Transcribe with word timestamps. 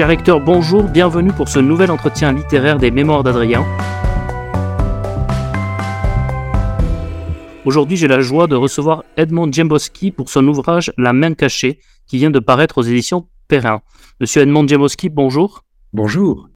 Cher 0.00 0.08
lecteur, 0.08 0.40
bonjour, 0.40 0.84
bienvenue 0.84 1.30
pour 1.30 1.48
ce 1.48 1.58
nouvel 1.58 1.90
entretien 1.90 2.32
littéraire 2.32 2.78
des 2.78 2.90
Mémoires 2.90 3.22
d'Adrien. 3.22 3.66
Aujourd'hui, 7.66 7.98
j'ai 7.98 8.08
la 8.08 8.22
joie 8.22 8.46
de 8.46 8.56
recevoir 8.56 9.04
Edmond 9.18 9.52
Djemboski 9.52 10.10
pour 10.10 10.30
son 10.30 10.48
ouvrage 10.48 10.90
La 10.96 11.12
main 11.12 11.34
cachée, 11.34 11.80
qui 12.06 12.16
vient 12.16 12.30
de 12.30 12.38
paraître 12.38 12.78
aux 12.78 12.82
éditions 12.82 13.26
Perrin. 13.46 13.82
Monsieur 14.22 14.40
Edmond 14.40 14.66
Djemboski, 14.66 15.10
bonjour. 15.10 15.64
Bonjour. 15.92 16.48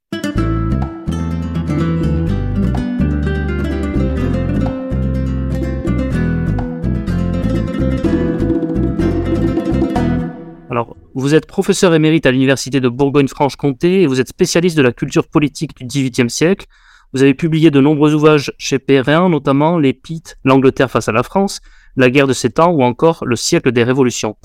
Alors, 10.70 10.97
vous 11.14 11.34
êtes 11.34 11.46
professeur 11.46 11.95
émérite 11.95 12.27
à 12.27 12.32
l'Université 12.32 12.80
de 12.80 12.88
Bourgogne-Franche-Comté 12.88 14.02
et 14.02 14.06
vous 14.09 14.20
êtes 14.20 14.28
spécialiste 14.28 14.77
de 14.77 14.82
la 14.82 14.92
culture 14.92 15.28
politique 15.28 15.70
du 15.78 15.86
XVIIIe 15.86 16.28
siècle. 16.28 16.66
Vous 17.12 17.22
avez 17.22 17.34
publié 17.34 17.70
de 17.70 17.80
nombreux 17.80 18.14
ouvrages 18.14 18.52
chez 18.59 18.80
Perrin, 18.80 19.28
notamment 19.28 19.78
Les 19.78 19.92
Pites, 19.92 20.36
L'Angleterre 20.42 20.91
face 20.91 21.08
à 21.08 21.12
la 21.12 21.22
France, 21.22 21.60
La 21.96 22.10
guerre 22.10 22.27
de 22.27 22.32
sept 22.32 22.58
ans 22.58 22.72
ou 22.72 22.82
encore 22.82 23.24
Le 23.24 23.36
siècle 23.36 23.70
des 23.70 23.84
révolutions. 23.84 24.36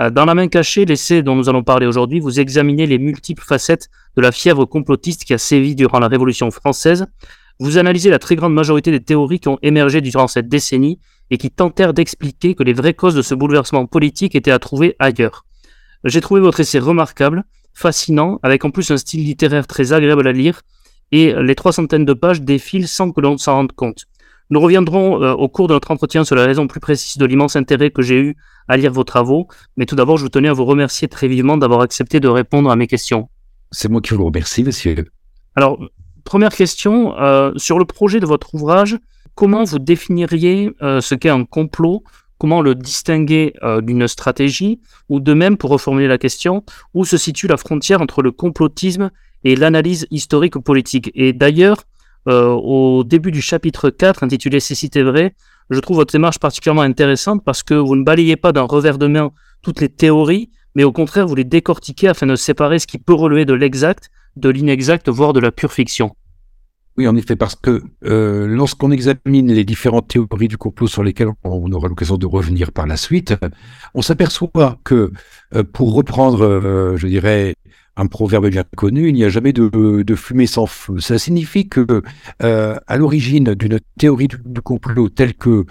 Euh, 0.00 0.10
dans 0.10 0.24
La 0.24 0.34
main 0.34 0.48
cachée, 0.48 0.84
l'essai 0.84 1.22
dont 1.22 1.36
nous 1.36 1.48
allons 1.48 1.62
parler 1.62 1.86
aujourd'hui, 1.86 2.18
vous 2.18 2.40
examinez 2.40 2.88
les 2.88 2.98
multiples 2.98 3.44
facettes 3.44 3.88
de 4.16 4.22
la 4.22 4.32
fièvre 4.32 4.64
complotiste 4.64 5.24
qui 5.24 5.32
a 5.32 5.38
sévi 5.38 5.76
durant 5.76 6.00
la 6.00 6.08
Révolution 6.08 6.50
française. 6.50 7.06
Vous 7.60 7.78
analysez 7.78 8.10
la 8.10 8.18
très 8.18 8.34
grande 8.34 8.52
majorité 8.52 8.90
des 8.90 9.00
théories 9.00 9.38
qui 9.38 9.48
ont 9.48 9.58
émergé 9.62 10.00
durant 10.00 10.26
cette 10.26 10.48
décennie 10.48 10.98
et 11.30 11.38
qui 11.38 11.52
tentèrent 11.52 11.94
d'expliquer 11.94 12.56
que 12.56 12.64
les 12.64 12.72
vraies 12.72 12.94
causes 12.94 13.14
de 13.14 13.22
ce 13.22 13.36
bouleversement 13.36 13.86
politique 13.86 14.34
étaient 14.34 14.50
à 14.50 14.58
trouver 14.58 14.96
ailleurs. 14.98 15.46
J'ai 16.06 16.20
trouvé 16.20 16.40
votre 16.40 16.60
essai 16.60 16.78
remarquable, 16.78 17.44
fascinant, 17.74 18.38
avec 18.42 18.64
en 18.64 18.70
plus 18.70 18.90
un 18.90 18.96
style 18.96 19.24
littéraire 19.24 19.66
très 19.66 19.92
agréable 19.92 20.26
à 20.26 20.32
lire, 20.32 20.62
et 21.12 21.34
les 21.34 21.54
trois 21.54 21.72
centaines 21.72 22.04
de 22.04 22.14
pages 22.14 22.40
défilent 22.40 22.88
sans 22.88 23.12
que 23.12 23.20
l'on 23.20 23.36
s'en 23.38 23.54
rende 23.54 23.72
compte. 23.72 24.06
Nous 24.48 24.60
reviendrons 24.60 25.22
euh, 25.22 25.32
au 25.32 25.48
cours 25.48 25.66
de 25.66 25.72
notre 25.72 25.90
entretien 25.90 26.24
sur 26.24 26.36
la 26.36 26.46
raison 26.46 26.68
plus 26.68 26.78
précise 26.78 27.16
de 27.16 27.26
l'immense 27.26 27.56
intérêt 27.56 27.90
que 27.90 28.02
j'ai 28.02 28.20
eu 28.20 28.36
à 28.68 28.76
lire 28.76 28.92
vos 28.92 29.02
travaux, 29.02 29.48
mais 29.76 29.86
tout 29.86 29.96
d'abord 29.96 30.18
je 30.18 30.26
tenais 30.28 30.48
à 30.48 30.52
vous 30.52 30.64
remercier 30.64 31.08
très 31.08 31.26
vivement 31.26 31.56
d'avoir 31.56 31.80
accepté 31.80 32.20
de 32.20 32.28
répondre 32.28 32.70
à 32.70 32.76
mes 32.76 32.86
questions. 32.86 33.28
C'est 33.72 33.88
moi 33.88 34.00
qui 34.00 34.14
vous 34.14 34.24
remercie, 34.24 34.62
monsieur. 34.62 35.06
Alors, 35.56 35.80
première 36.22 36.54
question, 36.54 37.18
euh, 37.18 37.52
sur 37.56 37.78
le 37.78 37.84
projet 37.84 38.20
de 38.20 38.26
votre 38.26 38.54
ouvrage, 38.54 38.96
comment 39.34 39.64
vous 39.64 39.80
définiriez 39.80 40.70
euh, 40.80 41.00
ce 41.00 41.16
qu'est 41.16 41.28
un 41.28 41.44
complot 41.44 42.04
comment 42.38 42.60
le 42.60 42.74
distinguer 42.74 43.54
euh, 43.62 43.80
d'une 43.80 44.08
stratégie, 44.08 44.80
ou 45.08 45.20
de 45.20 45.34
même, 45.34 45.56
pour 45.56 45.70
reformuler 45.70 46.08
la 46.08 46.18
question, 46.18 46.64
où 46.94 47.04
se 47.04 47.16
situe 47.16 47.46
la 47.46 47.56
frontière 47.56 48.00
entre 48.00 48.22
le 48.22 48.32
complotisme 48.32 49.10
et 49.44 49.56
l'analyse 49.56 50.06
historique 50.10 50.58
politique? 50.58 51.10
Et 51.14 51.32
d'ailleurs, 51.32 51.84
euh, 52.28 52.48
au 52.48 53.04
début 53.04 53.30
du 53.30 53.40
chapitre 53.40 53.90
4, 53.90 54.22
intitulé 54.22 54.60
Cécité 54.60 55.02
vrai, 55.02 55.34
je 55.70 55.80
trouve 55.80 55.96
votre 55.96 56.12
démarche 56.12 56.38
particulièrement 56.38 56.82
intéressante 56.82 57.44
parce 57.44 57.62
que 57.62 57.74
vous 57.74 57.96
ne 57.96 58.04
balayez 58.04 58.36
pas 58.36 58.52
d'un 58.52 58.62
revers 58.62 58.98
de 58.98 59.06
main 59.06 59.32
toutes 59.62 59.80
les 59.80 59.88
théories, 59.88 60.50
mais 60.74 60.84
au 60.84 60.92
contraire, 60.92 61.26
vous 61.26 61.34
les 61.34 61.44
décortiquez 61.44 62.08
afin 62.08 62.26
de 62.26 62.36
séparer 62.36 62.78
ce 62.78 62.86
qui 62.86 62.98
peut 62.98 63.14
relever 63.14 63.44
de 63.44 63.54
l'exact, 63.54 64.10
de 64.36 64.48
l'inexact, 64.48 65.08
voire 65.08 65.32
de 65.32 65.40
la 65.40 65.50
pure 65.50 65.72
fiction. 65.72 66.14
Oui, 66.98 67.06
en 67.06 67.14
effet, 67.14 67.36
parce 67.36 67.56
que 67.56 67.82
euh, 68.04 68.46
lorsqu'on 68.46 68.90
examine 68.90 69.52
les 69.52 69.64
différentes 69.64 70.08
théories 70.08 70.48
du 70.48 70.56
complot 70.56 70.86
sur 70.86 71.04
lesquelles 71.04 71.28
on 71.44 71.70
aura 71.72 71.88
l'occasion 71.88 72.16
de 72.16 72.24
revenir 72.24 72.72
par 72.72 72.86
la 72.86 72.96
suite, 72.96 73.34
on 73.92 74.00
s'aperçoit 74.00 74.78
que, 74.82 75.12
euh, 75.54 75.62
pour 75.62 75.94
reprendre, 75.94 76.42
euh, 76.42 76.96
je 76.96 77.06
dirais, 77.06 77.54
un 77.98 78.06
proverbe 78.06 78.48
bien 78.48 78.64
connu, 78.76 79.08
il 79.08 79.14
n'y 79.14 79.24
a 79.24 79.28
jamais 79.28 79.52
de, 79.52 79.68
de, 80.02 80.14
fumée 80.14 80.46
sans 80.46 80.66
feu. 80.66 80.98
Ça 81.00 81.18
signifie 81.18 81.68
que, 81.68 82.02
à 82.40 82.96
l'origine 82.96 83.54
d'une 83.54 83.80
théorie 83.98 84.28
du, 84.28 84.36
complot 84.62 85.08
telle 85.08 85.32
que 85.32 85.64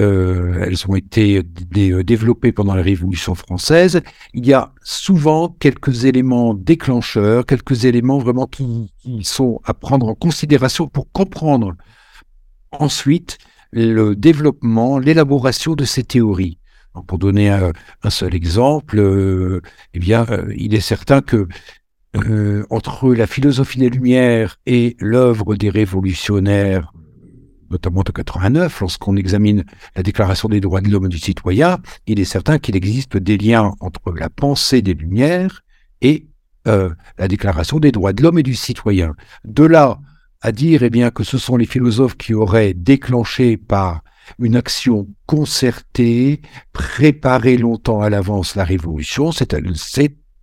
euh, 0.00 0.64
elles 0.66 0.88
ont 0.88 0.96
été 0.96 1.38
euh, 1.38 2.02
développées 2.02 2.50
pendant 2.50 2.74
la 2.74 2.82
Révolution 2.82 3.34
française. 3.36 4.02
Il 4.32 4.44
y 4.44 4.52
a 4.52 4.72
souvent 4.82 5.48
quelques 5.48 6.04
éléments 6.04 6.52
déclencheurs, 6.52 7.46
quelques 7.46 7.84
éléments 7.84 8.18
vraiment 8.18 8.46
qui, 8.46 8.90
sont 9.22 9.60
à 9.64 9.72
prendre 9.72 10.08
en 10.08 10.14
considération 10.14 10.88
pour 10.88 11.10
comprendre 11.12 11.74
ensuite 12.72 13.38
le 13.70 14.16
développement, 14.16 14.98
l'élaboration 14.98 15.74
de 15.74 15.84
ces 15.84 16.02
théories. 16.02 16.58
pour 17.06 17.18
donner 17.18 17.50
un, 17.50 18.10
seul 18.10 18.34
exemple, 18.34 18.98
euh, 18.98 19.60
eh 19.94 19.98
bien, 20.00 20.26
il 20.56 20.74
est 20.74 20.80
certain 20.80 21.20
que 21.22 21.48
entre 22.70 23.12
la 23.12 23.26
philosophie 23.26 23.80
des 23.80 23.90
Lumières 23.90 24.60
et 24.66 24.96
l'œuvre 25.00 25.56
des 25.56 25.70
révolutionnaires 25.70 26.92
notamment 27.70 28.02
de 28.02 28.12
89, 28.12 28.80
lorsqu'on 28.80 29.16
examine 29.16 29.64
la 29.96 30.02
Déclaration 30.02 30.48
des 30.48 30.60
droits 30.60 30.80
de 30.80 30.88
l'homme 30.88 31.06
et 31.06 31.08
du 31.08 31.18
citoyen, 31.18 31.78
il 32.06 32.20
est 32.20 32.24
certain 32.24 32.58
qu'il 32.58 32.76
existe 32.76 33.16
des 33.16 33.38
liens 33.38 33.72
entre 33.80 34.12
la 34.12 34.30
pensée 34.30 34.82
des 34.82 34.94
Lumières 34.94 35.62
et 36.00 36.26
euh, 36.66 36.90
la 37.18 37.28
Déclaration 37.28 37.78
des 37.78 37.92
droits 37.92 38.12
de 38.12 38.22
l'homme 38.22 38.38
et 38.38 38.42
du 38.42 38.54
citoyen. 38.54 39.14
De 39.44 39.64
là 39.64 39.98
à 40.44 40.52
dire 40.52 40.82
eh 40.82 40.90
bien, 40.90 41.10
que 41.10 41.24
ce 41.24 41.38
sont 41.38 41.56
les 41.56 41.64
philosophes 41.64 42.18
qui 42.18 42.34
auraient 42.34 42.74
déclenché 42.74 43.56
par 43.56 44.02
une 44.38 44.56
action 44.56 45.08
concertée, 45.26 46.42
préparée 46.72 47.56
longtemps 47.56 48.02
à 48.02 48.10
l'avance 48.10 48.54
la 48.54 48.64
révolution, 48.64 49.32
c'est 49.32 49.54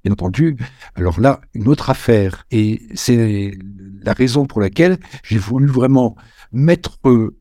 bien 0.03 0.13
entendu, 0.13 0.57
alors 0.95 1.19
là, 1.19 1.41
une 1.53 1.67
autre 1.67 1.91
affaire. 1.91 2.45
Et 2.49 2.81
c'est 2.95 3.51
la 4.01 4.13
raison 4.13 4.45
pour 4.45 4.61
laquelle 4.61 4.97
j'ai 5.23 5.37
voulu 5.37 5.67
vraiment 5.67 6.15
mettre, 6.51 6.97
euh, 7.05 7.35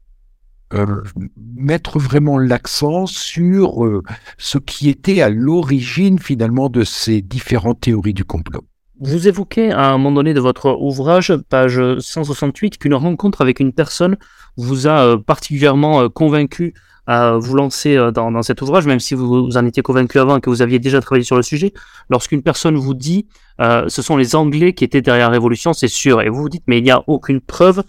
euh, 0.75 1.03
mettre 1.37 1.99
vraiment 1.99 2.39
l'accent 2.39 3.07
sur 3.07 3.85
euh, 3.85 4.03
ce 4.39 4.59
qui 4.59 4.89
était 4.89 5.21
à 5.21 5.29
l'origine 5.29 6.19
finalement 6.19 6.69
de 6.69 6.85
ces 6.85 7.23
différentes 7.23 7.81
théories 7.81 8.15
du 8.15 8.25
complot. 8.25 8.65
Vous 9.01 9.29
évoquez 9.29 9.73
à 9.73 9.89
un 9.89 9.99
moment 9.99 10.13
donné 10.13 10.35
de 10.35 10.41
votre 10.41 10.77
ouvrage, 10.79 11.35
page 11.49 11.81
168, 11.99 12.77
qu'une 12.77 12.95
rencontre 12.95 13.41
avec 13.41 13.59
une 13.59 13.73
personne 13.73 14.19
vous 14.59 14.87
a 14.87 15.19
particulièrement 15.19 16.11
convaincu 16.11 16.75
à 17.07 17.39
vous 17.39 17.55
lancer 17.55 17.97
dans, 18.13 18.31
dans, 18.31 18.43
cet 18.43 18.61
ouvrage, 18.61 18.87
même 18.87 19.01
si 19.01 19.15
vous, 19.15 19.57
en 19.57 19.65
étiez 19.65 19.83
convaincu 19.83 20.19
avant 20.19 20.37
et 20.37 20.41
que 20.43 20.51
vous 20.51 20.61
aviez 20.61 20.79
déjà 20.79 21.01
travaillé 21.01 21.25
sur 21.25 21.37
le 21.37 21.43
sujet. 21.43 21.73
Lorsqu'une 22.11 22.43
personne 22.43 22.77
vous 22.77 22.93
dit 22.93 23.27
ce 23.59 24.03
sont 24.03 24.19
les 24.19 24.37
Anglais 24.37 24.75
qui 24.75 24.85
étaient 24.85 25.01
derrière 25.01 25.29
la 25.29 25.33
Révolution, 25.33 25.73
c'est 25.73 25.89
sûr, 25.89 26.21
et 26.21 26.29
vous 26.29 26.43
vous 26.43 26.51
dites 26.51 26.65
mais 26.67 26.77
il 26.77 26.85
n'y 26.85 26.91
a 26.91 27.03
aucune 27.07 27.41
preuve, 27.41 27.83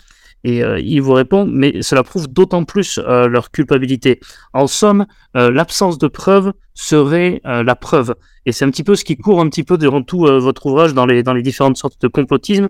et 0.43 0.63
euh, 0.63 0.79
il 0.79 1.01
vous 1.01 1.13
répond, 1.13 1.45
mais 1.45 1.81
cela 1.81 2.03
prouve 2.03 2.27
d'autant 2.27 2.63
plus 2.63 2.99
euh, 2.99 3.27
leur 3.27 3.51
culpabilité. 3.51 4.19
En 4.53 4.67
somme, 4.67 5.05
euh, 5.37 5.51
l'absence 5.51 5.97
de 5.97 6.07
preuve 6.07 6.53
serait 6.73 7.41
la 7.43 7.75
preuve. 7.75 8.15
Et 8.45 8.53
c'est 8.53 8.65
un 8.65 8.71
petit 8.71 8.83
peu 8.83 8.95
ce 8.95 9.03
qui 9.03 9.17
court 9.17 9.41
un 9.41 9.49
petit 9.49 9.63
peu 9.63 9.77
durant 9.77 10.01
tout 10.01 10.21
votre 10.21 10.65
ouvrage 10.65 10.93
dans 10.93 11.05
les, 11.05 11.21
dans 11.21 11.33
les 11.33 11.43
différentes 11.43 11.77
sortes 11.77 12.01
de 12.01 12.07
complotisme. 12.07 12.69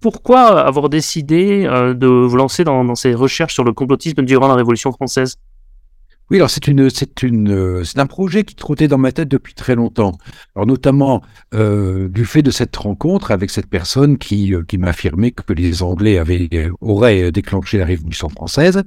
Pourquoi 0.00 0.60
avoir 0.60 0.88
décidé 0.88 1.62
de 1.62 2.06
vous 2.06 2.36
lancer 2.36 2.64
dans, 2.64 2.84
dans 2.84 2.96
ces 2.96 3.14
recherches 3.14 3.54
sur 3.54 3.64
le 3.64 3.72
complotisme 3.72 4.22
durant 4.22 4.48
la 4.48 4.56
Révolution 4.56 4.92
française? 4.92 5.38
Oui, 6.30 6.36
alors 6.36 6.50
c'est 6.50 6.68
une, 6.68 6.90
c'est 6.90 7.22
une, 7.22 7.50
euh, 7.50 7.84
c'est 7.84 7.98
un 7.98 8.06
projet 8.06 8.44
qui 8.44 8.54
trottait 8.54 8.88
dans 8.88 8.98
ma 8.98 9.12
tête 9.12 9.28
depuis 9.28 9.54
très 9.54 9.74
longtemps. 9.74 10.18
Alors 10.54 10.66
notamment 10.66 11.22
euh, 11.54 12.08
du 12.08 12.26
fait 12.26 12.42
de 12.42 12.50
cette 12.50 12.76
rencontre 12.76 13.30
avec 13.30 13.50
cette 13.50 13.68
personne 13.68 14.18
qui, 14.18 14.54
euh, 14.54 14.62
qui 14.62 14.76
m'a 14.76 14.88
affirmé 14.88 15.32
que 15.32 15.52
les 15.54 15.82
Anglais 15.82 16.18
avaient 16.18 16.48
auraient 16.80 17.32
déclenché 17.32 17.78
la 17.78 17.86
Révolution 17.86 18.28
française, 18.28 18.82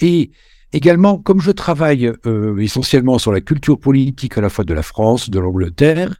et 0.00 0.30
également 0.72 1.18
comme 1.18 1.40
je 1.40 1.50
travaille 1.50 2.12
essentiellement 2.58 3.18
sur 3.18 3.32
la 3.32 3.40
culture 3.40 3.78
politique 3.78 4.36
à 4.38 4.40
la 4.40 4.48
fois 4.48 4.64
de 4.64 4.74
la 4.74 4.82
France, 4.82 5.30
de 5.30 5.38
l'Angleterre, 5.38 6.16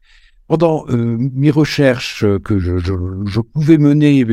pendant 0.47 0.87
mes 0.89 1.51
recherches 1.51 2.25
que 2.45 2.59
je, 2.59 2.79
je, 2.79 2.95
je 3.27 3.41
pouvais 3.41 3.79
mener 3.79 4.25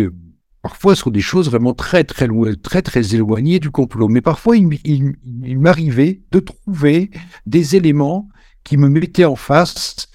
parfois 0.66 0.96
sur 0.96 1.12
des 1.12 1.22
choses 1.22 1.48
vraiment 1.48 1.76
très 1.76 2.04
loin, 2.26 2.52
très 2.56 3.14
éloignées 3.14 3.60
du 3.60 3.70
complot. 3.70 4.08
Mais 4.08 4.22
parfois, 4.22 4.58
il, 4.58 5.60
m'arrivait 5.60 6.22
de 6.32 6.40
trouver 6.40 7.12
des 7.46 7.76
éléments 7.76 8.28
qui 8.64 8.76
me 8.78 8.90
mettaient 8.90 9.26
en 9.26 9.36
face 9.36 10.08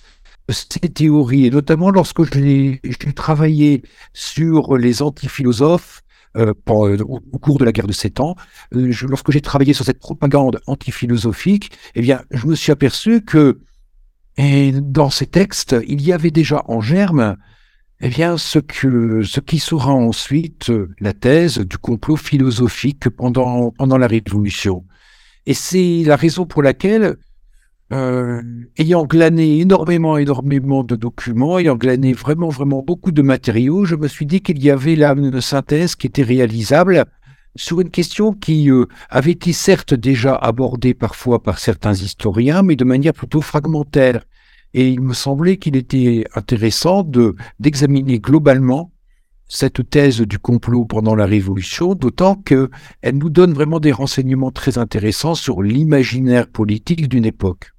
ces 0.48 0.88
théories, 0.88 1.46
et 1.46 1.50
notamment 1.50 1.92
lorsque 1.92 2.24
j'ai 2.34 2.80
travaillé 3.14 3.84
sur 4.12 4.76
les 4.76 5.02
antiphilosophes 5.02 6.02
euh, 6.36 6.52
au, 6.66 7.20
cours 7.40 7.58
de 7.58 7.64
la 7.64 7.70
guerre 7.70 7.86
de 7.86 7.92
Sept 7.92 8.18
Ans, 8.18 8.34
euh, 8.74 8.92
lorsque 9.08 9.30
j'ai 9.30 9.40
travaillé 9.40 9.72
sur 9.72 9.84
cette 9.84 10.00
propagande 10.00 10.60
antiphilosophique, 10.66 11.70
eh 11.94 12.00
bien, 12.00 12.22
je 12.32 12.48
me 12.48 12.56
suis 12.56 12.72
aperçu 12.72 13.22
que 13.24 13.60
dans 14.36 15.10
ces 15.10 15.26
textes, 15.26 15.76
il 15.86 16.02
y 16.02 16.12
avait 16.12 16.32
déjà 16.32 16.64
en 16.66 16.80
germe 16.80 17.36
eh 18.00 18.08
bien, 18.08 18.38
ce, 18.38 18.58
qui 18.58 19.58
sera 19.58 19.92
ensuite 19.92 20.70
euh, 20.70 20.88
la 21.00 21.12
thèse 21.12 21.58
du 21.58 21.76
complot 21.76 22.16
philosophique 22.16 23.08
pendant, 23.10 23.70
pendant 23.72 23.98
la 23.98 24.06
Révolution. 24.06 24.84
Et 25.46 25.54
c'est 25.54 26.02
la 26.06 26.16
raison 26.16 26.46
pour 26.46 26.62
laquelle 26.62 27.16
euh, 27.92 28.40
ayant 28.78 29.04
glané 29.04 29.58
énormément, 29.60 30.16
énormément 30.16 30.84
de 30.84 30.96
documents, 30.96 31.58
ayant 31.58 31.76
glané 31.76 32.12
vraiment, 32.12 32.48
vraiment 32.48 32.82
beaucoup 32.82 33.10
de 33.10 33.20
matériaux, 33.20 33.84
je 33.84 33.96
me 33.96 34.08
suis 34.08 34.26
dit 34.26 34.40
qu'il 34.40 34.62
y 34.62 34.70
avait 34.70 34.96
là 34.96 35.12
une 35.12 35.40
synthèse 35.40 35.96
qui 35.96 36.06
était 36.06 36.22
réalisable 36.22 37.04
sur 37.56 37.80
une 37.80 37.90
question 37.90 38.32
qui 38.32 38.70
euh, 38.70 38.86
avait 39.08 39.32
été 39.32 39.52
certes 39.52 39.92
déjà 39.92 40.36
abordée 40.36 40.94
parfois 40.94 41.42
par 41.42 41.58
certains 41.58 41.94
historiens, 41.94 42.62
mais 42.62 42.76
de 42.76 42.84
manière 42.84 43.12
plutôt 43.12 43.40
fragmentaire. 43.40 44.24
Et 44.74 44.88
il 44.88 45.00
me 45.00 45.14
semblait 45.14 45.56
qu'il 45.56 45.76
était 45.76 46.24
intéressant 46.34 47.02
de 47.02 47.34
d'examiner 47.58 48.20
globalement 48.20 48.92
cette 49.48 49.90
thèse 49.90 50.20
du 50.20 50.38
complot 50.38 50.84
pendant 50.84 51.16
la 51.16 51.26
Révolution, 51.26 51.94
d'autant 51.94 52.36
qu'elle 52.36 52.68
nous 53.14 53.30
donne 53.30 53.52
vraiment 53.52 53.80
des 53.80 53.90
renseignements 53.90 54.52
très 54.52 54.78
intéressants 54.78 55.34
sur 55.34 55.62
l'imaginaire 55.62 56.46
politique 56.46 57.08
d'une 57.08 57.24
époque. 57.24 57.72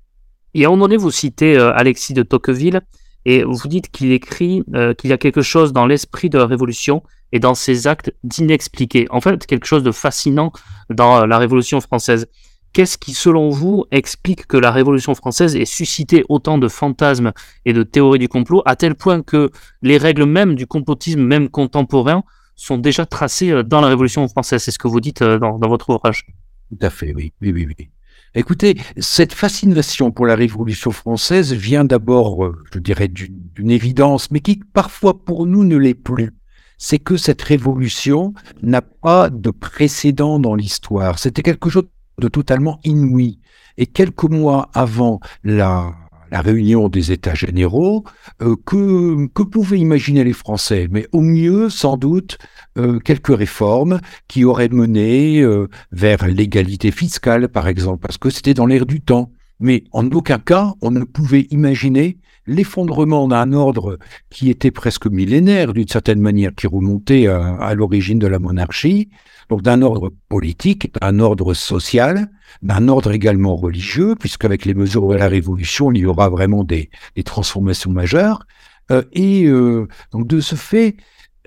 Et 0.54 0.66
à 0.66 0.68
un 0.68 0.72
moment 0.72 0.86
donné, 0.86 0.98
vous 0.98 1.12
citez 1.12 1.58
euh, 1.58 1.74
Alexis 1.74 2.14
de 2.14 2.24
Tocqueville, 2.24 2.82
et 3.26 3.44
vous 3.44 3.68
dites 3.68 3.90
qu'il 3.90 4.12
écrit 4.12 4.64
euh, 4.74 4.94
qu'il 4.94 5.10
y 5.10 5.14
a 5.14 5.18
quelque 5.18 5.42
chose 5.42 5.74
dans 5.74 5.86
l'esprit 5.86 6.30
de 6.30 6.38
la 6.38 6.46
Révolution 6.46 7.04
et 7.32 7.40
dans 7.40 7.56
ses 7.56 7.88
actes 7.88 8.14
d'inexpliqué. 8.24 9.08
En 9.10 9.22
fait, 9.22 9.46
quelque 9.46 9.66
chose 9.66 9.84
de 9.84 9.92
fascinant 9.92 10.52
dans 10.90 11.22
euh, 11.22 11.28
la 11.28 11.38
Révolution 11.38 11.80
française. 11.80 12.28
Qu'est-ce 12.73 12.97
qui, 12.97 13.13
selon 13.13 13.50
vous, 13.50 13.85
explique 13.91 14.47
que 14.47 14.57
la 14.57 14.71
Révolution 14.71 15.13
française 15.13 15.56
ait 15.56 15.65
suscité 15.65 16.23
autant 16.29 16.57
de 16.57 16.68
fantasmes 16.68 17.33
et 17.65 17.73
de 17.73 17.83
théories 17.83 18.19
du 18.19 18.29
complot, 18.29 18.62
à 18.65 18.75
tel 18.75 18.95
point 18.95 19.21
que 19.21 19.51
les 19.81 19.97
règles 19.97 20.25
même 20.25 20.56
du 20.56 20.68
complotisme, 20.68 21.21
même 21.21 21.50
contemporain, 21.50 22.23
sont 22.56 22.77
déjà 22.77 23.06
tracées 23.06 23.63
dans 23.63 23.81
la 23.81 23.88
Révolution 23.88 24.27
française? 24.27 24.63
C'est 24.63 24.71
ce 24.71 24.79
que 24.79 24.88
vous 24.88 25.01
dites 25.01 25.21
dans, 25.21 25.59
dans 25.59 25.68
votre 25.68 25.89
ouvrage. 25.89 26.25
Tout 26.69 26.85
à 26.85 26.89
fait, 26.89 27.13
oui, 27.13 27.33
oui, 27.41 27.51
oui. 27.51 27.68
oui. 27.77 27.89
Écoutez, 28.33 28.77
cette 28.97 29.33
fascination 29.33 30.12
pour 30.12 30.25
la 30.25 30.35
Révolution 30.35 30.91
française 30.91 31.51
vient 31.51 31.83
d'abord, 31.83 32.45
euh, 32.45 32.63
je 32.73 32.79
dirais, 32.79 33.09
d'une 33.09 33.71
évidence, 33.71 34.31
mais 34.31 34.39
qui 34.39 34.62
parfois 34.73 35.25
pour 35.25 35.45
nous 35.45 35.65
ne 35.65 35.75
l'est 35.75 35.94
plus. 35.94 36.31
C'est 36.77 36.97
que 36.97 37.18
cette 37.18 37.41
révolution 37.41 38.33
n'a 38.63 38.81
pas 38.81 39.29
de 39.29 39.51
précédent 39.51 40.39
dans 40.39 40.56
l'histoire. 40.56 41.19
C'était 41.19 41.44
quelque 41.44 41.69
chose 41.69 41.83
de 42.21 42.29
totalement 42.29 42.79
inouï. 42.85 43.39
Et 43.77 43.88
quelques 43.88 44.29
mois 44.29 44.69
avant 44.73 45.19
la, 45.44 45.91
réunion 46.31 46.88
des 46.88 47.12
États 47.12 47.33
généraux, 47.33 48.06
euh, 48.41 48.56
que, 48.65 49.27
que 49.33 49.44
pouvaient 49.44 49.79
imaginer 49.79 50.23
les 50.23 50.31
Français? 50.31 50.88
Mais 50.89 51.07
au 51.12 51.19
mieux, 51.19 51.69
sans 51.69 51.97
doute, 51.97 52.38
euh, 52.77 53.00
quelques 53.00 53.35
réformes 53.35 54.00
qui 54.29 54.45
auraient 54.45 54.69
mené 54.69 55.41
euh, 55.41 55.68
vers 55.91 56.25
l'égalité 56.25 56.91
fiscale, 56.91 57.50
par 57.50 57.68
exemple, 57.68 58.00
parce 58.00 58.18
que 58.18 58.29
c'était 58.29 58.53
dans 58.53 58.65
l'air 58.65 58.85
du 58.85 59.01
temps. 59.01 59.31
Mais 59.62 59.84
en 59.92 60.10
aucun 60.12 60.40
cas, 60.40 60.74
on 60.81 60.92
ne 60.92 61.04
pouvait 61.04 61.48
imaginer 61.52 62.18
l'effondrement 62.48 63.28
d'un 63.28 63.54
ordre 63.54 63.98
qui 64.30 64.50
était 64.50 64.72
presque 64.72 65.08
millénaire, 65.08 65.74
d'une 65.74 65.88
certaine 65.88 66.19
manière, 66.19 66.54
qui 66.56 66.68
remontait 66.68 67.28
à, 67.28 67.74
l'origine 67.75 68.19
de 68.19 68.28
la 68.28 68.40
monarchie, 68.40 69.10
donc 69.50 69.62
d'un 69.62 69.81
ordre 69.81 70.12
politique, 70.28 70.92
d'un 71.00 71.19
ordre 71.19 71.54
social, 71.54 72.31
d'un 72.62 72.88
ordre 72.88 73.12
également 73.12 73.56
religieux, 73.56 74.16
puisqu'avec 74.19 74.66
les 74.66 74.74
mesures 74.74 75.08
de 75.08 75.16
la 75.16 75.28
Révolution, 75.28 75.92
il 75.92 76.00
y 76.00 76.06
aura 76.06 76.30
vraiment 76.30 76.64
des, 76.64 76.90
transformations 77.24 77.92
majeures. 77.92 78.46
Euh, 78.92 79.04
et 79.14 79.46
euh, 79.46 79.88
donc 80.12 80.28
de 80.28 80.40
ce 80.42 80.56
fait, 80.56 80.98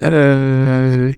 euh, 0.03 1.13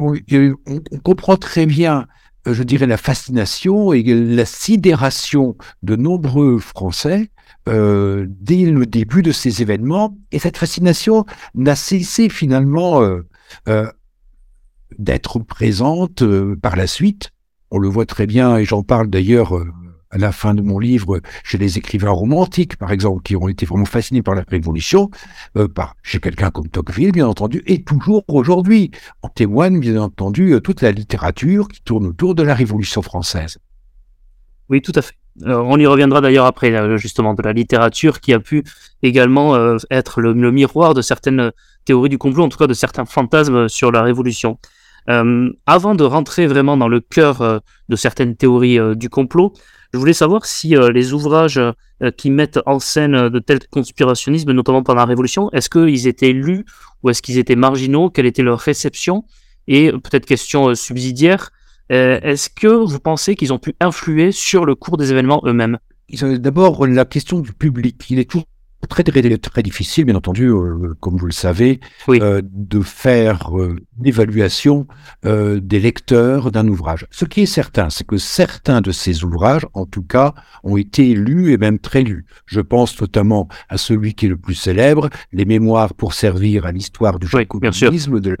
on, 0.00 0.98
comprend 1.02 1.36
très 1.36 1.66
bien, 1.66 2.06
je 2.46 2.62
dirais, 2.62 2.86
la 2.86 2.96
fascination 2.96 3.92
et 3.92 4.02
la 4.02 4.44
sidération 4.44 5.56
de 5.82 5.96
nombreux 5.96 6.58
Français 6.58 7.30
euh, 7.68 8.26
dès 8.28 8.66
le 8.66 8.86
début 8.86 9.22
de 9.22 9.32
ces 9.32 9.62
événements. 9.62 10.16
Et 10.32 10.38
cette 10.38 10.58
fascination 10.58 11.24
n'a 11.54 11.76
cessé 11.76 12.28
finalement 12.28 13.02
euh, 13.68 13.90
d'être 14.98 15.38
présente 15.38 16.22
par 16.60 16.76
la 16.76 16.86
suite 16.86 17.30
on 17.74 17.78
le 17.78 17.88
voit 17.88 18.06
très 18.06 18.26
bien, 18.26 18.56
et 18.56 18.64
j'en 18.64 18.84
parle 18.84 19.08
d'ailleurs 19.08 19.56
euh, 19.56 19.68
à 20.14 20.18
la 20.18 20.30
fin 20.30 20.54
de 20.54 20.62
mon 20.62 20.78
livre 20.78 21.20
chez 21.42 21.58
les 21.58 21.76
écrivains 21.76 22.10
romantiques, 22.10 22.76
par 22.76 22.92
exemple, 22.92 23.22
qui 23.22 23.34
ont 23.34 23.48
été 23.48 23.66
vraiment 23.66 23.84
fascinés 23.84 24.22
par 24.22 24.36
la 24.36 24.44
Révolution, 24.48 25.10
euh, 25.56 25.66
chez 26.02 26.20
quelqu'un 26.20 26.50
comme 26.50 26.68
Tocqueville, 26.68 27.10
bien 27.10 27.26
entendu, 27.26 27.62
et 27.66 27.82
toujours 27.82 28.22
aujourd'hui. 28.28 28.92
En 29.22 29.28
témoigne, 29.28 29.80
bien 29.80 30.00
entendu, 30.00 30.52
euh, 30.52 30.60
toute 30.60 30.82
la 30.82 30.92
littérature 30.92 31.66
qui 31.66 31.82
tourne 31.82 32.06
autour 32.06 32.36
de 32.36 32.44
la 32.44 32.54
Révolution 32.54 33.02
française. 33.02 33.58
Oui, 34.68 34.80
tout 34.80 34.92
à 34.94 35.02
fait. 35.02 35.14
on 35.44 35.78
y 35.78 35.86
reviendra 35.86 36.20
d'ailleurs 36.20 36.46
après, 36.46 36.96
justement, 36.96 37.34
de 37.34 37.42
la 37.42 37.52
littérature 37.52 38.20
qui 38.20 38.32
a 38.32 38.38
pu 38.38 38.62
également 39.02 39.76
être 39.90 40.20
le, 40.20 40.32
miroir 40.32 40.94
de 40.94 41.02
certaines 41.02 41.50
théories 41.84 42.08
du 42.08 42.18
complot, 42.18 42.44
en 42.44 42.48
tout 42.48 42.56
cas 42.56 42.68
de 42.68 42.72
certains 42.72 43.04
fantasmes 43.04 43.68
sur 43.68 43.90
la 43.92 44.02
Révolution. 44.02 44.58
Euh, 45.10 45.50
avant 45.66 45.94
de 45.94 46.04
rentrer 46.04 46.46
vraiment 46.46 46.76
dans 46.76 46.88
le 46.88 47.00
cœur 47.00 47.42
euh, 47.42 47.58
de 47.90 47.96
certaines 47.96 48.36
théories 48.36 48.78
euh, 48.78 48.94
du 48.94 49.10
complot, 49.10 49.52
je 49.94 49.98
voulais 49.98 50.12
savoir 50.12 50.44
si 50.44 50.74
les 50.92 51.12
ouvrages 51.12 51.60
qui 52.16 52.30
mettent 52.30 52.58
en 52.66 52.80
scène 52.80 53.28
de 53.28 53.38
tels 53.38 53.60
conspirationnismes, 53.68 54.50
notamment 54.50 54.82
pendant 54.82 54.98
la 54.98 55.04
Révolution, 55.04 55.52
est-ce 55.52 55.70
qu'ils 55.70 56.08
étaient 56.08 56.32
lus 56.32 56.64
ou 57.02 57.10
est-ce 57.10 57.22
qu'ils 57.22 57.38
étaient 57.38 57.54
marginaux? 57.54 58.10
Quelle 58.10 58.26
était 58.26 58.42
leur 58.42 58.58
réception? 58.58 59.24
Et 59.68 59.92
peut-être 59.92 60.26
question 60.26 60.74
subsidiaire, 60.74 61.52
est-ce 61.90 62.50
que 62.50 62.66
vous 62.66 62.98
pensez 62.98 63.36
qu'ils 63.36 63.52
ont 63.52 63.60
pu 63.60 63.76
influer 63.78 64.32
sur 64.32 64.64
le 64.64 64.74
cours 64.74 64.96
des 64.96 65.12
événements 65.12 65.40
eux-mêmes? 65.46 65.78
D'abord, 66.20 66.86
la 66.86 67.04
question 67.04 67.38
du 67.38 67.52
public. 67.52 68.04
Il 68.10 68.18
est 68.18 68.28
tout 68.28 68.42
très, 68.86 69.02
très, 69.02 69.38
très 69.38 69.62
difficile, 69.62 70.04
bien 70.04 70.14
entendu, 70.14 70.46
euh, 70.46 70.94
comme 71.00 71.16
vous 71.16 71.26
le 71.26 71.32
savez, 71.32 71.80
euh, 72.08 72.42
de 72.44 72.80
faire 72.80 73.56
euh, 73.58 73.76
l'évaluation 74.00 74.86
des 75.24 75.80
lecteurs 75.80 76.50
d'un 76.50 76.66
ouvrage. 76.68 77.06
Ce 77.10 77.24
qui 77.24 77.42
est 77.42 77.46
certain, 77.46 77.90
c'est 77.90 78.06
que 78.06 78.18
certains 78.18 78.80
de 78.80 78.92
ces 78.92 79.24
ouvrages, 79.24 79.66
en 79.74 79.86
tout 79.86 80.02
cas, 80.02 80.34
ont 80.62 80.76
été 80.76 81.14
lus 81.14 81.52
et 81.52 81.58
même 81.58 81.78
très 81.78 82.02
lus. 82.02 82.26
Je 82.46 82.60
pense 82.60 83.00
notamment 83.00 83.48
à 83.68 83.78
celui 83.78 84.14
qui 84.14 84.26
est 84.26 84.28
le 84.28 84.36
plus 84.36 84.54
célèbre, 84.54 85.08
les 85.32 85.44
Mémoires 85.44 85.94
pour 85.94 86.14
servir 86.14 86.66
à 86.66 86.72
l'histoire 86.72 87.18
du 87.18 87.26
jacobinisme 87.26 88.20
de 88.20 88.36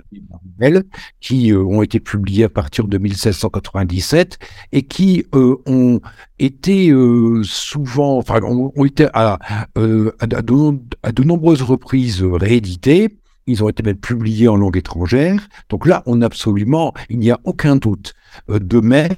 la 0.58 0.80
qui 1.20 1.52
ont 1.52 1.82
été 1.82 2.00
publiés 2.00 2.44
à 2.44 2.48
partir 2.48 2.86
de 2.86 2.98
1697 2.98 4.38
et 4.72 4.82
qui 4.82 5.24
ont 5.32 6.00
été 6.38 6.92
souvent, 7.42 8.18
enfin, 8.18 8.40
ont, 8.42 8.84
été 8.84 9.08
à, 9.14 9.38
à 9.74 10.33
à 10.34 10.42
de, 10.42 11.22
nombreuses 11.22 11.62
reprises 11.62 12.22
réédités. 12.22 13.16
Ils 13.46 13.62
ont 13.62 13.68
été 13.68 13.82
même 13.82 13.96
publiés 13.96 14.48
en 14.48 14.56
langue 14.56 14.76
étrangère. 14.76 15.48
Donc 15.68 15.86
là, 15.86 16.02
on 16.06 16.22
absolument, 16.22 16.94
il 17.10 17.18
n'y 17.18 17.30
a 17.30 17.40
aucun 17.44 17.76
doute. 17.76 18.14
Euh, 18.48 18.58
de 18.58 18.80
même, 18.80 19.14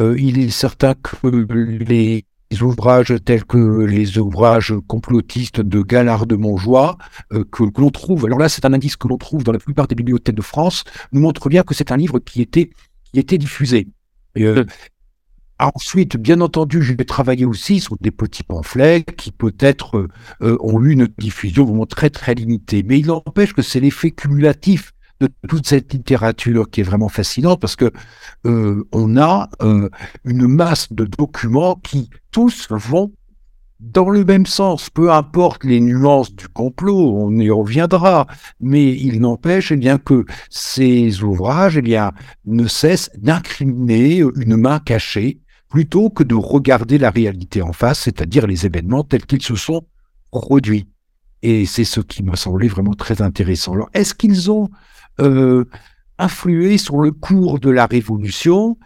euh, 0.00 0.16
il 0.18 0.38
est 0.38 0.50
certain 0.50 0.94
que 0.94 1.26
les 1.26 2.24
ouvrages 2.60 3.14
tels 3.24 3.44
que 3.44 3.84
les 3.84 4.18
ouvrages 4.18 4.74
complotistes 4.86 5.60
de 5.60 5.82
Galard 5.82 6.26
de 6.26 6.36
Montjoie, 6.36 6.98
euh, 7.32 7.44
que, 7.50 7.64
l'on 7.80 7.90
trouve, 7.90 8.26
alors 8.26 8.38
là 8.38 8.48
c'est 8.48 8.64
un 8.64 8.72
indice 8.72 8.96
que 8.96 9.08
l'on 9.08 9.18
trouve 9.18 9.44
dans 9.44 9.52
la 9.52 9.58
plupart 9.58 9.86
des 9.86 9.94
bibliothèques 9.94 10.34
de 10.34 10.42
France, 10.42 10.84
nous 11.12 11.20
montre 11.20 11.48
bien 11.48 11.62
que 11.62 11.74
c'est 11.74 11.92
un 11.92 11.96
livre 11.96 12.18
qui 12.18 12.42
était, 12.42 12.70
qui 13.12 13.20
était 13.20 13.38
diffusé. 13.38 13.88
Ensuite, 15.60 16.16
bien 16.16 16.40
entendu, 16.40 16.82
je 16.82 16.94
vais 16.94 17.04
travailler 17.04 17.44
aussi 17.44 17.80
sur 17.80 17.94
des 18.00 18.10
petits 18.10 18.42
pamphlets 18.42 19.04
qui 19.04 19.30
peut-être 19.30 19.98
euh, 19.98 20.08
euh, 20.40 20.56
ont 20.60 20.82
eu 20.82 20.92
une 20.92 21.06
diffusion 21.18 21.66
vraiment 21.66 21.84
très 21.84 22.08
très 22.08 22.34
limitée. 22.34 22.82
Mais 22.82 22.98
il 22.98 23.08
n'empêche 23.08 23.52
que 23.52 23.60
c'est 23.60 23.78
l'effet 23.78 24.10
cumulatif 24.10 24.92
de 25.20 25.28
toute 25.48 25.66
cette 25.66 25.92
littérature 25.92 26.70
qui 26.70 26.80
est 26.80 26.84
vraiment 26.84 27.10
fascinante 27.10 27.60
parce 27.60 27.76
que 27.76 27.90
euh, 28.46 28.88
on 28.90 29.18
a 29.18 29.50
une 30.24 30.46
masse 30.46 30.90
de 30.94 31.04
documents 31.04 31.74
qui 31.74 32.08
tous 32.30 32.68
vont 32.70 33.12
dans 33.80 34.08
le 34.08 34.24
même 34.24 34.46
sens, 34.46 34.88
peu 34.88 35.12
importe 35.12 35.64
les 35.64 35.80
nuances 35.80 36.34
du 36.34 36.48
complot, 36.48 37.16
on 37.16 37.36
y 37.38 37.50
reviendra, 37.50 38.26
mais 38.60 38.94
il 38.94 39.20
n'empêche 39.20 39.72
eh 39.72 39.76
bien 39.76 39.98
que 39.98 40.24
ces 40.48 41.22
ouvrages 41.22 41.76
eh 41.78 41.82
bien 41.82 42.12
ne 42.46 42.66
cessent 42.66 43.10
d'incriminer 43.18 44.22
une 44.36 44.56
main 44.56 44.78
cachée 44.78 45.40
plutôt 45.70 46.10
que 46.10 46.24
de 46.24 46.34
regarder 46.34 46.98
la 46.98 47.10
réalité 47.10 47.62
en 47.62 47.72
face, 47.72 48.00
c'est-à-dire 48.00 48.46
les 48.46 48.66
événements 48.66 49.04
tels 49.04 49.24
qu'ils 49.24 49.42
se 49.42 49.56
sont 49.56 49.86
produits. 50.30 50.88
Et 51.42 51.64
c'est 51.64 51.84
ce 51.84 52.00
qui 52.00 52.22
m'a 52.22 52.36
semblé 52.36 52.68
vraiment 52.68 52.92
très 52.92 53.22
intéressant. 53.22 53.72
Alors, 53.74 53.88
est-ce 53.94 54.14
qu'ils 54.14 54.50
ont 54.50 54.68
euh, 55.20 55.64
influé 56.18 56.76
sur 56.76 56.98
le 56.98 57.12
cours 57.12 57.60
de 57.60 57.70
la 57.70 57.86
Révolution? 57.86 58.76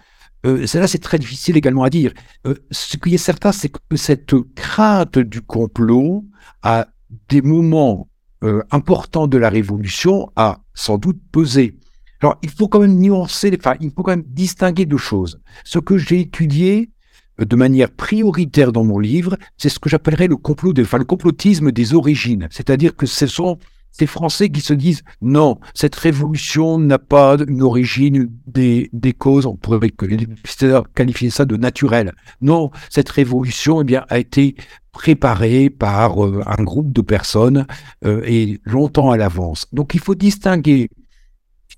Euh, 0.47 0.67
Cela, 0.67 0.87
c'est 0.87 0.99
très 0.99 1.19
difficile 1.19 1.57
également 1.57 1.85
à 1.85 1.91
dire. 1.91 2.13
Euh, 2.47 2.55
ce 2.71 2.97
qui 2.99 3.15
est 3.15 3.19
certain, 3.19 3.51
c'est 3.51 3.71
que 3.71 3.97
cette 3.97 4.35
crainte 4.55 5.19
du 5.19 5.41
complot, 5.41 6.25
à 6.63 6.87
des 7.29 7.43
moments 7.43 8.09
euh, 8.45 8.63
importants 8.71 9.27
de 9.27 9.39
la 9.39 9.49
Révolution, 9.49 10.31
a 10.37 10.61
sans 10.75 10.99
doute 10.99 11.21
pesé. 11.33 11.79
Alors, 12.21 12.39
il 12.43 12.51
faut 12.51 12.69
quand 12.69 12.81
même 12.81 12.99
nuancer, 12.99 13.55
enfin, 13.59 13.75
il 13.81 13.91
faut 13.91 14.03
quand 14.03 14.13
même 14.13 14.25
distinguer 14.27 14.87
deux 14.87 14.99
choses. 14.99 15.41
Ce 15.65 15.79
que 15.79 15.99
j'ai 15.99 16.21
étudié, 16.21 16.91
de 17.39 17.57
manière 17.57 17.91
prioritaire 17.91 18.73
dans 18.73 18.85
mon 18.85 18.99
livre, 18.99 19.37
c'est 19.59 19.69
ce 19.69 19.79
que 19.79 19.89
j'appellerais 19.89 20.29
le 20.29 20.37
complot, 20.37 20.73
enfin, 20.81 20.99
le 20.99 21.05
complotisme 21.05 21.73
des 21.73 21.95
origines. 21.95 22.49
C'est-à-dire 22.51 22.95
que 22.97 23.07
ce 23.07 23.27
sont 23.27 23.59
ces 23.91 24.07
Français 24.07 24.49
qui 24.49 24.61
se 24.61 24.75
disent 24.75 25.03
non, 25.23 25.59
cette 25.73 25.95
révolution 25.95 26.79
n'a 26.79 26.99
pas 26.99 27.37
une 27.47 27.63
origine 27.63 28.29
des, 28.47 28.91
des 28.93 29.13
causes, 29.13 29.47
on 29.47 29.57
pourrait 29.57 29.91
qualifier 29.91 31.31
ça 31.31 31.45
de 31.45 31.57
naturel. 31.57 32.13
Non, 32.41 32.71
cette 32.91 33.09
révolution 33.09 33.83
eh 33.83 33.85
bien, 33.85 34.05
a 34.09 34.19
été 34.19 34.57
préparée 34.93 35.71
par 35.71 36.25
euh, 36.25 36.43
un 36.47 36.63
groupe 36.63 36.93
de 36.93 37.03
personnes 37.03 37.67
euh, 38.05 38.23
et 38.25 38.61
longtemps 38.65 39.11
à 39.11 39.17
l'avance. 39.17 39.67
Donc 39.73 39.95
il 39.95 40.01
faut 40.01 40.15
distinguer 40.15 40.89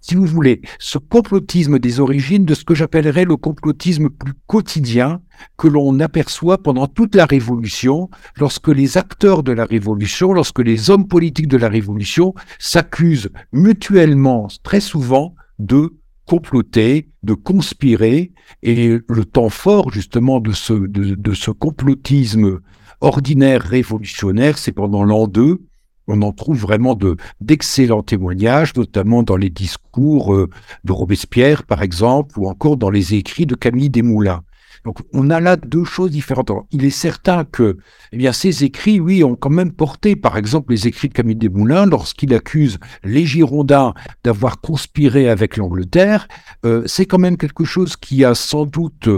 si 0.06 0.14
vous 0.14 0.24
voulez, 0.24 0.60
ce 0.78 0.98
complotisme 0.98 1.80
des 1.80 1.98
origines 1.98 2.44
de 2.44 2.54
ce 2.54 2.64
que 2.64 2.76
j'appellerais 2.76 3.24
le 3.24 3.36
complotisme 3.36 4.08
plus 4.08 4.34
quotidien 4.46 5.20
que 5.56 5.66
l'on 5.66 5.98
aperçoit 5.98 6.58
pendant 6.58 6.86
toute 6.86 7.16
la 7.16 7.26
Révolution, 7.26 8.08
lorsque 8.38 8.68
les 8.68 8.98
acteurs 8.98 9.42
de 9.42 9.50
la 9.50 9.64
Révolution, 9.64 10.32
lorsque 10.32 10.60
les 10.60 10.90
hommes 10.90 11.08
politiques 11.08 11.48
de 11.48 11.56
la 11.56 11.68
Révolution 11.68 12.34
s'accusent 12.60 13.30
mutuellement, 13.50 14.46
très 14.62 14.78
souvent, 14.78 15.34
de 15.58 15.96
comploter, 16.24 17.08
de 17.24 17.34
conspirer, 17.34 18.32
et 18.62 18.98
le 19.08 19.24
temps 19.24 19.48
fort 19.48 19.90
justement 19.90 20.38
de 20.38 20.52
ce, 20.52 21.50
complotisme 21.50 22.60
ordinaire 23.00 23.60
révolutionnaire, 23.60 24.56
c'est 24.56 24.70
pendant 24.70 25.02
l'an 25.02 25.26
2, 25.26 25.65
on 26.08 26.22
en 26.22 26.32
trouve 26.32 26.58
vraiment 26.58 26.94
de 26.94 27.16
d'excellents 27.40 28.02
témoignages, 28.02 28.74
notamment 28.76 29.22
dans 29.22 29.36
les 29.36 29.50
discours 29.50 30.34
euh, 30.34 30.48
de 30.84 30.92
Robespierre, 30.92 31.64
par 31.64 31.82
exemple, 31.82 32.38
ou 32.38 32.48
encore 32.48 32.76
dans 32.76 32.90
les 32.90 33.14
écrits 33.14 33.46
de 33.46 33.54
Camille 33.54 33.90
Desmoulins. 33.90 34.42
Donc, 34.84 34.98
on 35.12 35.30
a 35.30 35.40
là 35.40 35.56
deux 35.56 35.84
choses 35.84 36.12
différentes. 36.12 36.50
il 36.70 36.84
est 36.84 36.90
certain 36.90 37.44
que, 37.44 37.76
eh 38.12 38.16
bien, 38.16 38.32
ces 38.32 38.62
écrits, 38.62 39.00
oui, 39.00 39.24
ont 39.24 39.34
quand 39.34 39.50
même 39.50 39.72
porté, 39.72 40.14
par 40.14 40.36
exemple, 40.36 40.72
les 40.72 40.86
écrits 40.86 41.08
de 41.08 41.12
Camille 41.12 41.34
Desmoulins, 41.34 41.86
lorsqu'il 41.86 42.32
accuse 42.32 42.78
les 43.02 43.26
Girondins 43.26 43.94
d'avoir 44.22 44.60
conspiré 44.60 45.28
avec 45.28 45.56
l'Angleterre, 45.56 46.28
euh, 46.64 46.84
c'est 46.86 47.06
quand 47.06 47.18
même 47.18 47.36
quelque 47.36 47.64
chose 47.64 47.96
qui 47.96 48.24
a 48.24 48.34
sans 48.36 48.64
doute 48.64 49.08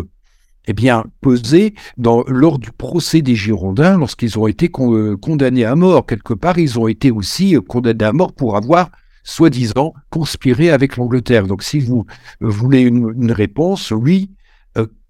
eh 0.68 0.74
bien, 0.74 1.04
pesé 1.22 1.74
dans, 1.96 2.22
lors 2.28 2.58
du 2.58 2.70
procès 2.70 3.22
des 3.22 3.34
Girondins, 3.34 3.96
lorsqu'ils 3.96 4.38
ont 4.38 4.46
été 4.46 4.70
euh, 4.78 5.16
condamnés 5.16 5.64
à 5.64 5.74
mort. 5.74 6.04
Quelque 6.04 6.34
part, 6.34 6.58
ils 6.58 6.78
ont 6.78 6.86
été 6.86 7.10
aussi 7.10 7.56
euh, 7.56 7.62
condamnés 7.62 8.04
à 8.04 8.12
mort 8.12 8.34
pour 8.34 8.54
avoir, 8.54 8.90
soi-disant, 9.24 9.94
conspiré 10.10 10.70
avec 10.70 10.98
l'Angleterre. 10.98 11.46
Donc, 11.46 11.62
si 11.62 11.80
vous 11.80 12.04
euh, 12.42 12.48
voulez 12.48 12.82
une, 12.82 13.32
réponse, 13.32 13.90
oui, 13.90 14.30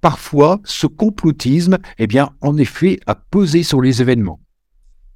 parfois, 0.00 0.60
ce 0.62 0.86
complotisme, 0.86 1.78
eh 1.98 2.06
bien, 2.06 2.30
en 2.40 2.56
effet, 2.56 3.00
a 3.06 3.16
pesé 3.16 3.64
sur 3.64 3.80
les 3.80 4.00
événements. 4.00 4.38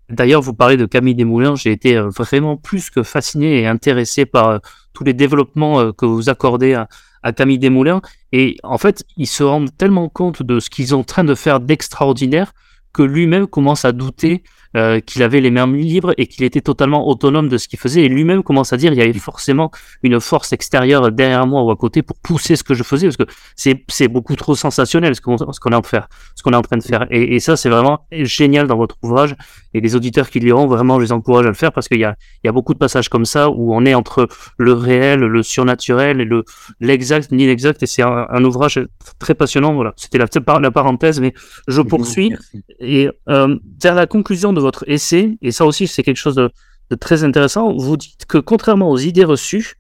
D'ailleurs, 0.09 0.43
vous 0.43 0.55
parlez 0.55 0.77
de 0.77 0.87
Camille 0.87 1.15
Desmoulins, 1.15 1.55
j'ai 1.55 1.71
été 1.71 1.97
vraiment 2.01 2.57
plus 2.57 2.91
que 2.91 3.05
fasciné 3.05 3.61
et 3.61 3.67
intéressé 3.69 4.27
par 4.27 4.61
tous 4.93 5.05
les 5.05 5.15
développements 5.15 5.93
que 5.93 6.05
vous 6.05 6.29
accordez 6.29 6.75
à, 6.75 6.89
à 7.23 7.33
Camille 7.33 7.59
Desmoulins. 7.59 8.02
Et 8.33 8.57
en 8.62 8.79
fait, 8.79 9.05
ils 9.17 9.26
se 9.26 9.43
rendent 9.43 9.76
tellement 9.76 10.09
compte 10.09 10.43
de 10.43 10.61
ce 10.61 10.71
qu'ils 10.71 10.88
sont 10.88 10.97
en 10.97 11.05
train 11.05 11.25
de 11.25 11.35
faire 11.35 11.61
d'extraordinaire 11.61 12.52
que 12.93 13.02
lui-même 13.02 13.47
commence 13.47 13.85
à 13.85 13.93
douter 13.93 14.43
euh, 14.76 15.00
qu'il 15.00 15.23
avait 15.23 15.41
les 15.41 15.50
mains 15.50 15.67
libres 15.67 16.14
et 16.17 16.26
qu'il 16.26 16.45
était 16.45 16.61
totalement 16.61 17.07
autonome 17.07 17.49
de 17.49 17.59
ce 17.59 17.69
qu'il 17.69 17.79
faisait. 17.79 18.02
Et 18.02 18.09
lui-même 18.09 18.43
commence 18.43 18.73
à 18.73 18.76
dire 18.76 18.93
il 18.93 18.99
y 18.99 19.02
avait 19.02 19.12
forcément 19.12 19.71
une 20.02 20.21
force 20.21 20.52
extérieure 20.52 21.12
derrière 21.12 21.47
moi 21.47 21.62
ou 21.62 21.71
à 21.71 21.76
côté 21.76 22.02
pour 22.02 22.17
pousser 22.19 22.57
ce 22.57 22.64
que 22.64 22.75
je 22.75 22.83
faisais 22.83 23.07
parce 23.07 23.17
que 23.17 23.26
c'est, 23.55 23.85
c'est 23.88 24.09
beaucoup 24.09 24.37
trop 24.37 24.55
sensationnel 24.55 25.14
ce 25.14 25.21
qu'on, 25.21 25.37
ce 25.37 25.61
qu'on 25.61 25.71
est 25.73 25.75
en 25.75 25.83
faire, 25.83 26.09
ce 26.35 26.43
qu'on 26.43 26.52
est 26.52 26.57
en 26.57 26.62
train 26.62 26.79
de 26.79 26.83
faire. 26.83 27.07
Et, 27.11 27.35
et, 27.35 27.41
ça, 27.41 27.57
c'est 27.57 27.69
vraiment 27.69 28.07
génial 28.11 28.67
dans 28.67 28.76
votre 28.76 28.97
ouvrage. 29.02 29.35
Et 29.75 29.81
les 29.81 29.95
auditeurs 29.95 30.31
qui 30.31 30.41
liront, 30.41 30.67
vraiment, 30.67 30.99
je 30.99 31.05
les 31.05 31.12
encourage 31.12 31.47
à 31.47 31.49
le 31.49 31.55
faire 31.55 31.73
parce 31.73 31.88
qu'il 31.88 32.00
y 32.00 32.05
a, 32.05 32.17
il 32.43 32.47
y 32.47 32.49
a 32.49 32.52
beaucoup 32.52 32.75
de 32.75 32.79
passages 32.79 33.09
comme 33.09 33.25
ça 33.25 33.50
où 33.50 33.75
on 33.75 33.85
est 33.85 33.95
entre 33.95 34.29
le 34.59 34.73
réel, 34.73 35.21
le 35.21 35.43
surnaturel 35.43 36.21
et 36.21 36.25
le, 36.25 36.45
l'exact, 36.81 37.31
l'inexact. 37.31 37.83
Et 37.83 37.87
c'est 37.87 38.02
un, 38.02 38.45
ouvrage 38.45 38.81
très 39.19 39.35
passionnant. 39.35 39.75
Voilà. 39.75 39.93
C'était 39.97 40.19
la, 40.19 40.26
la 40.59 40.71
parenthèse, 40.71 41.21
mais 41.21 41.35
je 41.69 41.83
poursuis. 41.83 42.35
Et 42.81 43.09
euh, 43.29 43.57
vers 43.83 43.95
la 43.95 44.07
conclusion 44.07 44.52
de 44.52 44.62
votre 44.62 44.88
essai, 44.88 45.37
et 45.42 45.52
ça 45.52 45.66
aussi 45.66 45.87
c'est 45.87 46.02
quelque 46.02 46.16
chose 46.16 46.37
de, 46.37 46.50
très 46.97 47.25
intéressant, 47.25 47.75
vous 47.76 47.97
dites 47.97 48.26
que 48.26 48.38
contrairement 48.38 48.90
aux 48.90 48.99
idées 48.99 49.25
reçues, 49.25 49.75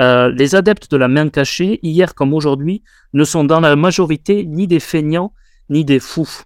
euh, 0.00 0.30
les 0.30 0.54
adeptes 0.54 0.90
de 0.90 0.96
la 0.96 1.08
main 1.08 1.28
cachée, 1.28 1.78
hier 1.82 2.14
comme 2.14 2.34
aujourd'hui, 2.34 2.82
ne 3.12 3.24
sont 3.24 3.44
dans 3.44 3.60
la 3.60 3.76
majorité 3.76 4.44
ni 4.44 4.66
des 4.66 4.80
feignants 4.80 5.32
ni 5.70 5.84
des 5.84 6.00
fous. 6.00 6.42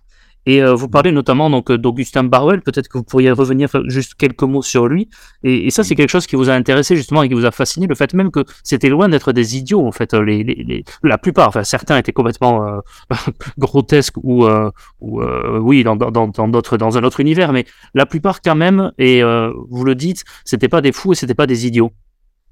Et 0.48 0.62
euh, 0.62 0.74
vous 0.74 0.88
parlez 0.88 1.12
notamment 1.12 1.50
donc 1.50 1.70
d'Augustin 1.70 2.24
Barwell. 2.24 2.62
Peut-être 2.62 2.88
que 2.88 2.96
vous 2.96 3.04
pourriez 3.04 3.30
revenir 3.30 3.68
juste 3.84 4.14
quelques 4.14 4.44
mots 4.44 4.62
sur 4.62 4.88
lui. 4.88 5.10
Et, 5.44 5.70
ça, 5.70 5.84
c'est 5.84 5.94
quelque 5.94 6.08
chose 6.08 6.26
qui 6.26 6.36
vous 6.36 6.48
a 6.48 6.54
intéressé 6.54 6.96
justement 6.96 7.22
et 7.22 7.28
qui 7.28 7.34
vous 7.34 7.44
a 7.44 7.50
fasciné. 7.50 7.86
Le 7.86 7.94
fait 7.94 8.14
même 8.14 8.30
que 8.30 8.46
c'était 8.64 8.88
loin 8.88 9.10
d'être 9.10 9.32
des 9.32 9.58
idiots 9.58 9.86
en 9.86 9.92
fait. 9.92 10.14
Les, 10.14 10.42
les, 10.42 10.84
la 11.02 11.18
plupart, 11.18 11.48
enfin 11.48 11.64
certains 11.64 11.98
étaient 11.98 12.14
complètement 12.14 12.66
euh, 12.66 12.80
grotesques 13.58 14.16
ou, 14.22 14.46
euh, 14.46 14.70
ou 15.02 15.22
oui 15.60 15.84
dans 15.84 15.96
dans 15.96 16.28
dans 16.28 16.48
d'autres 16.48 16.78
dans 16.78 16.96
un 16.96 17.04
autre 17.04 17.20
univers, 17.20 17.52
mais 17.52 17.66
la 17.92 18.06
plupart 18.06 18.40
quand 18.40 18.56
même. 18.56 18.90
Et 18.96 19.22
vous 19.22 19.84
le 19.84 19.94
dites, 19.94 20.24
c'était 20.46 20.68
pas 20.68 20.80
des 20.80 20.92
fous 20.92 21.12
et 21.12 21.14
c'était 21.14 21.34
pas 21.34 21.46
des 21.46 21.66
idiots. 21.66 21.92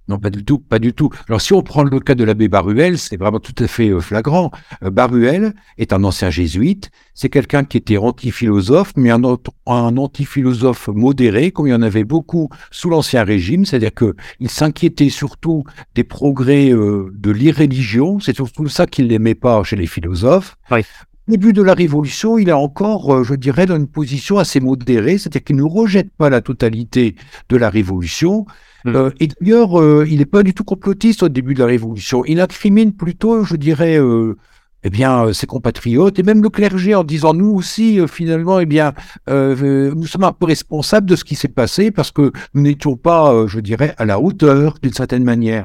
Non, 0.09 0.21
pas 0.21 0.31
du 0.31 0.45
tout, 0.45 0.59
pas 0.59 0.79
du 0.79 0.93
tout. 0.93 1.11
Alors, 1.29 1.41
si 1.41 1.53
on 1.53 1.63
prend 1.63 1.83
le 1.83 1.99
cas 1.99 2.15
de 2.15 2.23
l'abbé 2.23 2.47
Baruel, 2.47 2.97
c'est 2.97 3.17
vraiment 3.17 3.41
tout 3.41 3.55
à 3.59 3.67
fait 3.67 3.89
euh, 3.89 4.01
flagrant. 4.01 4.53
Euh, 4.85 4.91
Baruel 4.91 5.53
est 5.79 5.93
un 5.93 6.05
ancien 6.05 6.31
jésuite. 6.31 6.91
C'est 7.15 7.29
quelqu'un 7.29 7.65
qui 7.65 7.77
était 7.77 7.97
anti-philosophe, 7.97 8.93
mais 8.97 9.11
un, 9.11 9.21
un 9.67 9.97
anti-philosophe 9.97 10.89
modéré, 10.89 11.51
comme 11.51 11.67
il 11.67 11.71
y 11.71 11.75
en 11.75 11.83
avait 11.83 12.05
beaucoup 12.05 12.51
sous 12.71 12.89
l'Ancien 12.89 13.25
Régime. 13.25 13.65
C'est-à-dire 13.65 13.95
que 13.95 14.15
il 14.39 14.49
s'inquiétait 14.49 15.09
surtout 15.09 15.65
des 15.97 16.05
progrès 16.05 16.71
euh, 16.71 17.11
de 17.13 17.33
l'irréligion. 17.33 18.21
C'est 18.21 18.37
surtout 18.37 18.69
ça 18.69 18.87
qu'il 18.87 19.09
n'aimait 19.09 19.35
pas 19.35 19.65
chez 19.65 19.75
les 19.75 19.87
philosophes. 19.87 20.57
Oui. 20.71 20.83
Au 21.29 21.33
début 21.33 21.53
de 21.53 21.63
la 21.63 21.75
Révolution, 21.75 22.39
il 22.39 22.49
est 22.49 22.53
encore, 22.53 23.25
je 23.25 23.35
dirais, 23.35 23.67
dans 23.67 23.75
une 23.75 23.89
position 23.89 24.39
assez 24.39 24.61
modérée, 24.61 25.19
c'est-à-dire 25.19 25.43
qu'il 25.43 25.57
ne 25.57 25.65
rejette 25.65 26.13
pas 26.17 26.31
la 26.31 26.41
totalité 26.41 27.17
de 27.49 27.57
la 27.57 27.69
Révolution, 27.69 28.47
Mm. 28.87 28.97
Euh, 28.97 29.11
et 29.21 29.28
d'ailleurs, 29.28 29.81
euh, 29.81 30.07
il 30.09 30.19
n'est 30.19 30.25
pas 30.25 30.43
du 30.43 30.55
tout 30.55 30.64
complotiste 30.64 31.23
au 31.25 31.28
début 31.28 31.55
de 31.55 31.61
la 31.61 31.66
Révolution. 31.66 32.25
Il 32.25 32.40
incrimine 32.40 32.93
plutôt, 32.93 33.45
je 33.45 33.57
dirais, 33.57 33.99
euh, 33.99 34.37
eh 34.85 34.90
bien, 34.90 35.33
ses 35.33 35.47
compatriotes 35.47 36.19
et 36.19 36.23
même 36.23 36.43
le 36.43 36.49
clergé 36.49 36.95
en 36.95 37.02
disant 37.02 37.35
nous 37.35 37.50
aussi, 37.50 37.99
finalement, 38.07 38.61
eh 38.61 38.66
bien, 38.66 38.93
nous 39.26 40.07
sommes 40.07 40.23
un 40.23 40.33
peu 40.33 40.47
responsables 40.47 41.09
de 41.09 41.16
ce 41.16 41.25
qui 41.25 41.35
s'est 41.35 41.49
passé 41.49 41.90
parce 41.90 42.12
que 42.12 42.31
nous 42.55 42.62
n'étions 42.62 42.97
pas, 42.97 43.47
je 43.49 43.59
dirais, 43.59 43.97
à 43.99 44.05
la 44.05 44.21
hauteur 44.21 44.76
d'une 44.81 44.93
certaine 44.93 45.25
manière. 45.25 45.64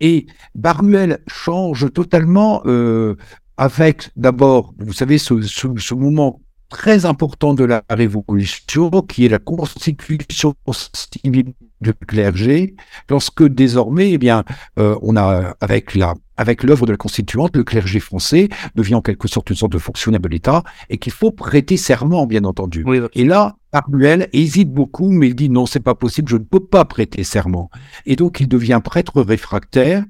Et 0.00 0.26
Baruel 0.56 1.18
change 1.28 1.92
totalement 1.92 2.64
avec 3.56 4.10
d'abord, 4.16 4.74
vous 4.80 4.92
savez, 4.92 5.18
ce, 5.18 5.40
ce, 5.42 5.68
ce 5.76 5.94
moment 5.94 6.40
très 6.68 7.06
important 7.06 7.54
de 7.54 7.64
la 7.64 7.82
Révolution, 7.90 8.90
qui 9.02 9.26
est 9.26 9.28
la 9.28 9.38
constitution 9.38 10.54
civile 10.92 11.52
du 11.80 11.94
clergé, 11.94 12.74
lorsque 13.08 13.42
désormais, 13.44 14.12
eh 14.12 14.18
bien, 14.18 14.44
euh, 14.78 14.96
on 15.02 15.16
a 15.16 15.54
avec 15.60 15.94
la 15.94 16.14
avec 16.38 16.62
l'œuvre 16.62 16.86
de 16.86 16.92
la 16.92 16.96
constituante, 16.96 17.56
le 17.56 17.64
clergé 17.64 17.98
français 17.98 18.48
devient 18.76 18.94
en 18.94 19.02
quelque 19.02 19.26
sorte 19.26 19.50
une 19.50 19.56
sorte 19.56 19.72
de 19.72 19.78
fonctionnaire 19.78 20.20
de 20.20 20.28
l'État 20.28 20.62
et 20.88 20.96
qu'il 20.96 21.12
faut 21.12 21.32
prêter 21.32 21.76
serment, 21.76 22.26
bien 22.26 22.44
entendu. 22.44 22.84
Et 23.14 23.24
là, 23.24 23.56
Armuel 23.72 24.28
hésite 24.32 24.72
beaucoup, 24.72 25.10
mais 25.10 25.28
il 25.28 25.34
dit 25.34 25.50
non, 25.50 25.66
c'est 25.66 25.80
pas 25.80 25.96
possible, 25.96 26.28
je 26.28 26.36
ne 26.36 26.44
peux 26.44 26.64
pas 26.64 26.84
prêter 26.84 27.24
serment. 27.24 27.70
Et 28.06 28.14
donc, 28.14 28.38
il 28.38 28.48
devient 28.48 28.80
prêtre 28.82 29.20
réfractaire 29.20 30.04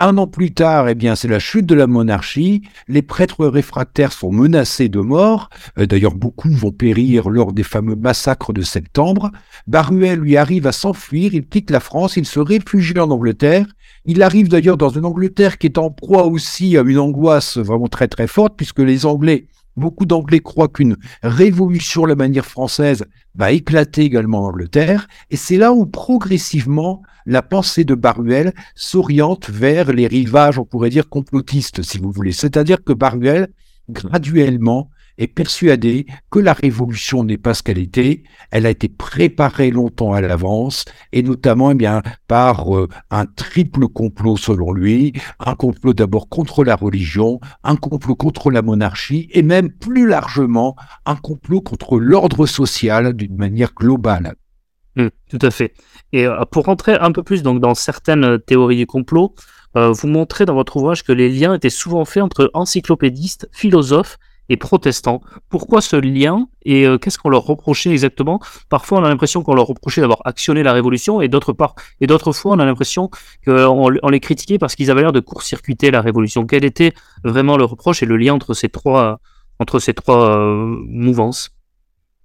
un 0.00 0.16
an 0.16 0.26
plus 0.26 0.52
tard, 0.52 0.88
eh 0.88 0.94
bien, 0.94 1.14
c'est 1.14 1.28
la 1.28 1.38
chute 1.38 1.66
de 1.66 1.74
la 1.74 1.86
monarchie. 1.86 2.62
Les 2.88 3.02
prêtres 3.02 3.46
réfractaires 3.46 4.12
sont 4.12 4.32
menacés 4.32 4.88
de 4.88 5.00
mort. 5.00 5.50
Euh, 5.78 5.86
d'ailleurs, 5.86 6.14
beaucoup 6.14 6.48
vont 6.50 6.72
périr 6.72 7.28
lors 7.28 7.52
des 7.52 7.62
fameux 7.62 7.96
massacres 7.96 8.54
de 8.54 8.62
septembre. 8.62 9.30
Baruel 9.66 10.18
lui 10.18 10.38
arrive 10.38 10.66
à 10.66 10.72
s'enfuir. 10.72 11.34
Il 11.34 11.46
quitte 11.46 11.70
la 11.70 11.80
France. 11.80 12.16
Il 12.16 12.24
se 12.24 12.40
réfugie 12.40 12.98
en 12.98 13.10
Angleterre. 13.10 13.66
Il 14.06 14.22
arrive 14.22 14.48
d'ailleurs 14.48 14.78
dans 14.78 14.88
une 14.88 15.04
Angleterre 15.04 15.58
qui 15.58 15.66
est 15.66 15.76
en 15.78 15.90
proie 15.90 16.24
aussi 16.24 16.78
à 16.78 16.80
une 16.80 16.98
angoisse 16.98 17.58
vraiment 17.58 17.88
très 17.88 18.08
très 18.08 18.26
forte 18.26 18.54
puisque 18.56 18.78
les 18.78 19.04
Anglais 19.04 19.46
Beaucoup 19.76 20.04
d'Anglais 20.04 20.40
croient 20.40 20.68
qu'une 20.68 20.96
révolution 21.22 22.04
à 22.04 22.08
la 22.08 22.16
manière 22.16 22.44
française 22.44 23.04
va 23.34 23.52
éclater 23.52 24.02
également 24.02 24.44
en 24.44 24.48
Angleterre, 24.48 25.08
et 25.30 25.36
c'est 25.36 25.56
là 25.56 25.72
où 25.72 25.86
progressivement 25.86 27.02
la 27.26 27.42
pensée 27.42 27.84
de 27.84 27.94
Baruel 27.94 28.52
s'oriente 28.74 29.50
vers 29.50 29.92
les 29.92 30.06
rivages, 30.06 30.58
on 30.58 30.64
pourrait 30.64 30.90
dire, 30.90 31.08
complotistes, 31.08 31.82
si 31.82 31.98
vous 31.98 32.10
voulez. 32.10 32.32
C'est-à-dire 32.32 32.82
que 32.82 32.92
Baruel, 32.92 33.48
graduellement, 33.88 34.90
est 35.20 35.28
persuadé 35.28 36.06
que 36.30 36.38
la 36.38 36.54
révolution 36.54 37.22
n'est 37.22 37.38
pas 37.38 37.54
ce 37.54 37.62
qu'elle 37.62 37.78
était. 37.78 38.24
Elle 38.50 38.66
a 38.66 38.70
été 38.70 38.88
préparée 38.88 39.70
longtemps 39.70 40.14
à 40.14 40.20
l'avance, 40.20 40.86
et 41.12 41.22
notamment 41.22 41.70
eh 41.70 41.74
bien 41.74 42.02
par 42.26 42.74
euh, 42.74 42.88
un 43.10 43.26
triple 43.26 43.86
complot 43.86 44.38
selon 44.38 44.72
lui, 44.72 45.12
un 45.38 45.54
complot 45.54 45.92
d'abord 45.92 46.28
contre 46.28 46.64
la 46.64 46.74
religion, 46.74 47.38
un 47.62 47.76
complot 47.76 48.16
contre 48.16 48.50
la 48.50 48.62
monarchie, 48.62 49.28
et 49.32 49.42
même 49.42 49.70
plus 49.70 50.08
largement 50.08 50.74
un 51.04 51.16
complot 51.16 51.60
contre 51.60 52.00
l'ordre 52.00 52.46
social 52.46 53.12
d'une 53.12 53.36
manière 53.36 53.74
globale. 53.74 54.34
Mmh, 54.96 55.08
tout 55.30 55.38
à 55.42 55.50
fait. 55.50 55.74
Et 56.12 56.26
euh, 56.26 56.44
pour 56.50 56.64
rentrer 56.64 56.94
un 56.94 57.12
peu 57.12 57.22
plus 57.22 57.42
donc, 57.42 57.60
dans 57.60 57.74
certaines 57.74 58.24
euh, 58.24 58.38
théories 58.38 58.78
du 58.78 58.86
complot, 58.86 59.34
vous 59.76 60.08
montrez 60.08 60.46
dans 60.46 60.54
votre 60.54 60.78
ouvrage 60.78 61.04
que 61.04 61.12
les 61.12 61.28
liens 61.28 61.54
étaient 61.54 61.70
souvent 61.70 62.04
faits 62.04 62.24
entre 62.24 62.50
encyclopédistes, 62.54 63.48
philosophes 63.52 64.18
et 64.50 64.58
protestants. 64.58 65.22
Pourquoi 65.48 65.80
ce 65.80 65.96
lien 65.96 66.48
et 66.64 66.84
qu'est-ce 67.00 67.18
qu'on 67.18 67.30
leur 67.30 67.44
reprochait 67.44 67.90
exactement? 67.90 68.40
Parfois, 68.68 68.98
on 68.98 69.04
a 69.04 69.08
l'impression 69.08 69.42
qu'on 69.42 69.54
leur 69.54 69.66
reprochait 69.66 70.02
d'avoir 70.02 70.20
actionné 70.26 70.62
la 70.62 70.74
révolution 70.74 71.22
et 71.22 71.28
d'autre 71.28 71.54
part, 71.54 71.74
et 72.00 72.06
d'autres 72.06 72.32
fois, 72.32 72.52
on 72.52 72.58
a 72.58 72.64
l'impression 72.66 73.08
qu'on 73.46 73.90
on 74.02 74.08
les 74.10 74.20
critiquait 74.20 74.58
parce 74.58 74.74
qu'ils 74.74 74.90
avaient 74.90 75.02
l'air 75.02 75.12
de 75.12 75.20
court-circuiter 75.20 75.90
la 75.90 76.02
révolution. 76.02 76.44
Quel 76.44 76.64
était 76.64 76.92
vraiment 77.24 77.56
le 77.56 77.64
reproche 77.64 78.02
et 78.02 78.06
le 78.06 78.16
lien 78.16 78.34
entre 78.34 78.52
ces 78.52 78.68
trois, 78.68 79.20
entre 79.58 79.78
ces 79.78 79.94
trois 79.94 80.38
mouvances? 80.38 81.52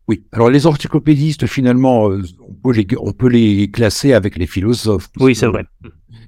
Oui. 0.08 0.24
Alors 0.32 0.50
les 0.50 0.68
encyclopédistes, 0.68 1.48
finalement, 1.48 2.10
euh, 2.10 2.22
on 2.48 2.54
peut 2.54 2.74
les, 2.74 2.88
on 3.00 3.12
peut 3.12 3.28
les 3.28 3.72
classer 3.72 4.14
avec 4.14 4.38
les 4.38 4.46
philosophes. 4.46 5.10
Oui, 5.20 5.36
c'est 5.36 5.48
vrai. 5.48 5.66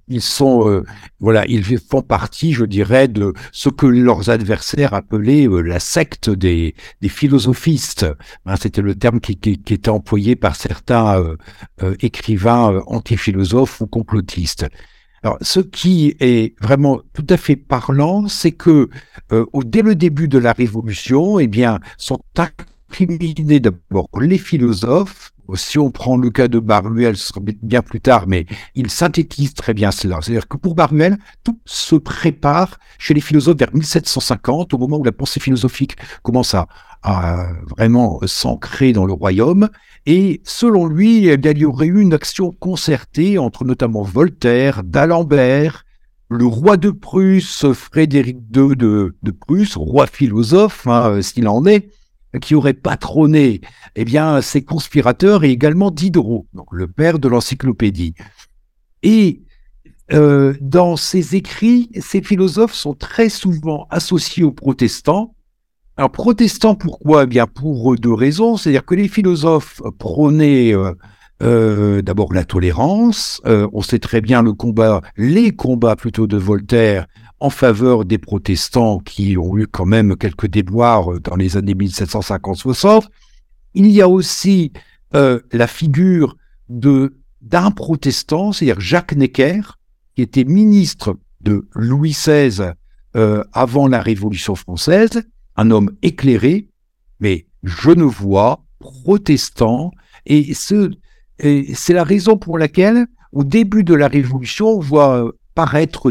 Ils 0.08 0.22
sont, 0.22 0.68
euh, 0.68 0.84
voilà, 1.20 1.46
ils 1.48 1.78
font 1.78 2.02
partie, 2.02 2.54
je 2.54 2.64
dirais, 2.66 3.08
de 3.08 3.34
ce 3.52 3.70
que 3.70 3.86
leurs 3.86 4.30
adversaires 4.30 4.94
appelaient 4.94 5.48
euh, 5.48 5.62
la 5.62 5.80
secte 5.80 6.30
des, 6.30 6.76
des 7.02 7.10
philosophistes. 7.10 8.06
Hein, 8.46 8.56
C'était 8.56 8.82
le 8.82 8.96
terme 8.96 9.20
qui, 9.20 9.36
qui, 9.36 9.62
qui, 9.62 9.74
était 9.74 9.90
employé 9.90 10.36
par 10.36 10.56
certains 10.56 11.24
écrivains 12.00 12.82
anti-philosophes 12.88 13.82
ou 13.82 13.88
complotistes. 13.88 14.66
Alors, 15.24 15.38
ce 15.42 15.60
qui 15.60 16.16
est 16.20 16.56
vraiment 16.62 17.02
tout 17.14 17.26
à 17.30 17.38
fait 17.38 17.56
parlant, 17.56 18.28
c'est 18.28 18.54
que 18.54 18.90
dès 19.66 19.82
le 19.82 19.96
début 19.96 20.28
de 20.28 20.38
la 20.38 20.54
Révolution, 20.54 21.40
eh 21.40 21.48
bien, 21.48 21.80
sont 21.98 22.20
discriminer 22.90 23.60
d'abord 23.60 24.10
les 24.20 24.38
philosophes. 24.38 25.34
Si 25.56 25.80
on 25.80 25.92
prend 25.92 26.18
le 26.18 26.30
cas 26.30 26.50
de 26.50 26.60
Baruel, 26.60 27.16
ce 27.16 27.28
sera 27.28 27.40
bien 27.62 27.82
plus 27.82 28.02
tard, 28.02 28.26
mais 28.28 28.46
il 28.76 28.90
synthétise 28.90 29.54
très 29.54 29.74
bien 29.74 29.92
cela. 29.92 30.20
C'est-à-dire 30.22 30.48
que 30.48 30.58
pour 30.58 30.76
Baruel, 30.76 31.18
tout 31.46 31.58
se 31.64 31.96
prépare 31.96 32.80
chez 33.00 33.14
les 33.14 33.22
philosophes 33.22 33.58
vers 33.58 33.74
1750, 33.74 34.74
au 34.74 34.78
moment 34.78 34.98
où 34.98 35.06
la 35.06 35.14
pensée 35.14 35.40
philosophique 35.40 35.96
commence 36.22 36.54
à, 36.54 36.68
vraiment 37.78 38.20
s'ancrer 38.26 38.92
dans 38.92 39.06
le 39.06 39.14
royaume. 39.14 39.70
Et 40.06 40.42
selon 40.44 40.86
lui, 40.86 41.28
il 41.28 41.58
y 41.58 41.66
aurait 41.66 41.86
eu 41.86 42.02
une 42.02 42.14
action 42.14 42.52
concertée 42.52 43.38
entre 43.38 43.64
notamment 43.64 44.02
Voltaire, 44.02 44.84
d'Alembert, 44.84 45.86
le 46.30 46.46
roi 46.46 46.76
de 46.76 46.90
Prusse, 46.90 47.72
Frédéric 47.72 48.38
II 48.54 48.76
de, 48.76 49.14
Prusse, 49.32 49.78
roi 49.78 50.08
philosophe, 50.08 50.86
hein, 50.88 51.22
s'il 51.22 51.48
en 51.48 51.66
est, 51.66 51.90
qui 52.42 52.56
aurait 52.56 52.74
patronné 52.74 53.62
eh 53.96 54.06
ces 54.42 54.64
conspirateurs 54.64 55.44
et 55.44 55.52
également 55.52 55.92
Diderot, 55.92 56.46
le 56.72 56.88
père 56.88 57.20
de 57.20 57.28
l'encyclopédie. 57.28 58.14
Et 59.04 59.42
euh, 60.14 60.54
dans 60.62 60.96
ces 60.96 61.36
écrits, 61.36 61.90
ces 62.00 62.22
philosophes 62.22 62.74
sont 62.74 62.94
très 62.94 63.30
souvent 63.30 63.88
associés 63.90 64.44
aux 64.44 64.52
protestants. 64.52 65.36
Alors 65.98 66.12
protestants, 66.12 66.76
pourquoi? 66.76 67.24
Eh 67.24 67.28
bien 67.28 67.48
pour 67.48 67.96
deux 67.98 68.14
raisons, 68.14 68.56
c'est-à-dire 68.58 68.86
que 68.86 68.96
les 68.96 69.08
philosophes 69.08 69.82
prônaient 69.98 70.74
euh, 70.74 70.94
euh, 71.44 72.02
d'abord 72.02 72.34
la 72.34 72.46
tolérance. 72.46 73.42
on 73.46 73.82
sait 73.82 74.00
très 74.00 74.22
bien 74.22 74.42
le 74.42 74.54
combat, 74.54 75.02
les 75.18 75.52
combats 75.52 75.96
plutôt 75.96 76.28
de 76.28 76.38
Voltaire 76.38 77.08
en 77.40 77.50
faveur 77.50 78.06
des 78.06 78.18
protestants 78.18 79.00
qui 79.00 79.38
ont 79.38 79.58
eu 79.58 79.68
quand 79.68 79.86
même 79.86 80.16
quelques 80.16 80.48
déboires 80.48 81.20
dans 81.22 81.36
les 81.36 81.58
années 81.58 81.76
1750-60. 81.76 83.08
Il 83.76 83.88
y 83.88 84.02
a 84.02 84.10
aussi 84.10 84.72
euh, 85.16 85.40
la 85.52 85.68
figure 85.68 86.36
de 86.70 87.18
d'un 87.42 87.72
protestant, 87.72 88.52
c'est-à-dire 88.52 88.82
Jacques 88.82 89.14
Necker, 89.14 89.62
qui 90.16 90.22
était 90.22 90.44
ministre 90.44 91.18
de 91.40 91.68
Louis 91.74 92.12
XVI 92.12 92.74
euh, 93.16 93.44
avant 93.54 93.88
la 93.88 94.02
Révolution 94.02 94.56
française, 94.56 95.24
un 95.56 95.72
homme 95.72 95.92
éclairé, 96.02 96.68
mais 97.20 97.48
genevois, 97.64 98.66
protestant, 98.80 99.92
et 100.26 100.54
c'est 100.54 101.94
la 101.94 102.04
raison 102.04 102.38
pour 102.38 102.58
laquelle, 102.58 103.08
au 103.32 103.44
début 103.44 103.84
de 103.84 103.94
la 103.94 104.08
Révolution, 104.08 104.68
on 104.68 104.80
voit 104.80 105.32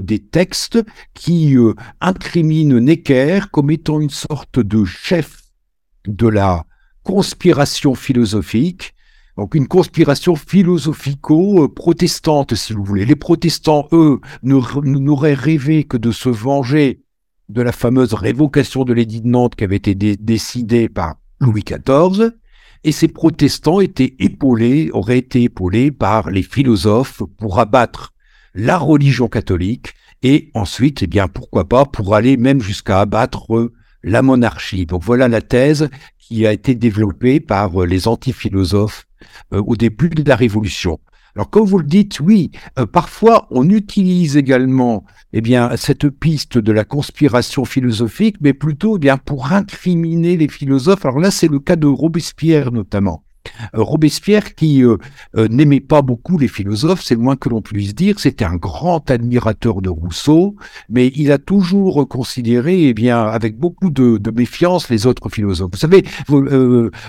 des 0.03 0.19
textes 0.19 0.83
qui 1.15 1.57
euh, 1.57 1.75
incriminent 2.01 2.81
Necker 2.81 3.43
comme 3.53 3.71
étant 3.71 4.01
une 4.01 4.11
sorte 4.11 4.59
de 4.59 4.85
chef 4.85 5.43
de 6.07 6.27
la 6.27 6.65
conspiration 7.05 7.95
philosophique, 7.95 8.93
donc 9.37 9.55
une 9.55 9.69
conspiration 9.69 10.35
philosophico-protestante, 10.35 12.57
si 12.57 12.73
vous 12.73 12.83
voulez. 12.83 13.05
Les 13.05 13.15
protestants, 13.15 13.87
eux, 13.93 14.19
n'auraient 14.43 15.35
rêvé 15.35 15.85
que 15.85 15.97
de 15.97 16.11
se 16.11 16.29
venger 16.29 17.05
de 17.49 17.63
la 17.63 17.71
fameuse 17.71 18.15
révocation 18.15 18.83
de 18.85 18.93
l'édit 18.93 19.21
de 19.21 19.29
Nantes 19.29 19.55
qui 19.55 19.63
avait 19.63 19.77
été 19.77 19.95
décidée 19.95 20.89
par 20.89 21.15
Louis 21.41 21.63
XIV, 21.63 22.33
et 22.83 22.91
ces 22.93 23.09
protestants 23.09 23.81
étaient 23.81 24.17
épaulés, 24.19 24.91
auraient 24.93 25.19
été 25.19 25.45
épaulés 25.45 25.93
par 25.93 26.31
les 26.31 26.43
philosophes 26.43 27.23
pour 27.39 27.61
abattre 27.61 28.13
la 28.57 28.79
religion 28.79 29.29
catholique 29.29 29.95
et 30.23 30.51
ensuite, 30.55 31.03
eh 31.03 31.07
bien, 31.07 31.29
pourquoi 31.29 31.69
pas, 31.69 31.85
pour 31.85 32.15
aller 32.15 32.37
même 32.37 32.61
jusqu'à 32.61 33.01
abattre 33.01 33.71
la 34.03 34.23
monarchie. 34.23 34.87
Donc 34.87 35.03
voilà 35.05 35.29
la 35.29 35.43
thèse 35.43 35.91
qui 36.19 36.47
a 36.47 36.53
été 36.53 36.75
développée 36.75 37.39
par 37.39 37.83
euh, 37.83 37.87
les 37.87 38.09
antiphilosophes 38.09 39.07
euh, 39.53 39.63
au 39.63 39.77
début 39.77 40.09
de 40.09 40.27
la 40.27 40.37
Révolution. 40.37 40.99
Alors 41.35 41.51
comme 41.51 41.67
vous 41.67 41.79
le 41.79 41.85
dites, 41.85 42.19
oui, 42.21 42.51
euh, 42.79 42.87
parfois 42.87 43.47
on 43.51 43.69
utilise 43.69 44.39
également 44.39 45.05
eh 45.35 45.43
bien 45.43 45.77
cette 45.77 46.09
piste 46.09 46.57
de 46.57 46.73
la 46.73 46.85
conspiration 46.85 47.67
philosophique, 47.67 48.37
mais 48.41 48.55
plutôt 48.55 48.97
eh 48.97 49.01
bien 49.01 49.19
pour 49.19 49.53
incriminer 49.53 50.37
les 50.37 50.49
philosophes. 50.49 51.05
Alors 51.05 51.21
là, 51.21 51.31
c'est 51.31 51.49
le 51.49 51.61
cas 51.61 51.77
de 51.77 51.87
Robespierre 51.87 52.73
notamment. 52.73 53.26
Euh, 53.75 53.83
Robespierre, 53.83 54.55
qui 54.55 54.85
euh, 54.85 54.97
euh, 55.37 55.49
n'aimait 55.49 55.81
pas 55.81 56.03
beaucoup 56.03 56.39
les 56.39 56.49
philosophes, 56.49 57.03
c'est 57.03 57.15
le 57.15 57.21
moins 57.21 57.37
que 57.37 57.49
l'on 57.49 57.63
puisse 57.63 57.95
dire, 57.95 58.19
c'était 58.19 58.45
un 58.45 58.57
grand 58.57 59.11
admirateur 59.11 59.83
de 59.83 59.89
Rousseau, 59.89 60.57
mais 60.89 61.13
il 61.15 61.33
a 61.33 61.39
toujours 61.39 62.07
considéré, 62.09 62.89
eh 62.89 62.95
bien, 62.95 63.23
avec 63.23 63.59
beaucoup 63.59 63.91
de, 63.91 64.21
méfiance, 64.31 64.91
les 64.91 65.07
autres 65.07 65.29
philosophes. 65.29 65.71
Vous 65.73 65.79
savez, 65.79 66.05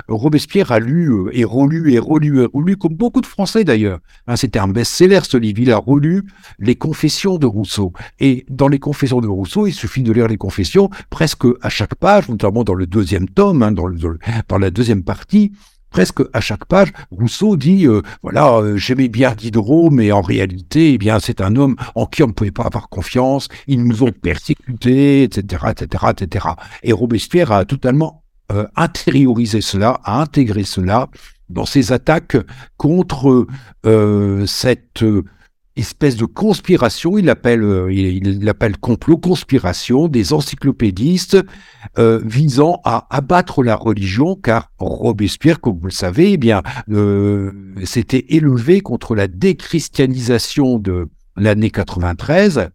Robespierre 0.08 0.72
a 0.72 0.80
lu 0.80 1.12
et 1.34 1.44
relu 1.44 1.94
et 1.94 2.00
relu 2.00 2.42
et 2.42 2.48
relu, 2.54 2.78
comme 2.78 2.94
beaucoup 2.94 3.22
de 3.22 3.26
Français 3.26 3.64
d'ailleurs. 3.64 4.00
Hein, 4.28 4.36
c'était 4.36 4.60
un 4.60 4.68
best-seller 4.68 5.22
ce 5.24 5.38
livre. 5.38 5.60
Il 5.60 5.72
a 5.72 5.78
relu 5.78 6.24
les 6.60 6.76
Confessions 6.76 7.38
de 7.38 7.46
Rousseau. 7.46 7.92
Et 8.20 8.46
dans 8.50 8.68
les 8.68 8.80
Confessions 8.80 9.20
de 9.20 9.28
Rousseau, 9.28 9.68
il 9.68 9.74
suffit 9.74 10.04
de 10.04 10.12
lire 10.12 10.28
les 10.28 10.38
Confessions 10.38 10.90
presque 11.10 11.46
à 11.62 11.70
chaque 11.70 11.96
page, 11.96 12.30
notamment 12.30 12.64
dans 12.64 12.76
le 12.76 12.88
deuxième 12.88 13.28
tome, 13.28 13.64
hein, 13.64 13.72
dans, 13.72 13.90
dans 14.48 14.58
la 14.58 14.70
deuxième 14.70 15.04
partie 15.04 15.52
presque 15.90 16.22
à 16.34 16.42
chaque 16.42 16.66
page, 16.66 16.92
Rousseau 17.12 17.58
dit 17.58 17.88
euh, 17.88 18.02
voilà, 18.22 18.58
euh, 18.58 18.78
j'aimais 18.78 19.08
bien 19.08 19.34
Diderot, 19.34 19.90
mais 19.90 20.12
en 20.12 20.22
réalité, 20.22 20.98
eh 21.02 21.12
c'est 21.20 21.42
un 21.42 21.56
homme 21.56 21.76
en 21.96 22.06
qui 22.06 22.24
on 22.24 22.28
ne 22.28 22.34
pouvait 22.34 22.52
pas 22.52 22.64
avoir 22.64 22.90
confiance. 22.90 23.48
Ils 23.68 23.84
nous 23.84 24.04
ont 24.04 24.12
persécutés, 24.12 25.24
etc., 25.24 25.66
etc., 25.72 26.06
etc. 26.12 26.46
Et 26.84 26.94
Robespierre 26.94 27.52
a 27.52 27.66
totalement 27.66 28.24
euh, 28.52 28.68
intériorisé 28.76 29.62
cela, 29.62 30.00
a 30.04 30.22
intégré 30.22 30.64
cela 30.64 31.08
dans 31.50 31.66
ses 31.66 31.94
attaques 31.94 32.38
contre 32.76 33.48
cette 34.46 35.02
espèce 35.78 36.16
de 36.18 36.26
conspiration, 36.26 37.18
il 37.18 37.30
appelle, 37.30 37.64
euh, 37.64 37.92
il, 37.92 38.44
l'appelle 38.44 38.78
complot, 38.78 39.18
conspiration 39.18 40.08
des 40.08 40.34
encyclopédistes 40.34 41.38
euh, 41.98 42.20
visant 42.24 42.82
à 42.84 43.08
abattre 43.16 43.64
la 43.64 43.76
religion, 43.76 44.36
car 44.36 44.72
Robespierre, 44.78 45.60
comme 45.60 45.80
vous 45.80 45.88
le 45.88 45.92
savez, 45.92 46.34
eh 46.34 46.38
bien, 46.38 46.64
euh, 46.92 47.52
s'était 47.84 48.26
élevé 48.30 48.82
contre 48.82 49.16
la 49.16 49.28
déchristianisation 49.28 50.80
de 50.80 51.10
l'année 51.36 51.70
93. 51.70 52.70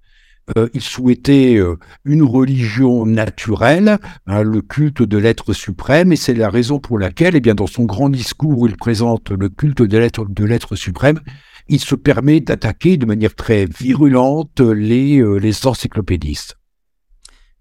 il 0.74 0.80
souhaitait 0.80 1.58
une 2.04 2.22
religion 2.22 3.06
naturelle, 3.06 3.98
hein, 4.26 4.42
le 4.42 4.60
culte 4.60 5.02
de 5.02 5.18
l'être 5.18 5.52
suprême, 5.52 6.12
et 6.12 6.16
c'est 6.16 6.34
la 6.34 6.50
raison 6.50 6.78
pour 6.78 6.98
laquelle, 6.98 7.34
eh 7.34 7.40
bien, 7.40 7.54
dans 7.54 7.66
son 7.66 7.84
grand 7.84 8.08
discours 8.08 8.58
où 8.58 8.66
il 8.66 8.76
présente 8.76 9.30
le 9.30 9.48
culte 9.48 9.82
de 9.82 10.44
l'être 10.44 10.76
suprême, 10.76 11.20
il 11.68 11.80
se 11.80 11.94
permet 11.94 12.40
d'attaquer 12.40 12.96
de 12.96 13.06
manière 13.06 13.34
très 13.34 13.66
virulente 13.66 14.60
les, 14.60 15.18
euh, 15.18 15.36
les 15.36 15.66
encyclopédistes. 15.66 16.58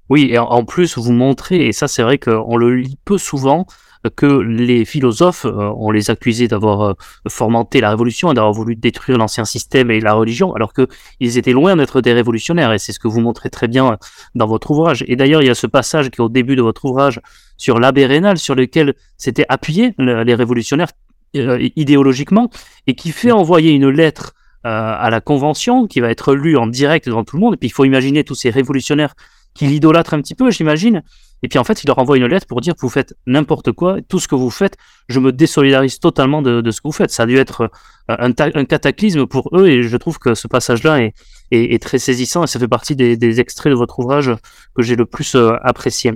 Oui, 0.09 0.29
et 0.31 0.37
en 0.37 0.65
plus, 0.65 0.97
vous 0.97 1.13
montrez, 1.13 1.67
et 1.67 1.71
ça 1.71 1.87
c'est 1.87 2.03
vrai 2.03 2.17
qu'on 2.17 2.57
le 2.57 2.75
lit 2.75 2.97
peu 3.05 3.17
souvent, 3.17 3.65
que 4.09 4.25
les 4.25 4.83
philosophes, 4.83 5.45
euh, 5.45 5.71
on 5.77 5.91
les 5.91 6.09
accusait 6.09 6.47
d'avoir 6.47 6.81
euh, 6.81 6.93
fomenté 7.29 7.81
la 7.81 7.91
révolution, 7.91 8.33
d'avoir 8.33 8.51
voulu 8.51 8.75
détruire 8.75 9.17
l'ancien 9.17 9.45
système 9.45 9.91
et 9.91 9.99
la 9.99 10.13
religion, 10.13 10.53
alors 10.53 10.73
qu'ils 10.73 11.37
étaient 11.37 11.51
loin 11.51 11.75
d'être 11.75 12.01
des 12.01 12.13
révolutionnaires, 12.13 12.73
et 12.73 12.79
c'est 12.79 12.93
ce 12.93 12.99
que 12.99 13.07
vous 13.07 13.21
montrez 13.21 13.49
très 13.49 13.67
bien 13.67 13.97
dans 14.35 14.47
votre 14.47 14.71
ouvrage. 14.71 15.05
Et 15.07 15.15
d'ailleurs, 15.15 15.41
il 15.43 15.47
y 15.47 15.51
a 15.51 15.55
ce 15.55 15.67
passage 15.67 16.09
qui 16.09 16.19
est 16.19 16.23
au 16.23 16.29
début 16.29 16.55
de 16.55 16.61
votre 16.61 16.85
ouvrage 16.85 17.21
sur 17.57 17.79
l'abbé 17.79 18.05
Rénal, 18.05 18.37
sur 18.37 18.55
lequel 18.55 18.95
s'étaient 19.17 19.45
appuyés 19.49 19.93
les 19.99 20.33
révolutionnaires 20.35 20.89
idéologiquement, 21.33 22.49
et 22.87 22.95
qui 22.95 23.11
fait 23.11 23.31
envoyer 23.31 23.71
une 23.71 23.89
lettre 23.89 24.33
à 24.63 25.09
la 25.09 25.21
convention, 25.21 25.87
qui 25.87 25.99
va 25.99 26.09
être 26.09 26.35
lue 26.35 26.57
en 26.57 26.67
direct 26.67 27.07
devant 27.07 27.23
tout 27.23 27.35
le 27.35 27.41
monde, 27.41 27.53
et 27.55 27.57
puis 27.57 27.69
il 27.69 27.71
faut 27.71 27.85
imaginer 27.85 28.23
tous 28.23 28.35
ces 28.35 28.49
révolutionnaires 28.49 29.15
qui 29.53 29.65
l'idolâtrent 29.65 30.13
un 30.13 30.21
petit 30.21 30.35
peu, 30.35 30.51
j'imagine, 30.51 31.03
et 31.43 31.47
puis 31.47 31.57
en 31.59 31.63
fait, 31.63 31.83
il 31.83 31.87
leur 31.87 31.97
envoie 31.97 32.17
une 32.17 32.25
lettre 32.25 32.45
pour 32.45 32.61
dire 32.61 32.75
vous 32.79 32.89
faites 32.89 33.15
n'importe 33.25 33.71
quoi, 33.71 33.97
tout 34.07 34.19
ce 34.19 34.27
que 34.27 34.35
vous 34.35 34.49
faites, 34.49 34.77
je 35.09 35.19
me 35.19 35.31
désolidarise 35.31 35.99
totalement 35.99 36.41
de, 36.41 36.69
ce 36.69 36.81
que 36.81 36.87
vous 36.87 36.91
faites. 36.91 37.11
Ça 37.11 37.23
a 37.23 37.25
dû 37.25 37.37
être 37.37 37.71
euh, 38.09 38.15
un, 38.17 38.65
cataclysme 38.65 39.25
pour 39.25 39.49
eux 39.53 39.67
et 39.67 39.83
je 39.83 39.97
trouve 39.97 40.19
que 40.19 40.35
ce 40.35 40.47
passage-là 40.47 41.09
est, 41.51 41.81
très 41.81 41.99
saisissant 41.99 42.43
et 42.43 42.47
ça 42.47 42.59
fait 42.59 42.67
partie 42.67 42.95
des, 42.95 43.39
extraits 43.39 43.71
de 43.71 43.77
votre 43.77 43.99
ouvrage 43.99 44.31
que 44.75 44.83
j'ai 44.83 44.95
le 44.95 45.05
plus 45.05 45.35
euh, 45.35 45.53
apprécié. 45.63 46.13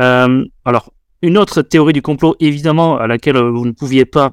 Euh, 0.00 0.44
alors, 0.64 0.92
une 1.22 1.38
autre 1.38 1.62
théorie 1.62 1.92
du 1.92 2.02
complot, 2.02 2.36
évidemment, 2.40 2.98
à 2.98 3.06
laquelle 3.06 3.36
vous 3.36 3.66
ne 3.66 3.72
pouviez 3.72 4.04
pas 4.04 4.32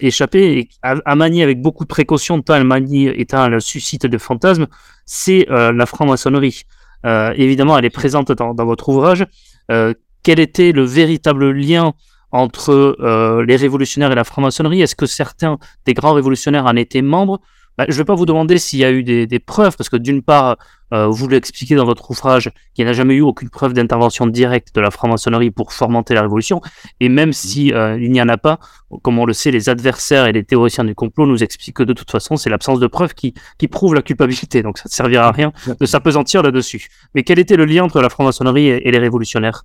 échapper, 0.00 0.58
et 0.58 0.68
à, 0.82 1.14
manier 1.14 1.42
avec 1.42 1.62
beaucoup 1.62 1.84
de 1.84 1.88
précaution, 1.88 2.42
tant 2.42 2.56
elle 2.56 2.64
manie 2.64 3.06
étant 3.06 3.48
le 3.48 3.60
suscite 3.60 4.06
de 4.06 4.18
fantasmes, 4.18 4.66
c'est 5.06 5.46
la 5.48 5.86
franc-maçonnerie. 5.86 6.64
évidemment, 7.04 7.78
elle 7.78 7.84
est 7.84 7.90
présente 7.90 8.32
dans, 8.32 8.54
votre 8.54 8.88
ouvrage. 8.88 9.24
Euh, 9.70 9.94
quel 10.22 10.40
était 10.40 10.72
le 10.72 10.82
véritable 10.82 11.50
lien 11.50 11.92
entre 12.30 12.96
euh, 13.00 13.44
les 13.44 13.56
révolutionnaires 13.56 14.12
et 14.12 14.14
la 14.14 14.24
franc-maçonnerie? 14.24 14.82
Est-ce 14.82 14.96
que 14.96 15.06
certains 15.06 15.58
des 15.86 15.94
grands 15.94 16.12
révolutionnaires 16.12 16.66
en 16.66 16.76
étaient 16.76 17.02
membres? 17.02 17.40
Bah, 17.78 17.84
Je 17.88 17.94
ne 17.94 17.98
vais 17.98 18.04
pas 18.04 18.14
vous 18.14 18.26
demander 18.26 18.58
s'il 18.58 18.80
y 18.80 18.84
a 18.84 18.90
eu 18.90 19.02
des, 19.02 19.38
preuves, 19.38 19.76
parce 19.76 19.88
que 19.88 19.96
d'une 19.96 20.20
part, 20.20 20.58
euh, 20.92 21.06
vous 21.06 21.28
l'expliquez 21.28 21.76
dans 21.76 21.86
votre 21.86 22.10
ouvrage, 22.10 22.50
qu'il 22.74 22.84
n'y 22.84 22.90
a 22.90 22.92
jamais 22.92 23.14
eu 23.14 23.22
aucune 23.22 23.48
preuve 23.48 23.72
d'intervention 23.72 24.26
directe 24.26 24.74
de 24.74 24.80
la 24.80 24.90
franc-maçonnerie 24.90 25.50
pour 25.50 25.72
fomenter 25.72 26.12
la 26.12 26.22
révolution, 26.22 26.60
et 27.00 27.08
même 27.08 27.32
si 27.32 27.68
il 27.68 28.10
n'y 28.10 28.20
en 28.20 28.28
a 28.28 28.36
pas, 28.36 28.58
comme 29.02 29.18
on 29.18 29.24
le 29.24 29.32
sait, 29.32 29.50
les 29.50 29.68
adversaires 29.70 30.26
et 30.26 30.32
les 30.32 30.44
théoriciens 30.44 30.84
du 30.84 30.94
complot 30.94 31.26
nous 31.26 31.42
expliquent 31.42 31.76
que 31.76 31.82
de 31.84 31.94
toute 31.94 32.10
façon, 32.10 32.36
c'est 32.36 32.50
l'absence 32.50 32.80
de 32.80 32.86
preuves 32.86 33.14
qui, 33.14 33.32
qui 33.56 33.68
prouve 33.68 33.94
la 33.94 34.02
culpabilité, 34.02 34.62
donc 34.62 34.76
ça 34.76 34.84
ne 34.86 34.92
servira 34.92 35.28
à 35.28 35.32
rien 35.32 35.52
de 35.80 35.86
s'apesantir 35.86 36.42
là-dessus. 36.42 36.88
Mais 37.14 37.22
quel 37.22 37.38
était 37.38 37.56
le 37.56 37.64
lien 37.64 37.84
entre 37.84 38.02
la 38.02 38.10
franc-maçonnerie 38.10 38.66
et 38.66 38.90
les 38.90 38.98
révolutionnaires? 38.98 39.64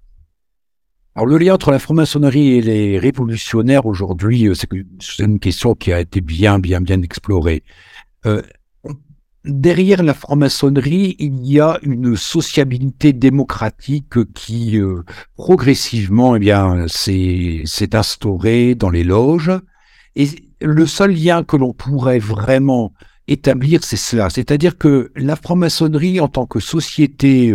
Alors 1.15 1.27
le 1.27 1.37
lien 1.37 1.53
entre 1.53 1.69
la 1.69 1.77
franc-maçonnerie 1.77 2.53
et 2.53 2.61
les 2.61 2.97
révolutionnaires 2.97 3.85
aujourd'hui, 3.85 4.47
euh, 4.47 4.55
c'est 4.55 4.69
une 5.19 5.39
question 5.39 5.75
qui 5.75 5.93
a 5.93 5.99
été 5.99 6.21
bien, 6.21 6.57
bien, 6.57 6.81
bien 6.81 7.03
explorée. 7.03 7.63
Euh, 8.25 8.41
derrière 9.45 10.01
la 10.01 10.15
franc-maçonnerie, 10.15 11.15
il 11.19 11.45
y 11.45 11.59
a 11.59 11.77
une 11.83 12.15
sociabilité 12.15 13.13
démocratique 13.13 14.33
qui 14.33 14.79
euh, 14.79 15.03
progressivement, 15.35 16.35
eh 16.35 16.39
bien, 16.39 16.87
s'est 16.87 17.63
instaurée 17.93 18.73
dans 18.73 18.89
les 18.89 19.03
loges. 19.03 19.51
Et 20.15 20.29
le 20.61 20.87
seul 20.87 21.11
lien 21.11 21.43
que 21.43 21.57
l'on 21.57 21.73
pourrait 21.73 22.19
vraiment 22.19 22.91
établir, 23.27 23.83
c'est 23.83 23.97
cela. 23.97 24.31
C'est-à-dire 24.31 24.79
que 24.79 25.11
la 25.15 25.35
franc-maçonnerie, 25.35 26.19
en 26.19 26.27
tant 26.27 26.47
que 26.47 26.59
société 26.59 27.53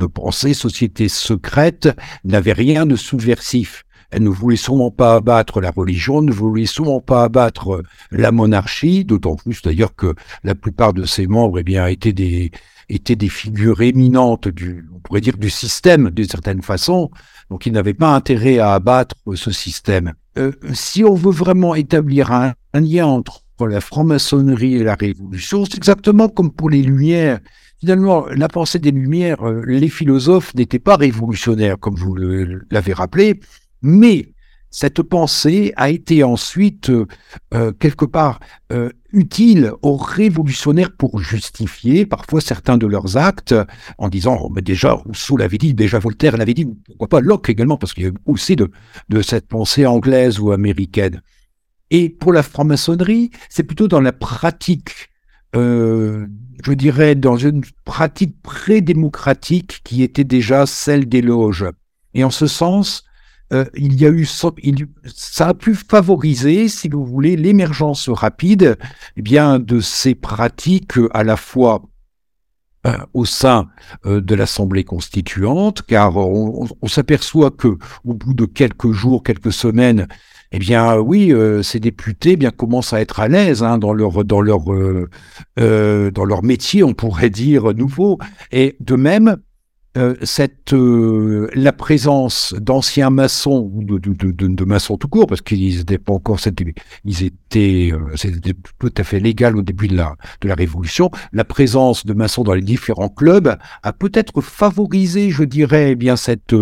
de 0.00 0.06
pensée, 0.06 0.54
société 0.54 1.08
secrète, 1.08 1.88
n'avait 2.24 2.52
rien 2.52 2.86
de 2.86 2.96
subversif. 2.96 3.84
Elle 4.10 4.24
ne 4.24 4.28
voulait 4.28 4.56
sûrement 4.56 4.90
pas 4.90 5.14
abattre 5.14 5.60
la 5.60 5.70
religion, 5.70 6.20
ne 6.20 6.32
voulait 6.32 6.66
sûrement 6.66 7.00
pas 7.00 7.22
abattre 7.22 7.82
la 8.10 8.32
monarchie, 8.32 9.04
d'autant 9.04 9.36
plus 9.36 9.62
d'ailleurs 9.62 9.94
que 9.94 10.14
la 10.42 10.56
plupart 10.56 10.92
de 10.92 11.04
ses 11.04 11.28
membres 11.28 11.60
eh 11.64 11.92
étaient 11.92 12.12
des, 12.12 13.28
figures 13.28 13.82
éminentes 13.82 14.48
du, 14.48 14.84
on 14.92 14.98
pourrait 14.98 15.20
dire, 15.20 15.36
du 15.36 15.50
système 15.50 16.10
d'une 16.10 16.28
certaine 16.28 16.62
façon. 16.62 17.10
Donc, 17.50 17.66
ils 17.66 17.72
n'avaient 17.72 17.94
pas 17.94 18.12
intérêt 18.12 18.58
à 18.58 18.72
abattre 18.74 19.14
ce 19.34 19.52
système. 19.52 20.12
Euh, 20.38 20.52
si 20.72 21.04
on 21.04 21.14
veut 21.14 21.32
vraiment 21.32 21.76
établir 21.76 22.32
un 22.32 22.54
lien 22.74 23.06
entre 23.06 23.42
la 23.66 23.80
franc-maçonnerie 23.80 24.74
et 24.74 24.84
la 24.84 24.94
révolution, 24.94 25.64
c'est 25.64 25.76
exactement 25.76 26.28
comme 26.28 26.50
pour 26.50 26.70
les 26.70 26.82
Lumières. 26.82 27.40
Finalement, 27.80 28.26
la 28.26 28.48
pensée 28.48 28.78
des 28.78 28.90
Lumières, 28.90 29.42
euh, 29.42 29.62
les 29.66 29.88
philosophes 29.88 30.54
n'étaient 30.54 30.78
pas 30.78 30.96
révolutionnaires, 30.96 31.78
comme 31.78 31.94
vous 31.94 32.14
l'avez 32.70 32.92
rappelé, 32.92 33.40
mais 33.80 34.34
cette 34.68 35.02
pensée 35.02 35.72
a 35.76 35.88
été 35.88 36.22
ensuite, 36.22 36.90
euh, 36.90 37.06
euh, 37.54 37.72
quelque 37.72 38.04
part, 38.04 38.38
utile 39.12 39.72
aux 39.82 39.96
révolutionnaires 39.96 40.92
pour 40.96 41.18
justifier 41.18 42.06
parfois 42.06 42.40
certains 42.40 42.78
de 42.78 42.86
leurs 42.86 43.16
actes, 43.16 43.54
en 43.98 44.08
disant, 44.08 44.38
oh, 44.42 44.60
déjà, 44.60 44.92
Rousseau 44.92 45.36
l'avait 45.36 45.58
dit, 45.58 45.74
déjà 45.74 45.98
Voltaire 45.98 46.36
l'avait 46.36 46.54
dit, 46.54 46.68
pourquoi 46.86 47.08
pas 47.08 47.20
Locke 47.20 47.48
également, 47.48 47.78
parce 47.78 47.94
qu'il 47.94 48.04
y 48.04 48.08
a 48.08 48.12
aussi 48.26 48.54
de, 48.54 48.70
de 49.08 49.22
cette 49.22 49.48
pensée 49.48 49.86
anglaise 49.86 50.38
ou 50.38 50.52
américaine. 50.52 51.22
Et 51.90 52.10
pour 52.10 52.32
la 52.32 52.44
franc-maçonnerie, 52.44 53.30
c'est 53.48 53.64
plutôt 53.64 53.88
dans 53.88 54.00
la 54.00 54.12
pratique 54.12 55.09
euh, 55.56 56.26
je 56.64 56.72
dirais, 56.72 57.14
dans 57.14 57.36
une 57.36 57.62
pratique 57.84 58.40
pré-démocratique 58.42 59.80
qui 59.84 60.02
était 60.02 60.24
déjà 60.24 60.66
celle 60.66 61.08
des 61.08 61.22
loges. 61.22 61.66
Et 62.14 62.24
en 62.24 62.30
ce 62.30 62.46
sens, 62.46 63.04
euh, 63.52 63.64
il 63.74 64.00
y 64.00 64.06
a 64.06 64.10
eu, 64.10 64.26
ça 64.26 65.48
a 65.48 65.54
pu 65.54 65.74
favoriser, 65.74 66.68
si 66.68 66.88
vous 66.88 67.04
voulez, 67.04 67.36
l'émergence 67.36 68.08
rapide, 68.08 68.76
eh 69.16 69.22
bien, 69.22 69.58
de 69.58 69.80
ces 69.80 70.14
pratiques 70.14 70.98
à 71.12 71.24
la 71.24 71.36
fois 71.36 71.82
euh, 72.86 72.96
au 73.12 73.24
sein 73.24 73.68
de 74.04 74.34
l'Assemblée 74.34 74.84
constituante, 74.84 75.82
car 75.82 76.16
on, 76.16 76.68
on 76.80 76.88
s'aperçoit 76.88 77.50
que 77.50 77.76
au 78.04 78.14
bout 78.14 78.34
de 78.34 78.44
quelques 78.44 78.92
jours, 78.92 79.22
quelques 79.22 79.52
semaines, 79.52 80.06
eh 80.52 80.58
bien 80.58 80.98
oui, 80.98 81.32
euh, 81.32 81.62
ces 81.62 81.78
députés 81.78 82.32
eh 82.32 82.36
bien 82.36 82.50
commencent 82.50 82.92
à 82.92 83.00
être 83.00 83.20
à 83.20 83.28
l'aise 83.28 83.62
hein, 83.62 83.78
dans 83.78 83.92
leur 83.92 84.24
dans 84.24 84.40
leur 84.40 84.72
euh, 84.72 85.08
euh, 85.58 86.10
dans 86.10 86.24
leur 86.24 86.42
métier, 86.42 86.82
on 86.82 86.92
pourrait 86.92 87.30
dire 87.30 87.72
nouveau. 87.74 88.18
Et 88.50 88.76
de 88.80 88.96
même, 88.96 89.36
cette 90.22 90.72
la 90.72 91.72
présence 91.72 92.54
d'anciens 92.56 93.10
maçons 93.10 93.68
ou 93.74 93.82
de, 93.82 93.98
de, 93.98 94.30
de, 94.30 94.46
de, 94.46 94.64
maçons 94.64 94.96
tout 94.96 95.08
court, 95.08 95.26
parce 95.26 95.40
qu'ils 95.40 95.78
n'étaient 95.78 95.98
pas 95.98 96.12
encore, 96.12 96.38
ils 97.04 97.24
étaient, 97.24 97.92
c'était 98.14 98.54
tout 98.78 98.94
à 98.96 99.02
fait 99.02 99.18
légal 99.18 99.56
au 99.56 99.62
début 99.62 99.88
de 99.88 99.96
la 99.96 100.14
de 100.42 100.48
la 100.48 100.54
Révolution. 100.54 101.10
La 101.32 101.44
présence 101.44 102.06
de 102.06 102.14
maçons 102.14 102.44
dans 102.44 102.54
les 102.54 102.62
différents 102.62 103.08
clubs 103.08 103.56
a 103.82 103.92
peut-être 103.92 104.40
favorisé, 104.40 105.30
je 105.30 105.42
dirais, 105.42 105.90
eh 105.90 105.96
bien 105.96 106.14
cette 106.14 106.54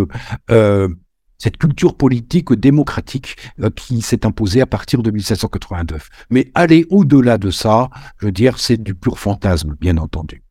cette 1.39 1.57
culture 1.57 1.97
politique 1.97 2.53
démocratique 2.53 3.37
euh, 3.61 3.71
qui 3.71 4.03
s'est 4.03 4.27
imposée 4.27 4.61
à 4.61 4.67
partir 4.67 5.03
de 5.03 5.11
1789. 5.11 6.09
Mais 6.31 6.51
aller 6.55 6.87
au-delà 6.91 7.39
de 7.39 7.51
ça, 7.51 7.91
je 8.19 8.27
veux 8.27 8.33
dire, 8.33 8.59
c'est 8.59 8.77
du 8.77 8.95
pur 8.95 9.19
fantasme, 9.19 9.77
bien 9.81 9.97
entendu. 9.97 10.43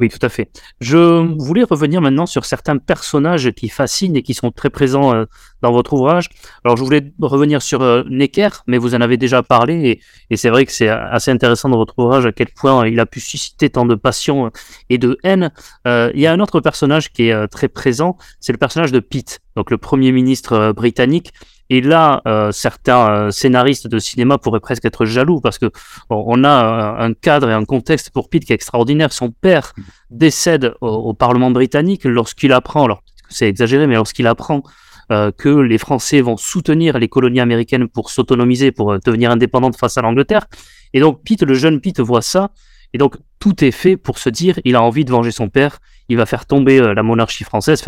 Oui, 0.00 0.08
tout 0.08 0.18
à 0.22 0.28
fait. 0.28 0.50
Je 0.80 1.24
voulais 1.38 1.62
revenir 1.62 2.00
maintenant 2.00 2.26
sur 2.26 2.44
certains 2.44 2.78
personnages 2.78 3.52
qui 3.52 3.68
fascinent 3.68 4.16
et 4.16 4.22
qui 4.22 4.34
sont 4.34 4.50
très 4.50 4.70
présents 4.70 5.14
euh, 5.14 5.24
dans 5.62 5.70
votre 5.70 5.92
ouvrage. 5.92 6.28
Alors, 6.64 6.76
je 6.76 6.82
voulais 6.82 7.12
revenir 7.20 7.62
sur 7.62 7.82
euh, 7.82 8.02
Necker, 8.10 8.48
mais 8.66 8.78
vous 8.78 8.94
en 8.94 9.00
avez 9.00 9.16
déjà 9.16 9.42
parlé, 9.42 10.00
et, 10.30 10.36
c'est 10.36 10.50
vrai 10.50 10.66
que 10.66 10.72
c'est 10.72 10.88
assez 10.88 11.30
intéressant 11.30 11.68
dans 11.68 11.76
votre 11.76 11.98
ouvrage 11.98 12.26
à 12.26 12.32
quel 12.32 12.48
point 12.48 12.86
il 12.88 12.98
a 12.98 13.06
pu 13.06 13.20
susciter 13.20 13.70
tant 13.70 13.86
de 13.86 13.94
passion 13.94 14.50
et 14.90 14.98
de 14.98 15.16
haine. 15.22 15.52
il 15.86 16.20
y 16.20 16.26
a 16.26 16.32
un 16.32 16.40
autre 16.40 16.60
personnage 16.60 17.12
qui 17.12 17.28
est 17.28 17.48
très 17.48 17.68
présent, 17.68 18.18
c'est 18.40 18.52
le 18.52 18.58
personnage 18.58 18.90
de 18.90 19.00
Pitt 19.00 19.40
donc 19.56 19.70
le 19.70 19.78
Premier 19.78 20.12
ministre 20.12 20.52
euh, 20.52 20.72
britannique. 20.72 21.32
Et 21.70 21.80
là, 21.80 22.22
euh, 22.26 22.52
certains 22.52 23.08
euh, 23.08 23.30
scénaristes 23.30 23.86
de 23.86 23.98
cinéma 23.98 24.38
pourraient 24.38 24.60
presque 24.60 24.84
être 24.84 25.04
jaloux 25.04 25.40
parce 25.40 25.58
que 25.58 25.70
on 26.10 26.44
a 26.44 26.96
un 26.98 27.14
cadre 27.14 27.48
et 27.48 27.52
un 27.52 27.64
contexte 27.64 28.10
pour 28.10 28.28
Pitt 28.28 28.44
qui 28.44 28.52
est 28.52 28.54
extraordinaire. 28.54 29.12
Son 29.12 29.30
père 29.30 29.72
décède 30.10 30.74
au, 30.80 31.14
Parlement 31.14 31.50
britannique 31.50 32.04
lorsqu'il 32.04 32.52
apprend, 32.52 32.84
alors 32.84 33.02
c'est 33.28 33.48
exagéré, 33.48 33.86
mais 33.86 33.94
lorsqu'il 33.94 34.26
apprend 34.26 34.62
que 35.10 35.60
les 35.60 35.78
Français 35.78 36.22
vont 36.22 36.36
soutenir 36.36 36.98
les 36.98 37.08
colonies 37.08 37.40
américaines 37.40 37.88
pour 37.88 38.10
s'autonomiser, 38.10 38.72
pour 38.72 38.98
devenir 38.98 39.30
indépendantes 39.30 39.76
face 39.76 39.98
à 39.98 40.02
l'Angleterre. 40.02 40.46
Et 40.92 41.00
donc 41.00 41.22
Pitt, 41.22 41.42
le 41.42 41.54
jeune 41.54 41.80
Pitt, 41.80 42.00
voit 42.00 42.22
ça. 42.22 42.50
Et 42.94 42.98
donc 42.98 43.16
tout 43.38 43.62
est 43.62 43.72
fait 43.72 43.98
pour 43.98 44.18
se 44.18 44.30
dire, 44.30 44.58
il 44.64 44.76
a 44.76 44.82
envie 44.82 45.04
de 45.04 45.10
venger 45.10 45.30
son 45.30 45.50
père 45.50 45.80
il 46.08 46.16
va 46.16 46.26
faire 46.26 46.46
tomber 46.46 46.80
euh, 46.80 46.94
la 46.94 47.02
monarchie 47.02 47.44
française. 47.44 47.82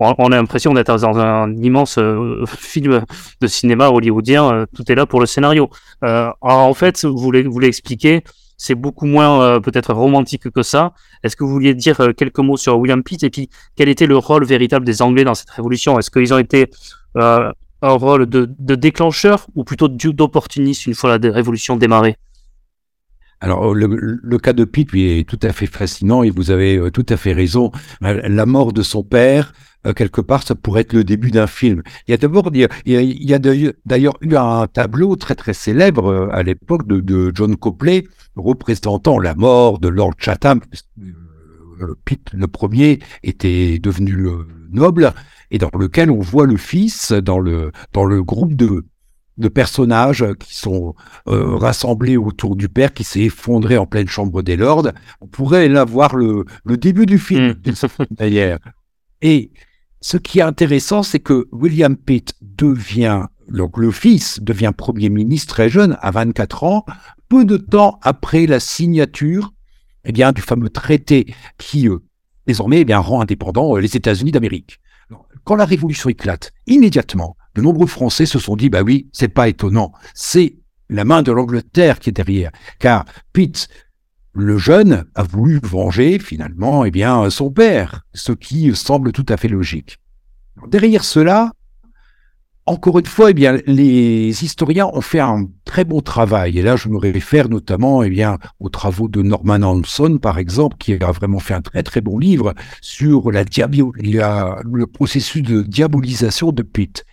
on, 0.00 0.32
a 0.32 0.36
l'impression 0.36 0.74
d'être 0.74 0.96
dans 0.98 1.18
un 1.18 1.54
immense 1.56 1.98
euh, 1.98 2.44
film 2.58 3.04
de 3.40 3.46
cinéma 3.46 3.88
hollywoodien. 3.88 4.52
Euh, 4.52 4.66
tout 4.74 4.90
est 4.90 4.94
là 4.94 5.06
pour 5.06 5.20
le 5.20 5.26
scénario. 5.26 5.70
en 6.02 6.74
fait, 6.74 7.04
vous 7.04 7.32
expliquer 7.62 8.22
c'est 8.58 8.76
beaucoup 8.76 9.06
moins 9.06 9.60
peut-être 9.60 9.92
romantique 9.92 10.48
que 10.48 10.62
ça. 10.62 10.92
Est-ce 11.24 11.34
que 11.34 11.42
vous 11.42 11.50
vouliez 11.50 11.74
dire 11.74 11.98
quelques 12.16 12.38
mots 12.38 12.56
sur 12.56 12.78
William 12.78 13.02
Pitt 13.02 13.24
et 13.24 13.30
puis 13.30 13.50
quel 13.74 13.88
était 13.88 14.06
le 14.06 14.16
rôle 14.16 14.44
véritable 14.44 14.86
des 14.86 15.02
Anglais 15.02 15.24
dans 15.24 15.34
cette 15.34 15.50
révolution? 15.50 15.98
Est-ce 15.98 16.12
qu'ils 16.12 16.32
ont 16.32 16.38
été 16.38 16.70
un 17.16 17.52
rôle 17.80 18.26
de, 18.26 18.48
de 18.56 18.74
déclencheur 18.76 19.48
ou 19.56 19.64
plutôt 19.64 19.88
d'opportuniste 19.88 20.86
une 20.86 20.94
fois 20.94 21.18
la 21.18 21.32
révolution 21.32 21.76
démarrée? 21.76 22.16
Alors, 23.42 23.74
le, 23.74 24.38
cas 24.38 24.52
de 24.52 24.64
Pitt 24.64 24.92
lui, 24.92 25.18
est 25.18 25.28
tout 25.28 25.38
à 25.42 25.52
fait 25.52 25.66
fascinant 25.66 26.22
et 26.22 26.30
vous 26.30 26.52
avez 26.52 26.76
euh, 26.76 26.92
tout 26.92 27.04
à 27.08 27.16
fait 27.16 27.32
raison. 27.32 27.72
Euh, 28.04 28.22
la 28.28 28.46
mort 28.46 28.72
de 28.72 28.82
son 28.82 29.02
père, 29.02 29.52
euh, 29.84 29.92
quelque 29.92 30.20
part, 30.20 30.44
ça 30.44 30.54
pourrait 30.54 30.82
être 30.82 30.92
le 30.92 31.02
début 31.02 31.32
d'un 31.32 31.48
film. 31.48 31.82
Il 32.06 32.12
y 32.12 32.14
a 32.14 32.18
d'abord, 32.18 32.52
il 32.54 32.68
y 32.84 33.34
a, 33.34 33.38
d'ailleurs 33.84 34.16
eu 34.20 34.36
un 34.36 34.68
tableau 34.68 35.16
très 35.16 35.34
très 35.34 35.54
célèbre 35.54 36.30
à 36.30 36.44
l'époque 36.44 36.86
de, 36.86 37.32
John 37.34 37.56
Copley 37.56 38.04
représentant 38.36 39.18
la 39.18 39.34
mort 39.34 39.80
de 39.80 39.88
Lord 39.88 40.14
Chatham. 40.18 40.60
Pitt 42.04 42.30
le 42.32 42.46
premier 42.46 43.00
était 43.24 43.80
devenu 43.80 44.28
noble 44.70 45.12
et 45.50 45.58
dans 45.58 45.70
lequel 45.76 46.12
on 46.12 46.20
voit 46.20 46.46
le 46.46 46.56
fils 46.56 47.10
dans 47.10 47.40
le 47.40 47.72
dans 47.92 48.04
le 48.04 48.22
groupe 48.22 48.54
de 48.54 48.84
de 49.42 49.48
personnages 49.48 50.24
qui 50.40 50.56
sont 50.56 50.94
euh, 51.28 51.56
rassemblés 51.56 52.16
autour 52.16 52.56
du 52.56 52.68
père 52.68 52.94
qui 52.94 53.04
s'est 53.04 53.20
effondré 53.20 53.76
en 53.76 53.86
pleine 53.86 54.08
chambre 54.08 54.42
des 54.42 54.56
lords. 54.56 54.88
On 55.20 55.26
pourrait 55.26 55.68
là 55.68 55.84
voir 55.84 56.16
le, 56.16 56.46
début 56.64 57.04
du 57.04 57.18
film, 57.18 57.54
d'ailleurs. 58.10 58.58
Et 59.20 59.50
ce 60.00 60.16
qui 60.16 60.38
est 60.38 60.42
intéressant, 60.42 61.02
c'est 61.02 61.20
que 61.20 61.48
William 61.52 61.96
Pitt 61.96 62.34
devient, 62.40 63.26
donc 63.48 63.76
le 63.76 63.90
fils 63.90 64.40
devient 64.40 64.72
Premier 64.76 65.10
ministre 65.10 65.54
très 65.54 65.68
jeune, 65.68 65.98
à 66.00 66.10
24 66.10 66.64
ans, 66.64 66.84
peu 67.28 67.44
de 67.44 67.56
temps 67.56 67.98
après 68.02 68.46
la 68.46 68.60
signature 68.60 69.52
eh 70.04 70.12
bien, 70.12 70.32
du 70.32 70.42
fameux 70.42 70.70
traité 70.70 71.32
qui, 71.58 71.88
euh, 71.88 71.98
désormais, 72.46 72.80
eh 72.80 72.84
bien, 72.84 72.98
rend 72.98 73.20
indépendant 73.20 73.76
euh, 73.76 73.80
les 73.80 73.96
États-Unis 73.96 74.32
d'Amérique. 74.32 74.80
Quand 75.44 75.54
la 75.54 75.64
révolution 75.64 76.08
éclate, 76.08 76.52
immédiatement, 76.66 77.36
de 77.54 77.62
nombreux 77.62 77.86
Français 77.86 78.26
se 78.26 78.38
sont 78.38 78.56
dit, 78.56 78.70
bah 78.70 78.82
oui, 78.82 79.08
c'est 79.12 79.28
pas 79.28 79.48
étonnant, 79.48 79.92
c'est 80.14 80.56
la 80.88 81.04
main 81.04 81.22
de 81.22 81.32
l'Angleterre 81.32 81.98
qui 81.98 82.10
est 82.10 82.12
derrière, 82.12 82.50
car 82.78 83.04
Pitt, 83.32 83.68
le 84.34 84.56
jeune, 84.56 85.04
a 85.14 85.22
voulu 85.22 85.60
venger 85.62 86.18
finalement, 86.18 86.84
eh 86.84 86.90
bien, 86.90 87.28
son 87.30 87.50
père, 87.50 88.02
ce 88.14 88.32
qui 88.32 88.74
semble 88.74 89.12
tout 89.12 89.26
à 89.28 89.36
fait 89.36 89.48
logique. 89.48 89.98
Derrière 90.68 91.04
cela, 91.04 91.52
encore 92.64 92.98
une 92.98 93.06
fois, 93.06 93.30
eh 93.30 93.34
bien, 93.34 93.58
les 93.66 94.44
historiens 94.44 94.86
ont 94.92 95.00
fait 95.00 95.18
un 95.18 95.48
très 95.64 95.84
bon 95.84 96.00
travail. 96.00 96.58
Et 96.58 96.62
là, 96.62 96.76
je 96.76 96.88
me 96.88 96.96
réfère 96.96 97.48
notamment, 97.48 98.04
eh 98.04 98.10
bien, 98.10 98.38
aux 98.60 98.68
travaux 98.68 99.08
de 99.08 99.20
Norman 99.20 99.62
Hanson, 99.62 100.18
par 100.18 100.38
exemple, 100.38 100.76
qui 100.78 100.94
a 100.94 101.10
vraiment 101.10 101.40
fait 101.40 101.54
un 101.54 101.60
très 101.60 101.82
très 101.82 102.00
bon 102.00 102.18
livre 102.18 102.54
sur 102.80 103.32
le 103.32 104.84
processus 104.84 105.42
de 105.42 105.62
diabolisation 105.62 106.52
de 106.52 106.62
Pitt. 106.62 107.04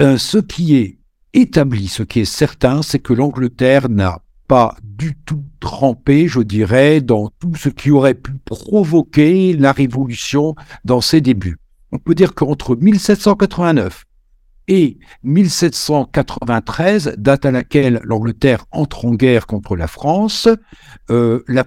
Euh, 0.00 0.18
ce 0.18 0.38
qui 0.38 0.76
est 0.76 0.98
établi, 1.34 1.86
ce 1.88 2.02
qui 2.02 2.20
est 2.20 2.24
certain, 2.24 2.82
c'est 2.82 2.98
que 2.98 3.12
l'Angleterre 3.12 3.88
n'a 3.88 4.20
pas 4.48 4.76
du 4.82 5.16
tout 5.24 5.44
trempé, 5.60 6.26
je 6.26 6.40
dirais, 6.40 7.00
dans 7.00 7.30
tout 7.38 7.54
ce 7.54 7.68
qui 7.68 7.90
aurait 7.90 8.14
pu 8.14 8.32
provoquer 8.44 9.52
la 9.52 9.72
révolution 9.72 10.54
dans 10.84 11.00
ses 11.00 11.20
débuts. 11.20 11.58
On 11.92 11.98
peut 11.98 12.14
dire 12.14 12.34
qu'entre 12.34 12.74
1789 12.74 14.03
et 14.68 14.98
1793, 15.24 17.14
date 17.18 17.44
à 17.44 17.50
laquelle 17.50 18.00
l'Angleterre 18.04 18.64
entre 18.70 19.04
en 19.04 19.14
guerre 19.14 19.46
contre 19.46 19.76
la 19.76 19.86
France, 19.86 20.48
euh, 21.10 21.42
la, 21.48 21.64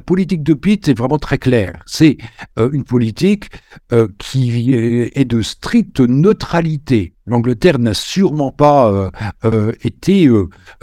politique 0.00 0.42
de 0.42 0.54
Pitt 0.54 0.88
est 0.88 0.96
vraiment 0.96 1.18
très 1.18 1.38
claire. 1.38 1.82
C'est 1.86 2.18
euh, 2.58 2.70
une 2.72 2.84
politique 2.84 3.50
euh, 3.92 4.08
qui 4.18 4.72
est 4.72 5.24
de 5.24 5.42
stricte 5.42 6.00
neutralité. 6.00 7.14
L'Angleterre 7.26 7.78
n'a 7.78 7.94
sûrement 7.94 8.52
pas 8.52 9.10
été, 9.82 10.30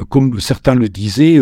comme 0.10 0.40
certains 0.40 0.76
le 0.76 0.90
disaient, 0.90 1.40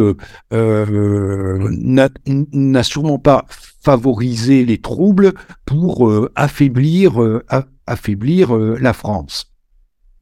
n'a 2.53 2.83
sûrement 2.83 3.19
pas 3.19 3.45
favorisé 3.81 4.63
les 4.63 4.77
troubles 4.77 5.33
pour 5.65 6.09
affaiblir, 6.35 7.41
affaiblir 7.85 8.55
la 8.55 8.93
France. 8.93 9.52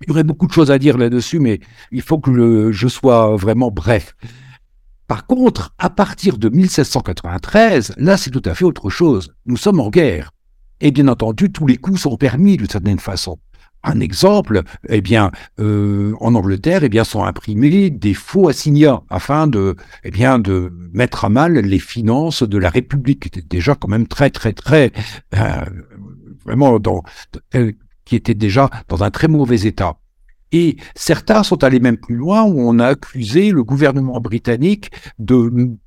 Il 0.03 0.09
y 0.09 0.11
aurait 0.11 0.23
beaucoup 0.23 0.47
de 0.47 0.53
choses 0.53 0.71
à 0.71 0.79
dire 0.79 0.97
là-dessus, 0.97 1.39
mais 1.39 1.59
il 1.91 2.01
faut 2.01 2.19
que 2.19 2.71
je 2.71 2.87
sois 2.87 3.35
vraiment 3.35 3.71
bref. 3.71 4.15
Par 5.07 5.25
contre, 5.25 5.73
à 5.77 5.89
partir 5.89 6.37
de 6.37 6.47
1793, 6.47 7.95
là, 7.97 8.15
c'est 8.15 8.29
tout 8.29 8.41
à 8.45 8.55
fait 8.55 8.63
autre 8.63 8.89
chose. 8.89 9.33
Nous 9.45 9.57
sommes 9.57 9.79
en 9.81 9.89
guerre. 9.89 10.31
Et 10.79 10.91
bien 10.91 11.09
entendu, 11.09 11.51
tous 11.51 11.67
les 11.67 11.77
coups 11.77 12.01
sont 12.01 12.15
permis 12.15 12.57
d'une 12.57 12.69
certaine 12.69 12.97
façon. 12.97 13.37
Un 13.83 13.99
exemple, 13.99 14.61
eh 14.89 15.01
bien, 15.01 15.31
euh, 15.59 16.13
en 16.21 16.35
Angleterre, 16.35 16.83
eh 16.83 16.89
bien, 16.89 17.03
sont 17.03 17.23
imprimés 17.23 17.89
des 17.89 18.13
faux 18.13 18.47
assignats 18.47 19.01
afin 19.09 19.47
de, 19.47 19.75
eh 20.03 20.11
bien, 20.11 20.39
de 20.39 20.71
mettre 20.93 21.25
à 21.25 21.29
mal 21.29 21.53
les 21.53 21.79
finances 21.79 22.43
de 22.43 22.57
la 22.57 22.69
République, 22.69 23.21
qui 23.21 23.27
était 23.27 23.41
déjà 23.47 23.75
quand 23.75 23.87
même 23.87 24.07
très, 24.07 24.29
très, 24.29 24.53
très, 24.53 24.91
euh, 25.35 25.65
vraiment 26.45 26.79
dans, 26.79 27.03
euh, 27.55 27.71
qui 28.11 28.17
était 28.17 28.33
déjà 28.33 28.69
dans 28.89 29.05
un 29.05 29.09
très 29.09 29.29
mauvais 29.29 29.61
état. 29.61 29.95
Et 30.51 30.75
certains 30.95 31.43
sont 31.43 31.63
allés 31.63 31.79
même 31.79 31.95
plus 31.95 32.17
loin 32.17 32.43
où 32.43 32.59
on 32.59 32.77
a 32.79 32.87
accusé 32.87 33.51
le 33.51 33.63
gouvernement 33.63 34.19
britannique 34.19 34.91
de 35.17 35.77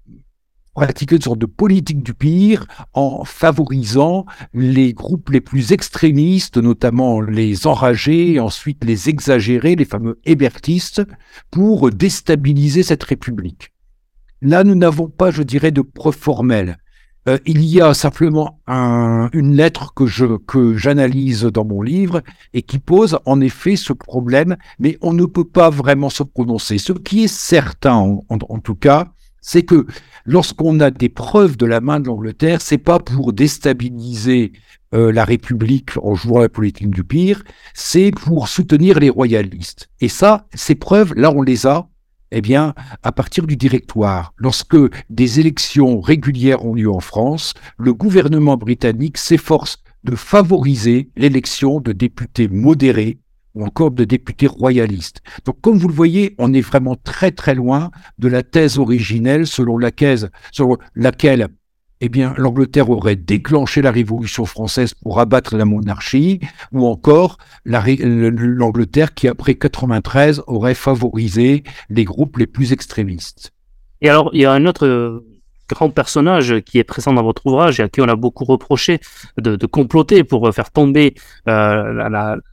pratiquer 0.72 1.16
une 1.16 1.20
sorte 1.20 1.38
de 1.38 1.44
politique 1.44 2.02
du 2.02 2.14
pire 2.14 2.64
en 2.94 3.26
favorisant 3.26 4.24
les 4.54 4.94
groupes 4.94 5.28
les 5.28 5.42
plus 5.42 5.72
extrémistes, 5.72 6.56
notamment 6.56 7.20
les 7.20 7.66
enragés 7.66 8.32
et 8.32 8.40
ensuite 8.40 8.82
les 8.84 9.10
exagérés, 9.10 9.76
les 9.76 9.84
fameux 9.84 10.18
hébertistes, 10.24 11.02
pour 11.50 11.90
déstabiliser 11.90 12.82
cette 12.82 13.04
république. 13.04 13.70
Là, 14.40 14.64
nous 14.64 14.76
n'avons 14.76 15.10
pas, 15.10 15.30
je 15.30 15.42
dirais, 15.42 15.72
de 15.72 15.82
preuves 15.82 16.16
formelles. 16.16 16.78
Euh, 17.28 17.38
il 17.46 17.64
y 17.64 17.80
a 17.80 17.94
simplement 17.94 18.60
une 18.66 19.56
lettre 19.56 19.94
que 19.94 20.06
je 20.06 20.36
que 20.46 20.76
j'analyse 20.76 21.44
dans 21.44 21.64
mon 21.64 21.80
livre 21.80 22.22
et 22.52 22.62
qui 22.62 22.78
pose 22.78 23.18
en 23.24 23.40
effet 23.40 23.76
ce 23.76 23.92
problème, 23.92 24.56
mais 24.78 24.98
on 25.00 25.12
ne 25.12 25.24
peut 25.24 25.46
pas 25.46 25.70
vraiment 25.70 26.10
se 26.10 26.22
prononcer. 26.22 26.78
Ce 26.78 26.92
qui 26.92 27.24
est 27.24 27.34
certain, 27.34 28.18
en, 28.28 28.58
tout 28.58 28.74
cas, 28.74 29.08
c'est 29.40 29.62
que 29.62 29.86
lorsqu'on 30.26 30.80
a 30.80 30.90
des 30.90 31.08
preuves 31.08 31.56
de 31.56 31.66
la 31.66 31.80
main 31.80 32.00
de 32.00 32.08
l'Angleterre, 32.08 32.60
c'est 32.60 32.78
pas 32.78 32.98
pour 32.98 33.32
déstabiliser 33.32 34.52
euh, 34.94 35.10
la 35.10 35.24
République 35.24 35.90
en 36.02 36.14
jouant 36.14 36.40
la 36.40 36.48
politique 36.48 36.90
du 36.90 37.04
pire, 37.04 37.42
c'est 37.72 38.10
pour 38.10 38.48
soutenir 38.48 39.00
les 39.00 39.10
royalistes. 39.10 39.88
Et 40.00 40.08
ça, 40.08 40.46
ces 40.54 40.74
preuves, 40.74 41.14
là, 41.14 41.32
on 41.34 41.42
les 41.42 41.66
a 41.66 41.88
eh 42.36 42.40
bien, 42.40 42.74
à 43.04 43.12
partir 43.12 43.46
du 43.46 43.56
directoire, 43.56 44.34
lorsque 44.36 44.76
des 45.08 45.38
élections 45.38 46.00
régulières 46.00 46.64
ont 46.64 46.74
lieu 46.74 46.90
en 46.90 46.98
France, 46.98 47.54
le 47.78 47.94
gouvernement 47.94 48.56
britannique 48.56 49.18
s'efforce 49.18 49.78
de 50.02 50.16
favoriser 50.16 51.10
l'élection 51.16 51.80
de 51.80 51.92
députés 51.92 52.48
modérés 52.48 53.20
ou 53.54 53.64
encore 53.64 53.92
de 53.92 54.02
députés 54.02 54.48
royalistes. 54.48 55.22
Donc, 55.44 55.60
comme 55.60 55.78
vous 55.78 55.86
le 55.86 55.94
voyez, 55.94 56.34
on 56.38 56.52
est 56.52 56.60
vraiment 56.60 56.96
très 56.96 57.30
très 57.30 57.54
loin 57.54 57.92
de 58.18 58.26
la 58.26 58.42
thèse 58.42 58.78
originelle 58.78 59.46
selon 59.46 59.78
laquelle, 59.78 60.30
selon 60.50 60.76
laquelle 60.96 61.48
eh 62.00 62.08
bien, 62.08 62.34
l'Angleterre 62.36 62.90
aurait 62.90 63.16
déclenché 63.16 63.82
la 63.82 63.90
Révolution 63.90 64.44
française 64.44 64.94
pour 64.94 65.20
abattre 65.20 65.56
la 65.56 65.64
monarchie, 65.64 66.40
ou 66.72 66.86
encore 66.86 67.38
l'Angleterre 67.64 69.14
qui, 69.14 69.28
après 69.28 69.54
93, 69.54 70.42
aurait 70.46 70.74
favorisé 70.74 71.62
les 71.90 72.04
groupes 72.04 72.36
les 72.38 72.46
plus 72.46 72.72
extrémistes. 72.72 73.52
Et 74.00 74.08
alors, 74.08 74.30
il 74.32 74.42
y 74.42 74.44
a 74.44 74.52
un 74.52 74.66
autre 74.66 74.86
euh, 74.86 75.24
grand 75.68 75.90
personnage 75.90 76.60
qui 76.60 76.78
est 76.78 76.84
présent 76.84 77.12
dans 77.12 77.22
votre 77.22 77.46
ouvrage 77.46 77.80
et 77.80 77.84
à 77.84 77.88
qui 77.88 78.00
on 78.00 78.08
a 78.08 78.16
beaucoup 78.16 78.44
reproché 78.44 79.00
de, 79.38 79.64
comploter 79.66 80.24
pour 80.24 80.52
faire 80.54 80.70
tomber 80.70 81.14
euh, 81.48 82.08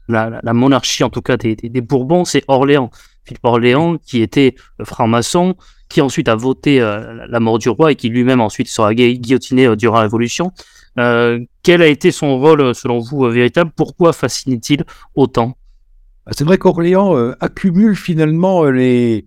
la, 0.08 0.52
monarchie, 0.52 1.04
en 1.04 1.10
tout 1.10 1.22
cas 1.22 1.36
des, 1.36 1.56
des 1.56 1.80
Bourbons, 1.80 2.24
c'est 2.24 2.44
Orléans. 2.48 2.90
Philippe 3.24 3.44
Orléans, 3.44 3.98
qui 3.98 4.20
était 4.22 4.54
franc-maçon, 4.82 5.56
qui 5.92 6.00
ensuite 6.00 6.28
a 6.28 6.34
voté 6.34 6.80
euh, 6.80 7.26
la 7.28 7.38
mort 7.38 7.58
du 7.58 7.68
roi 7.68 7.92
et 7.92 7.96
qui 7.96 8.08
lui-même 8.08 8.40
ensuite 8.40 8.68
sera 8.68 8.94
guillotiné 8.94 9.66
euh, 9.66 9.76
durant 9.76 9.96
la 9.96 10.02
Révolution. 10.02 10.50
Euh, 10.98 11.38
quel 11.62 11.82
a 11.82 11.86
été 11.86 12.10
son 12.10 12.38
rôle, 12.38 12.74
selon 12.74 12.98
vous, 12.98 13.20
véritable? 13.28 13.70
Pourquoi 13.76 14.12
fascine-t-il 14.14 14.84
autant? 15.14 15.56
Bah, 16.24 16.32
C'est 16.34 16.44
vrai 16.44 16.56
qu'Orléans 16.56 17.14
accumule 17.40 17.94
finalement 17.94 18.64
les, 18.64 19.26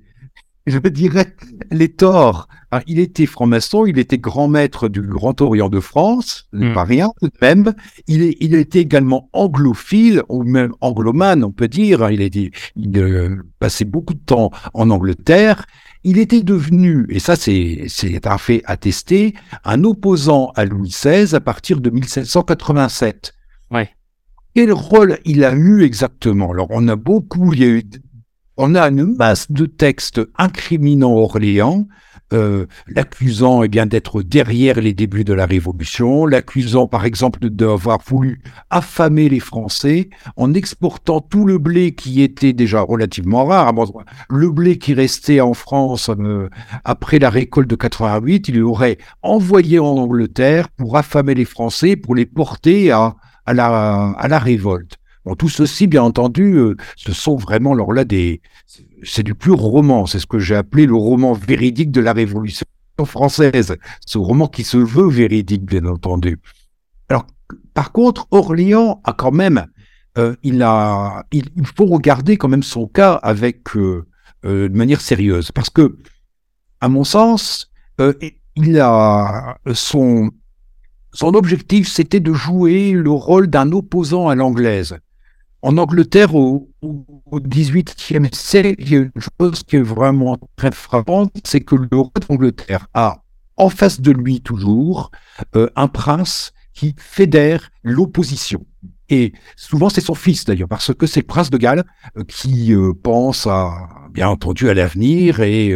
je 0.65 0.79
dirais, 0.79 1.35
les 1.71 1.89
torts. 1.89 2.47
il 2.87 2.99
était 2.99 3.25
franc-maçon, 3.25 3.85
il 3.85 3.99
était 3.99 4.17
grand 4.17 4.47
maître 4.47 4.89
du 4.89 5.01
Grand 5.01 5.39
Orient 5.41 5.69
de 5.69 5.79
France, 5.79 6.47
hmm. 6.53 6.73
pas 6.73 6.83
rien, 6.83 7.11
même. 7.41 7.73
Il, 8.07 8.23
est, 8.23 8.37
il 8.39 8.55
était 8.55 8.79
également 8.79 9.29
anglophile, 9.33 10.23
ou 10.27 10.43
même 10.43 10.73
anglomane, 10.81 11.43
on 11.43 11.51
peut 11.51 11.67
dire. 11.67 12.09
Il, 12.09 12.21
a 12.21 12.25
il 12.75 13.41
passait 13.59 13.85
beaucoup 13.85 14.13
de 14.13 14.23
temps 14.25 14.51
en 14.73 14.89
Angleterre. 14.89 15.65
il 16.03 16.17
était 16.17 16.41
devenu, 16.41 17.05
et 17.09 17.19
ça 17.19 17.35
c'est 17.35 17.87
un 18.25 18.37
fait 18.37 18.63
attesté, 18.65 19.35
un 19.63 19.83
opposant 19.83 20.51
à 20.55 20.65
Louis 20.65 20.89
XVI 20.89 21.35
à 21.35 21.39
partir 21.39 21.79
de 21.79 21.89
1787. 21.89 23.33
Ouais. 23.71 23.89
Quel 24.55 24.71
rôle 24.71 25.19
il 25.25 25.43
a 25.43 25.53
eu 25.53 25.83
exactement? 25.83 26.51
Alors 26.51 26.67
on 26.71 26.87
a 26.87 26.95
beaucoup, 26.95 27.53
il 27.53 27.59
y 27.59 27.63
a 27.63 27.67
eu, 27.67 27.83
on 28.57 28.75
a 28.75 28.87
une 28.87 29.15
masse 29.15 29.51
de 29.51 29.65
textes 29.65 30.21
incriminant 30.37 31.13
Orléans, 31.13 31.87
euh, 32.33 32.65
l'accusant 32.87 33.61
eh 33.61 33.67
bien 33.67 33.85
d'être 33.85 34.23
derrière 34.23 34.81
les 34.81 34.93
débuts 34.93 35.23
de 35.23 35.33
la 35.33 35.45
Révolution, 35.45 36.25
l'accusant 36.25 36.87
par 36.87 37.05
exemple 37.05 37.49
d'avoir 37.49 37.99
voulu 38.05 38.41
affamer 38.71 39.29
les 39.29 39.39
Français 39.39 40.09
en 40.35 40.53
exportant 40.53 41.21
tout 41.21 41.45
le 41.45 41.59
blé 41.59 41.93
qui 41.93 42.21
était 42.21 42.53
déjà 42.53 42.81
relativement 42.81 43.45
rare. 43.45 43.73
Le 44.29 44.49
blé 44.49 44.79
qui 44.79 44.93
restait 44.93 45.39
en 45.39 45.53
France 45.53 46.09
euh, 46.09 46.49
après 46.83 47.19
la 47.19 47.29
récolte 47.29 47.69
de 47.69 47.75
88, 47.75 48.47
il 48.49 48.59
l'aurait 48.59 48.97
envoyé 49.21 49.77
en 49.79 49.95
Angleterre 49.97 50.69
pour 50.69 50.97
affamer 50.97 51.35
les 51.35 51.45
Français, 51.45 51.95
pour 51.95 52.15
les 52.15 52.25
porter 52.25 52.91
à 52.91 53.13
la 53.53 54.39
révolte. 54.39 54.97
Bon, 55.25 55.33
tout 55.35 55.49
ceci, 55.49 55.87
bien 55.87 56.03
entendu, 56.03 56.53
euh, 56.53 56.75
ce 56.95 57.11
sont 57.11 57.35
vraiment, 57.35 57.73
alors 57.73 57.93
là, 57.93 58.05
des, 58.05 58.41
c'est 59.01 59.23
du 59.23 59.33
pur 59.33 59.57
roman. 59.57 60.05
C'est 60.05 60.19
ce 60.19 60.27
que 60.27 60.37
j'ai 60.37 60.55
appelé 60.55 60.85
le 60.85 60.93
roman 60.95 61.33
véridique 61.33 61.91
de 61.91 61.99
la 61.99 62.13
Révolution 62.13 62.65
française. 63.03 63.75
Ce 64.05 64.17
roman 64.19 64.47
qui 64.47 64.63
se 64.63 64.77
veut 64.77 65.09
véridique, 65.09 65.63
bien 65.63 65.85
entendu. 65.85 66.39
Alors, 67.09 67.25
par 67.73 67.91
contre, 67.91 68.27
Orléans 68.29 69.01
a 69.03 69.13
quand 69.13 69.31
même, 69.31 69.65
euh, 70.19 70.35
il 70.43 70.61
a, 70.61 71.25
il, 71.31 71.49
faut 71.75 71.85
regarder 71.85 72.37
quand 72.37 72.47
même 72.47 72.63
son 72.63 72.87
cas 72.87 73.13
avec 73.13 73.75
euh, 73.75 74.05
de 74.43 74.69
manière 74.69 75.01
sérieuse, 75.01 75.51
parce 75.51 75.71
que, 75.71 75.97
à 76.81 76.87
mon 76.87 77.03
sens, 77.03 77.71
il 78.55 78.79
a 78.79 79.57
son 79.73 80.29
son 81.13 81.33
objectif, 81.33 81.87
c'était 81.87 82.19
de 82.19 82.33
jouer 82.33 82.91
le 82.91 83.09
rôle 83.09 83.47
d'un 83.47 83.71
opposant 83.71 84.27
à 84.27 84.35
l'anglaise 84.35 84.99
en 85.65 85.77
Angleterre, 85.79 86.35
au, 86.35 86.69
XVIIIe 87.33 88.29
siècle, 88.31 88.75
il 88.77 88.91
y 88.91 88.95
a 88.95 88.99
une 88.99 89.11
chose 89.39 89.63
qui 89.63 89.77
est 89.77 89.81
vraiment 89.81 90.37
très 90.55 90.71
frappante, 90.71 91.31
c'est 91.43 91.61
que 91.61 91.75
le 91.75 91.87
roi 91.91 92.11
d'Angleterre 92.29 92.87
a 92.93 93.23
en 93.57 93.69
face 93.69 93.99
de 93.99 94.11
lui 94.11 94.41
toujours 94.41 95.09
euh, 95.55 95.67
un 95.75 95.87
prince 95.87 96.53
qui 96.73 96.93
fédère 96.99 97.71
l'opposition. 97.81 98.63
Et 99.09 99.33
souvent 99.55 99.89
c'est 99.89 100.01
son 100.01 100.13
fils 100.13 100.45
d'ailleurs, 100.45 100.67
parce 100.67 100.93
que 100.93 101.07
c'est 101.07 101.21
le 101.21 101.25
prince 101.25 101.49
de 101.49 101.57
Galles 101.57 101.83
euh, 102.15 102.23
qui 102.27 102.71
euh, 102.71 102.93
pense 102.93 103.47
bien 104.11 104.29
entendu 104.29 104.69
à 104.69 104.75
l'avenir 104.75 105.39
et 105.39 105.75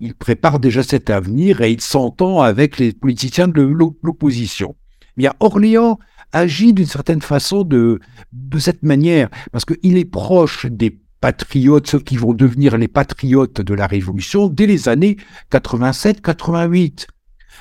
il 0.00 0.14
prépare 0.14 0.58
déjà 0.58 0.82
cet 0.82 1.10
avenir 1.10 1.60
et 1.60 1.70
il 1.70 1.80
s'entend 1.80 2.40
avec 2.42 2.78
les 2.78 2.92
politiciens 2.92 3.48
de 3.48 3.62
l'opposition. 3.62 4.74
Bien, 5.16 5.32
Orléans 5.40 5.98
agit 6.32 6.72
d'une 6.72 6.86
certaine 6.86 7.22
façon 7.22 7.64
de, 7.64 8.00
de 8.32 8.58
cette 8.58 8.82
manière, 8.82 9.28
parce 9.52 9.64
qu'il 9.64 9.96
est 9.96 10.04
proche 10.04 10.66
des 10.66 10.98
patriotes, 11.20 11.88
ceux 11.88 11.98
qui 11.98 12.16
vont 12.16 12.32
devenir 12.32 12.76
les 12.76 12.88
patriotes 12.88 13.60
de 13.60 13.74
la 13.74 13.86
Révolution 13.86 14.48
dès 14.48 14.66
les 14.66 14.88
années 14.88 15.16
87-88. 15.52 17.06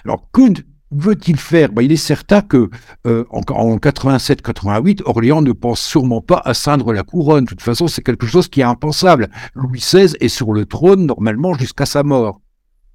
Alors, 0.06 0.30
que 0.32 0.42
veut-il 0.92 1.38
faire? 1.38 1.72
Ben, 1.72 1.82
Il 1.82 1.92
est 1.92 1.96
certain 1.96 2.42
que 2.42 2.70
euh, 3.06 3.26
en, 3.30 3.42
87-88, 3.42 5.02
Orléans 5.06 5.42
ne 5.42 5.52
pense 5.52 5.82
sûrement 5.82 6.22
pas 6.22 6.42
à 6.46 6.54
ceindre 6.54 6.94
la 6.94 7.04
couronne. 7.04 7.46
De 7.46 7.50
toute 7.50 7.62
façon, 7.62 7.88
c'est 7.88 8.04
quelque 8.04 8.28
chose 8.28 8.48
qui 8.48 8.62
est 8.62 8.66
impensable. 8.66 9.30
Louis 9.56 9.80
XVI 9.80 10.16
est 10.20 10.30
sur 10.30 10.54
le 10.54 10.66
trône 10.66 11.06
normalement 11.06 11.54
jusqu'à 11.56 11.86
sa 11.86 12.04
mort. 12.04 12.42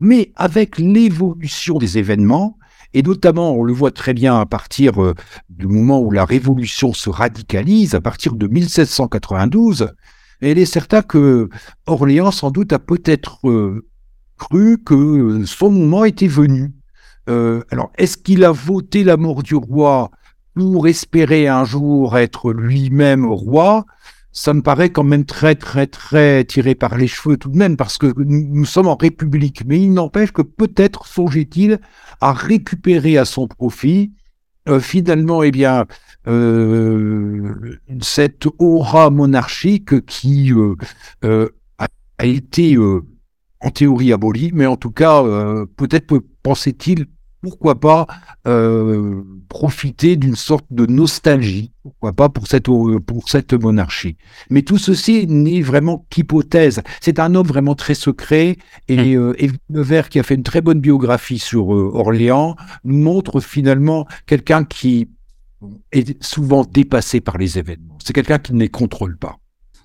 Mais 0.01 0.33
avec 0.37 0.79
l'évolution 0.79 1.79
des 1.79 1.99
événements, 1.99 2.59
et 2.95 3.03
notamment, 3.03 3.53
on 3.53 3.65
le 3.65 3.73
voit 3.73 3.91
très 3.91 4.15
bien 4.15 4.39
à 4.39 4.47
partir 4.47 5.03
euh, 5.03 5.15
du 5.49 5.67
moment 5.67 6.01
où 6.01 6.11
la 6.11 6.25
révolution 6.25 6.93
se 6.93 7.11
radicalise, 7.11 7.95
à 7.95 8.01
partir 8.01 8.35
de 8.35 8.47
1792, 8.47 9.89
et 10.43 10.51
il 10.51 10.59
est 10.59 10.67
certain 10.67 11.03
que 11.03 11.49
Orléans, 11.87 12.33
sans 12.33 12.51
doute, 12.51 12.73
a 12.73 12.79
peut-être 12.79 13.49
euh, 13.49 13.87
cru 14.37 14.79
que 14.79 15.45
son 15.47 15.71
moment 15.71 16.05
était 16.05 16.27
venu. 16.27 16.73
Euh, 17.31 17.63
alors, 17.71 17.93
est-ce 17.97 18.19
qu'il 18.19 18.45
a 18.45 18.51
voté 18.51 19.05
la 19.05 19.17
mort 19.17 19.45
du 19.45 19.55
roi 19.55 20.11
pour 20.55 20.89
espérer 20.89 21.47
un 21.47 21.65
jour 21.65 22.19
être 22.19 22.53
lui-même 22.53 23.25
roi? 23.25 23.87
Ça 24.33 24.55
me 24.55 24.63
paraît 24.63 24.91
quand 24.91 25.05
même 25.05 25.25
très, 25.25 25.55
très, 25.55 25.87
très 25.87 26.45
tiré 26.45 26.75
par 26.75 26.97
les 26.97 27.07
cheveux 27.07 27.37
tout 27.37 27.51
de 27.51 27.57
même, 27.57 27.77
parce 27.77 27.99
que 27.99 28.13
nous 28.17 28.65
sommes 28.65 28.89
en 28.89 28.97
République. 28.97 29.63
Mais 29.67 29.81
il 29.81 29.93
n'empêche 29.93 30.33
que 30.33 30.43
peut-être 30.43 31.07
songeait-il 31.07 31.79
à 32.21 32.33
récupérer 32.33 33.19
à 33.19 33.27
son 33.27 33.47
profit, 33.47 34.13
euh, 34.69 34.81
finalement, 34.81 35.43
eh 35.43 35.51
bien, 35.51 35.87
euh, 36.29 37.79
cette 38.01 38.47
aura 38.59 39.11
monarchique 39.11 40.07
qui 40.07 40.53
euh, 40.53 41.49
a, 41.79 41.89
été 42.25 42.77
en 42.79 43.71
théorie 43.71 44.13
abolie, 44.13 44.51
mais 44.55 44.67
en 44.67 44.77
tout 44.77 44.93
cas, 44.93 45.25
peut-être 45.77 46.21
pensait-il 46.43 47.07
pourquoi 47.43 47.79
pas 47.81 48.07
euh, 48.47 49.23
profiter 49.49 50.17
d'une 50.17 50.37
sorte 50.37 50.65
de 50.71 50.87
nostalgie, 50.87 51.73
pourquoi 51.83 52.13
pas 52.13 52.29
pour 52.29 52.47
cette, 52.47 52.67
pour 52.67 53.29
cette 53.29 53.53
monarchie. 53.53 54.17
Mais 54.49 54.63
tout 54.63 54.79
ceci 54.79 55.27
n'est 55.27 55.61
vraiment 55.61 56.07
qu'hypothèse. 56.09 56.83
C'est 57.01 57.19
un 57.19 57.35
homme 57.35 57.47
vraiment 57.47 57.75
très 57.75 57.95
secret 57.95 58.57
et, 58.89 59.17
mmh. 59.17 59.35
euh, 59.75 60.03
qui 60.03 60.21
a 60.21 60.23
fait 60.23 60.37
une 60.37 60.45
très 60.45 60.61
bonne 60.61 60.81
biographie 60.81 61.41
sur 61.41 61.75
euh, 61.75 61.91
Orléans, 61.93 62.57
nous 62.85 62.99
montre 62.99 63.41
finalement 63.41 64.07
quelqu'un 64.27 64.65
qui 64.65 65.09
est 65.93 66.23
souvent 66.23 66.65
dépassé 66.65 67.21
par 67.21 67.39
les 67.39 67.59
événements. 67.59 67.99
C'est 68.03 68.13
quelqu'un 68.13 68.39
qui 68.39 68.55
ne 68.55 68.61
les 68.61 68.69
contrôle 68.69 69.17
pas. 69.17 69.39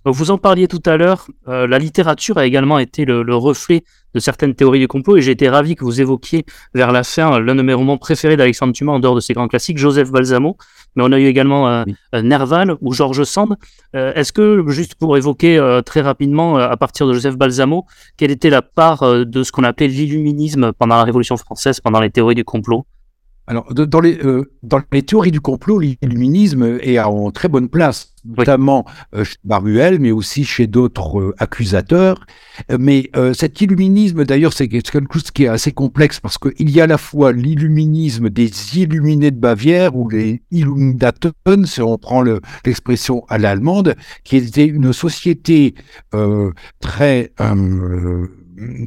Vous 0.05 0.31
en 0.31 0.37
parliez 0.37 0.67
tout 0.67 0.81
à 0.85 0.95
l'heure, 0.95 1.27
euh, 1.47 1.67
la 1.67 1.79
littérature 1.79 2.37
a 2.37 2.45
également 2.45 2.79
été 2.79 3.03
le, 3.03 3.35
reflet 3.35 3.83
de 4.13 4.19
certaines 4.19 4.55
théories 4.55 4.79
du 4.79 4.87
complot 4.87 5.17
et 5.17 5.21
j'ai 5.21 5.31
été 5.31 5.49
ravi 5.49 5.75
que 5.75 5.83
vous 5.83 6.01
évoquiez 6.01 6.45
vers 6.73 6.91
la 6.91 7.03
fin 7.03 7.39
l'un 7.39 7.55
de 7.55 7.61
mes 7.61 7.73
romans 7.73 7.97
préférés 7.97 8.37
d'Alexandre 8.37 8.73
Dumas 8.73 8.93
en 8.93 8.99
dehors 8.99 9.15
de 9.15 9.19
ses 9.19 9.33
grands 9.33 9.47
classiques, 9.47 9.77
Joseph 9.77 10.11
Balsamo, 10.11 10.57
mais 10.95 11.03
on 11.05 11.11
a 11.11 11.19
eu 11.19 11.25
également 11.25 11.67
euh, 11.67 11.83
euh, 12.15 12.21
Nerval 12.21 12.75
ou 12.81 12.93
Georges 12.93 13.23
Sand. 13.23 13.55
Est-ce 13.93 14.31
que, 14.31 14.63
juste 14.67 14.95
pour 14.95 15.17
évoquer 15.17 15.59
très 15.85 16.01
rapidement, 16.01 16.57
à 16.57 16.77
partir 16.77 17.07
de 17.07 17.13
Joseph 17.13 17.35
Balsamo, 17.35 17.85
quelle 18.15 18.29
était 18.29 18.51
la 18.51 18.61
part 18.61 19.25
de 19.25 19.43
ce 19.43 19.51
qu'on 19.51 19.63
appelait 19.63 19.87
l'illuminisme 19.87 20.71
pendant 20.73 20.97
la 20.97 21.03
Révolution 21.03 21.35
française, 21.35 21.79
pendant 21.79 21.99
les 21.99 22.11
théories 22.11 22.35
du 22.35 22.43
complot 22.43 22.85
alors, 23.49 23.73
dans 23.73 24.01
les, 24.01 24.19
euh, 24.25 24.51
dans 24.61 24.81
les 24.91 25.03
théories 25.03 25.31
du 25.31 25.39
complot, 25.39 25.79
l'illuminisme 25.79 26.79
est 26.81 26.99
en 26.99 27.31
très 27.31 27.47
bonne 27.47 27.69
place, 27.69 28.13
notamment 28.25 28.85
euh, 29.15 29.23
chez 29.23 29.37
Baruel, 29.45 29.99
mais 30.01 30.11
aussi 30.11 30.43
chez 30.43 30.67
d'autres 30.67 31.19
euh, 31.21 31.35
accusateurs. 31.37 32.25
Mais 32.77 33.09
cet 33.33 33.61
illuminisme, 33.61 34.25
d'ailleurs, 34.25 34.51
c'est 34.51 34.67
quelque 34.67 34.91
chose 35.13 35.31
qui 35.31 35.45
est 35.45 35.47
assez 35.47 35.71
complexe 35.71 36.19
parce 36.19 36.37
qu'il 36.37 36.69
y 36.69 36.81
a 36.81 36.83
à 36.83 36.87
la 36.87 36.97
fois 36.97 37.31
l'illuminisme 37.31 38.29
des 38.29 38.49
illuminés 38.77 39.31
de 39.31 39.39
Bavière 39.39 39.95
ou 39.95 40.09
les 40.09 40.41
Illuminaten, 40.51 41.31
si 41.65 41.81
on 41.81 41.97
prend 41.97 42.23
l'expression 42.65 43.23
à 43.29 43.37
l'allemande, 43.37 43.95
qui 44.23 44.37
était 44.37 44.65
une 44.65 44.91
société 44.91 45.75
très 46.81 47.31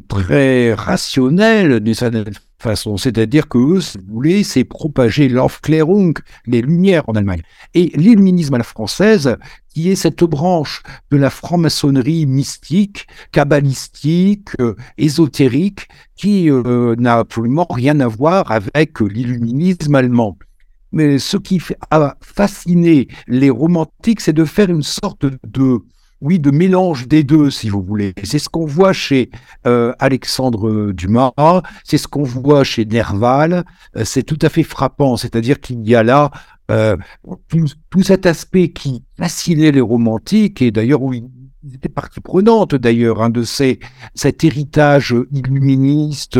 très 0.07 0.73
rationnelle 0.73 1.79
d'une 1.79 1.93
certaine 1.93 2.25
façon. 2.59 2.97
C'est-à-dire 2.97 3.47
que 3.47 3.57
eux, 3.57 3.81
si 3.81 3.97
vous 3.97 4.13
voulez, 4.13 4.43
c'est 4.43 4.63
propager 4.63 5.29
l'Aufklärung, 5.29 6.13
les 6.45 6.61
lumières 6.61 7.03
en 7.07 7.13
Allemagne. 7.13 7.41
Et 7.73 7.91
l'illuminisme 7.95 8.53
à 8.53 8.57
la 8.59 8.63
française, 8.63 9.37
qui 9.73 9.89
est 9.89 9.95
cette 9.95 10.23
branche 10.23 10.83
de 11.09 11.17
la 11.17 11.29
franc-maçonnerie 11.29 12.25
mystique, 12.25 13.07
kabbalistique, 13.31 14.49
euh, 14.59 14.75
ésotérique, 14.97 15.87
qui 16.15 16.49
euh, 16.49 16.95
n'a 16.97 17.19
absolument 17.19 17.67
rien 17.69 17.99
à 17.99 18.07
voir 18.07 18.51
avec 18.51 18.99
l'illuminisme 18.99 19.95
allemand. 19.95 20.37
Mais 20.91 21.19
ce 21.19 21.37
qui 21.37 21.61
a 21.89 22.17
fasciné 22.21 23.07
les 23.27 23.49
romantiques, 23.49 24.19
c'est 24.19 24.33
de 24.33 24.43
faire 24.43 24.69
une 24.69 24.83
sorte 24.83 25.25
de 25.25 25.79
oui, 26.21 26.37
de 26.39 26.51
mélange 26.51 27.07
des 27.07 27.23
deux, 27.23 27.49
si 27.49 27.67
vous 27.69 27.81
voulez. 27.81 28.13
C'est 28.23 28.37
ce 28.37 28.47
qu'on 28.47 28.65
voit 28.65 28.93
chez 28.93 29.31
euh, 29.65 29.93
Alexandre 29.97 30.91
Dumas, 30.91 31.33
c'est 31.83 31.97
ce 31.97 32.07
qu'on 32.07 32.23
voit 32.23 32.63
chez 32.63 32.85
Nerval. 32.85 33.65
Euh, 33.95 34.05
c'est 34.05 34.23
tout 34.23 34.37
à 34.43 34.49
fait 34.49 34.63
frappant, 34.63 35.17
c'est-à-dire 35.17 35.59
qu'il 35.59 35.87
y 35.87 35.95
a 35.95 36.03
là 36.03 36.29
euh, 36.69 36.95
tout, 37.49 38.03
cet 38.03 38.27
aspect 38.27 38.69
qui 38.69 39.03
fascinait 39.17 39.71
les 39.71 39.81
romantiques, 39.81 40.61
et 40.61 40.69
d'ailleurs 40.69 41.01
où 41.01 41.11
ils 41.13 41.25
étaient 41.73 41.89
partie 41.89 42.21
prenante 42.21 42.75
d'ailleurs 42.75 43.21
hein, 43.23 43.29
de 43.29 43.43
ces, 43.43 43.79
cet 44.13 44.43
héritage 44.43 45.15
illuministe, 45.31 46.39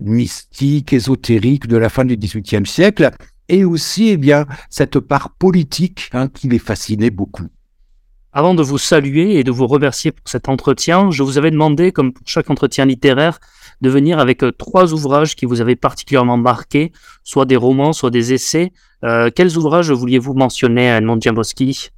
mystique, 0.00 0.92
ésotérique 0.92 1.66
de 1.66 1.76
la 1.76 1.88
fin 1.88 2.04
du 2.04 2.16
XVIIIe 2.16 2.66
siècle, 2.66 3.10
et 3.48 3.64
aussi 3.64 4.10
eh 4.10 4.16
bien 4.16 4.46
cette 4.70 5.00
part 5.00 5.30
politique 5.30 6.10
hein, 6.12 6.28
qui 6.28 6.48
les 6.48 6.60
fascinait 6.60 7.10
beaucoup. 7.10 7.48
Avant 8.32 8.54
de 8.54 8.62
vous 8.62 8.78
saluer 8.78 9.40
et 9.40 9.44
de 9.44 9.50
vous 9.50 9.66
remercier 9.66 10.12
pour 10.12 10.28
cet 10.28 10.48
entretien, 10.48 11.10
je 11.10 11.24
vous 11.24 11.36
avais 11.36 11.50
demandé, 11.50 11.90
comme 11.90 12.12
pour 12.12 12.22
chaque 12.28 12.48
entretien 12.48 12.84
littéraire, 12.84 13.40
de 13.80 13.90
venir 13.90 14.20
avec 14.20 14.44
euh, 14.44 14.52
trois 14.52 14.92
ouvrages 14.92 15.34
qui 15.34 15.46
vous 15.46 15.60
avaient 15.60 15.74
particulièrement 15.74 16.36
marqué, 16.36 16.92
soit 17.24 17.44
des 17.44 17.56
romans, 17.56 17.92
soit 17.92 18.10
des 18.10 18.32
essais. 18.32 18.70
Euh, 19.02 19.30
quels 19.34 19.56
ouvrages 19.56 19.90
vouliez-vous 19.90 20.34
mentionner, 20.34 20.86
Edmond 20.86 21.20
Djamboski 21.20 21.90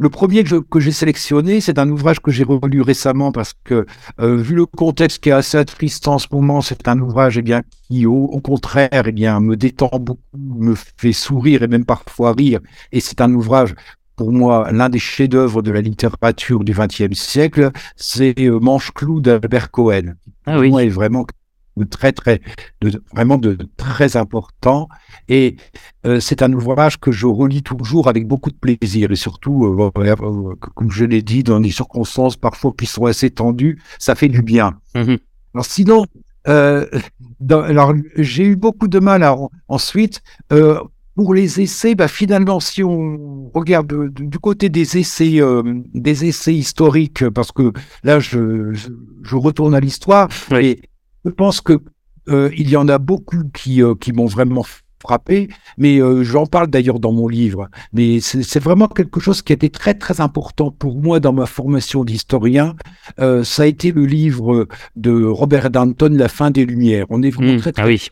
le 0.00 0.10
premier 0.10 0.44
que, 0.44 0.78
j'ai 0.78 0.92
sélectionné, 0.92 1.60
c'est 1.60 1.76
un 1.76 1.90
ouvrage 1.90 2.20
que 2.20 2.30
j'ai 2.30 2.44
relu 2.44 2.82
récemment 2.82 3.32
parce 3.32 3.52
que, 3.64 3.84
euh, 4.20 4.36
vu 4.36 4.54
le 4.54 4.64
contexte 4.64 5.20
qui 5.20 5.30
est 5.30 5.32
assez 5.32 5.64
triste 5.64 6.06
en 6.06 6.20
ce 6.20 6.28
moment, 6.30 6.60
c'est 6.60 6.86
un 6.86 7.00
ouvrage 7.00 7.36
eh 7.36 7.54
qui, 7.88 8.06
au, 8.06 8.40
contraire, 8.40 8.88
eh 8.92 9.12
me 9.40 9.56
détend 9.56 9.90
beaucoup, 9.98 10.20
me 10.38 10.76
fait 10.76 11.12
sourire 11.12 11.64
et 11.64 11.66
même 11.66 11.84
parfois 11.84 12.32
rire. 12.32 12.60
Et 12.92 13.00
c'est 13.00 13.20
un 13.20 13.34
ouvrage 13.34 13.74
pour 14.18 14.32
moi, 14.32 14.70
l'un 14.72 14.88
des 14.88 14.98
chefs-d'œuvre 14.98 15.62
de 15.62 15.70
la 15.70 15.80
littérature 15.80 16.64
du 16.64 16.72
XXe 16.72 17.16
siècle, 17.16 17.70
c'est 17.94 18.34
euh, 18.40 18.58
Manche-Clou 18.58 19.20
d'Albert 19.20 19.70
Cohen. 19.70 20.14
Ah 20.44 20.58
oui. 20.58 20.74
est 20.82 20.88
vraiment 20.88 21.24
de 21.76 21.84
très 21.84 22.10
très 22.10 22.40
de, 22.80 23.00
vraiment 23.12 23.38
de, 23.38 23.56
très 23.76 24.16
important 24.16 24.88
et 25.28 25.54
euh, 26.06 26.18
c'est 26.18 26.42
un 26.42 26.52
ouvrage 26.52 26.98
que 26.98 27.12
je 27.12 27.26
relis 27.26 27.62
toujours 27.62 28.08
avec 28.08 28.26
beaucoup 28.26 28.50
de 28.50 28.56
plaisir 28.56 29.12
et 29.12 29.16
surtout 29.16 29.64
euh, 29.64 30.56
comme 30.56 30.90
je 30.90 31.04
l'ai 31.04 31.22
dit 31.22 31.44
dans 31.44 31.60
des 31.60 31.70
circonstances 31.70 32.36
parfois 32.36 32.72
qui 32.76 32.86
sont 32.86 33.04
assez 33.04 33.30
tendues 33.30 33.80
ça 34.00 34.16
fait 34.16 34.28
du 34.28 34.42
bien 34.42 34.80
mm-hmm. 34.96 35.18
alors 35.54 35.64
sinon 35.66 36.06
alors 36.44 37.94
j'ai 38.16 38.44
eu 38.44 38.56
beaucoup 38.56 38.88
de 38.88 38.98
mal 38.98 39.22
à, 39.22 39.36
ensuite 39.68 40.22
pour 41.18 41.34
les 41.34 41.60
essais, 41.60 41.96
bah, 41.96 42.06
finalement, 42.06 42.60
si 42.60 42.84
on 42.84 43.50
regarde 43.52 43.92
du 44.14 44.38
côté 44.38 44.68
des 44.68 44.98
essais, 44.98 45.40
euh, 45.40 45.64
des 45.92 46.26
essais 46.26 46.54
historiques, 46.54 47.28
parce 47.30 47.50
que 47.50 47.72
là, 48.04 48.20
je, 48.20 48.72
je, 48.72 49.34
retourne 49.34 49.74
à 49.74 49.80
l'histoire, 49.80 50.28
et 50.52 50.80
je 51.24 51.30
pense 51.32 51.60
que 51.60 51.80
euh, 52.28 52.50
il 52.56 52.70
y 52.70 52.76
en 52.76 52.86
a 52.86 52.98
beaucoup 52.98 53.42
qui, 53.52 53.82
euh, 53.82 53.96
qui 53.96 54.12
m'ont 54.12 54.26
vraiment 54.26 54.64
frappé, 55.02 55.48
mais 55.76 55.98
j'en 56.22 56.46
parle 56.46 56.68
d'ailleurs 56.68 57.00
dans 57.00 57.12
mon 57.12 57.26
livre. 57.26 57.68
Mais 57.92 58.20
c'est 58.20 58.60
vraiment 58.60 58.86
quelque 58.86 59.18
chose 59.18 59.42
qui 59.42 59.52
a 59.52 59.54
été 59.54 59.70
très 59.70 59.94
très 59.94 60.20
important 60.20 60.70
pour 60.70 61.00
moi 61.00 61.18
dans 61.18 61.32
ma 61.32 61.46
formation 61.46 62.04
d'historien. 62.04 62.76
ça 63.16 63.62
a 63.62 63.66
été 63.66 63.90
le 63.90 64.06
livre 64.06 64.68
de 64.94 65.24
Robert 65.24 65.70
Danton, 65.70 66.12
La 66.12 66.28
fin 66.28 66.52
des 66.52 66.64
Lumières. 66.64 67.06
On 67.10 67.22
est 67.22 67.30
vraiment 67.30 67.54
mmh. 67.54 67.58
très, 67.58 67.72
très 67.72 67.82
ah 67.82 67.86
oui. 67.86 68.08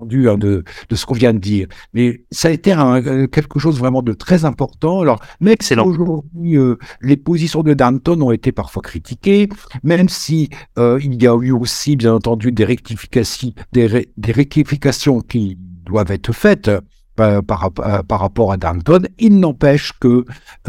Hein, 0.00 0.06
de, 0.38 0.64
de, 0.88 0.96
ce 0.96 1.06
qu'on 1.06 1.14
vient 1.14 1.34
de 1.34 1.38
dire. 1.38 1.66
Mais 1.92 2.24
ça 2.30 2.48
a 2.48 2.50
été 2.50 2.72
un, 2.72 3.02
euh, 3.04 3.26
quelque 3.26 3.58
chose 3.58 3.78
vraiment 3.78 4.02
de 4.02 4.12
très 4.12 4.44
important. 4.44 5.00
Alors, 5.00 5.20
mais 5.40 5.56
aujourd'hui, 5.84 6.56
euh, 6.56 6.76
les 7.00 7.16
positions 7.16 7.62
de 7.62 7.74
Danton 7.74 8.20
ont 8.22 8.30
été 8.30 8.52
parfois 8.52 8.82
critiquées, 8.82 9.48
même 9.82 10.08
si 10.08 10.48
euh, 10.78 10.98
il 11.02 11.22
y 11.22 11.26
a 11.26 11.36
eu 11.40 11.52
aussi, 11.52 11.96
bien 11.96 12.14
entendu, 12.14 12.52
des 12.52 12.64
rectifications, 12.64 13.52
des, 13.72 14.10
des 14.16 14.32
rectifications 14.32 15.20
qui 15.20 15.58
doivent 15.58 16.10
être 16.10 16.32
faites. 16.32 16.70
Par, 17.16 17.70
par, 17.70 18.20
rapport 18.20 18.50
à 18.50 18.56
Danton, 18.56 19.02
il 19.18 19.40
n'empêche 19.40 19.92
que 20.00 20.24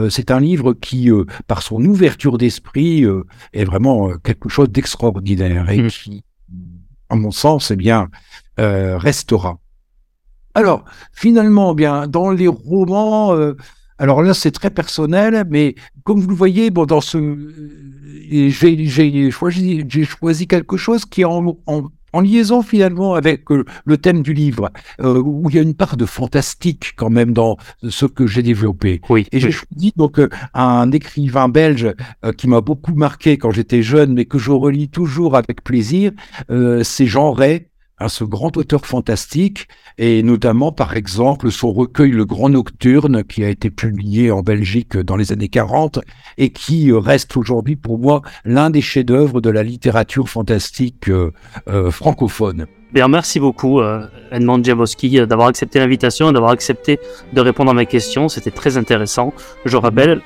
c'est 0.09 0.31
un 0.31 0.41
livre 0.41 0.73
qui, 0.73 1.09
par 1.47 1.61
son 1.61 1.81
ouverture 1.85 2.37
d'esprit, 2.37 3.05
est 3.53 3.63
vraiment 3.63 4.09
quelque 4.17 4.49
chose 4.49 4.69
d'extraordinaire 4.69 5.69
et 5.69 5.83
mmh. 5.83 5.87
qui, 5.87 6.23
à 7.11 7.15
mon 7.15 7.31
sens, 7.31 7.71
eh 7.71 7.75
bien, 7.75 8.09
euh, 8.59 8.97
restera. 8.97 9.59
Alors, 10.53 10.85
finalement, 11.11 11.73
bien, 11.73 12.07
dans 12.07 12.31
les 12.31 12.47
romans, 12.47 13.33
euh, 13.35 13.55
alors 13.97 14.21
là, 14.23 14.33
c'est 14.33 14.51
très 14.51 14.69
personnel, 14.69 15.45
mais 15.49 15.75
comme 16.03 16.21
vous 16.21 16.29
le 16.29 16.35
voyez, 16.35 16.71
bon, 16.71 16.85
dans 16.85 17.01
ce, 17.01 17.17
euh, 17.17 18.49
j'ai 18.49 19.31
choisi, 19.31 20.47
quelque 20.47 20.77
chose 20.77 21.05
qui 21.05 21.21
est 21.21 21.25
en, 21.25 21.55
liaison 22.19 22.61
finalement 22.61 23.13
avec 23.15 23.45
le 23.49 23.97
thème 23.97 24.21
du 24.21 24.33
livre, 24.33 24.69
où 24.99 25.49
il 25.49 25.55
y 25.55 25.59
a 25.59 25.61
une 25.61 25.75
part 25.75 25.95
de 25.95 26.05
fantastique 26.05 26.93
quand 26.97 27.09
même 27.09 27.31
dans 27.31 27.55
ce 27.87 28.05
que 28.05 28.27
j'ai 28.27 28.43
développé. 28.43 28.99
Oui, 29.09 29.27
Et 29.31 29.39
j'ai 29.39 29.51
choisi 29.51 29.93
donc 29.95 30.19
un 30.53 30.91
écrivain 30.91 31.47
belge 31.47 31.93
qui 32.37 32.49
m'a 32.49 32.59
beaucoup 32.59 32.93
marqué 32.93 33.37
quand 33.37 33.51
j'étais 33.51 33.81
jeune, 33.81 34.13
mais 34.13 34.25
que 34.25 34.37
je 34.37 34.51
relis 34.51 34.89
toujours 34.89 35.37
avec 35.37 35.63
plaisir, 35.63 36.11
c'est 36.83 37.05
Jean 37.05 37.31
Ray, 37.31 37.67
à 38.01 38.09
ce 38.09 38.23
grand 38.23 38.57
auteur 38.57 38.85
fantastique, 38.85 39.67
et 39.97 40.23
notamment 40.23 40.71
par 40.71 40.97
exemple 40.97 41.51
son 41.51 41.71
recueil 41.71 42.11
Le 42.11 42.25
Grand 42.25 42.49
Nocturne, 42.49 43.23
qui 43.23 43.43
a 43.43 43.49
été 43.49 43.69
publié 43.69 44.31
en 44.31 44.41
Belgique 44.41 44.97
dans 44.97 45.15
les 45.15 45.31
années 45.31 45.49
40, 45.49 45.99
et 46.37 46.49
qui 46.49 46.91
reste 46.91 47.37
aujourd'hui 47.37 47.75
pour 47.75 47.99
moi 47.99 48.21
l'un 48.43 48.69
des 48.69 48.81
chefs-d'œuvre 48.81 49.39
de 49.39 49.49
la 49.49 49.63
littérature 49.63 50.27
fantastique 50.27 51.09
euh, 51.09 51.31
euh, 51.67 51.91
francophone. 51.91 52.65
Bien, 52.91 53.07
merci 53.07 53.39
beaucoup, 53.39 53.79
euh, 53.79 54.05
Edmond 54.31 54.63
Djabowski, 54.63 55.25
d'avoir 55.25 55.47
accepté 55.47 55.79
l'invitation 55.79 56.29
et 56.29 56.33
d'avoir 56.33 56.51
accepté 56.51 56.99
de 57.31 57.39
répondre 57.39 57.71
à 57.71 57.73
mes 57.73 57.85
questions. 57.85 58.27
C'était 58.27 58.51
très 58.51 58.77
intéressant. 58.77 59.33
Je 59.63 59.77
rappelle, 59.77 60.21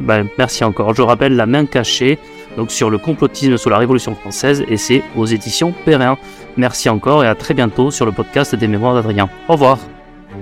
ben, 0.00 0.28
merci 0.38 0.64
encore. 0.64 0.94
Je 0.94 1.02
rappelle 1.02 1.36
La 1.36 1.46
main 1.46 1.66
cachée, 1.66 2.18
donc 2.58 2.72
sur 2.72 2.90
le 2.90 2.98
complotisme 2.98 3.56
sous 3.56 3.70
la 3.70 3.78
Révolution 3.78 4.16
française, 4.16 4.64
et 4.68 4.76
c'est 4.76 5.04
aux 5.16 5.26
éditions 5.26 5.72
Perrin. 5.84 6.18
Merci 6.56 6.88
encore 6.88 7.22
et 7.22 7.28
à 7.28 7.36
très 7.36 7.54
bientôt 7.54 7.92
sur 7.92 8.04
le 8.04 8.10
podcast 8.10 8.56
des 8.56 8.66
Mémoires 8.66 8.94
d'Adrien. 8.94 9.30
Au 9.48 9.52
revoir. 9.52 9.78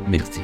Merci. 0.09 0.41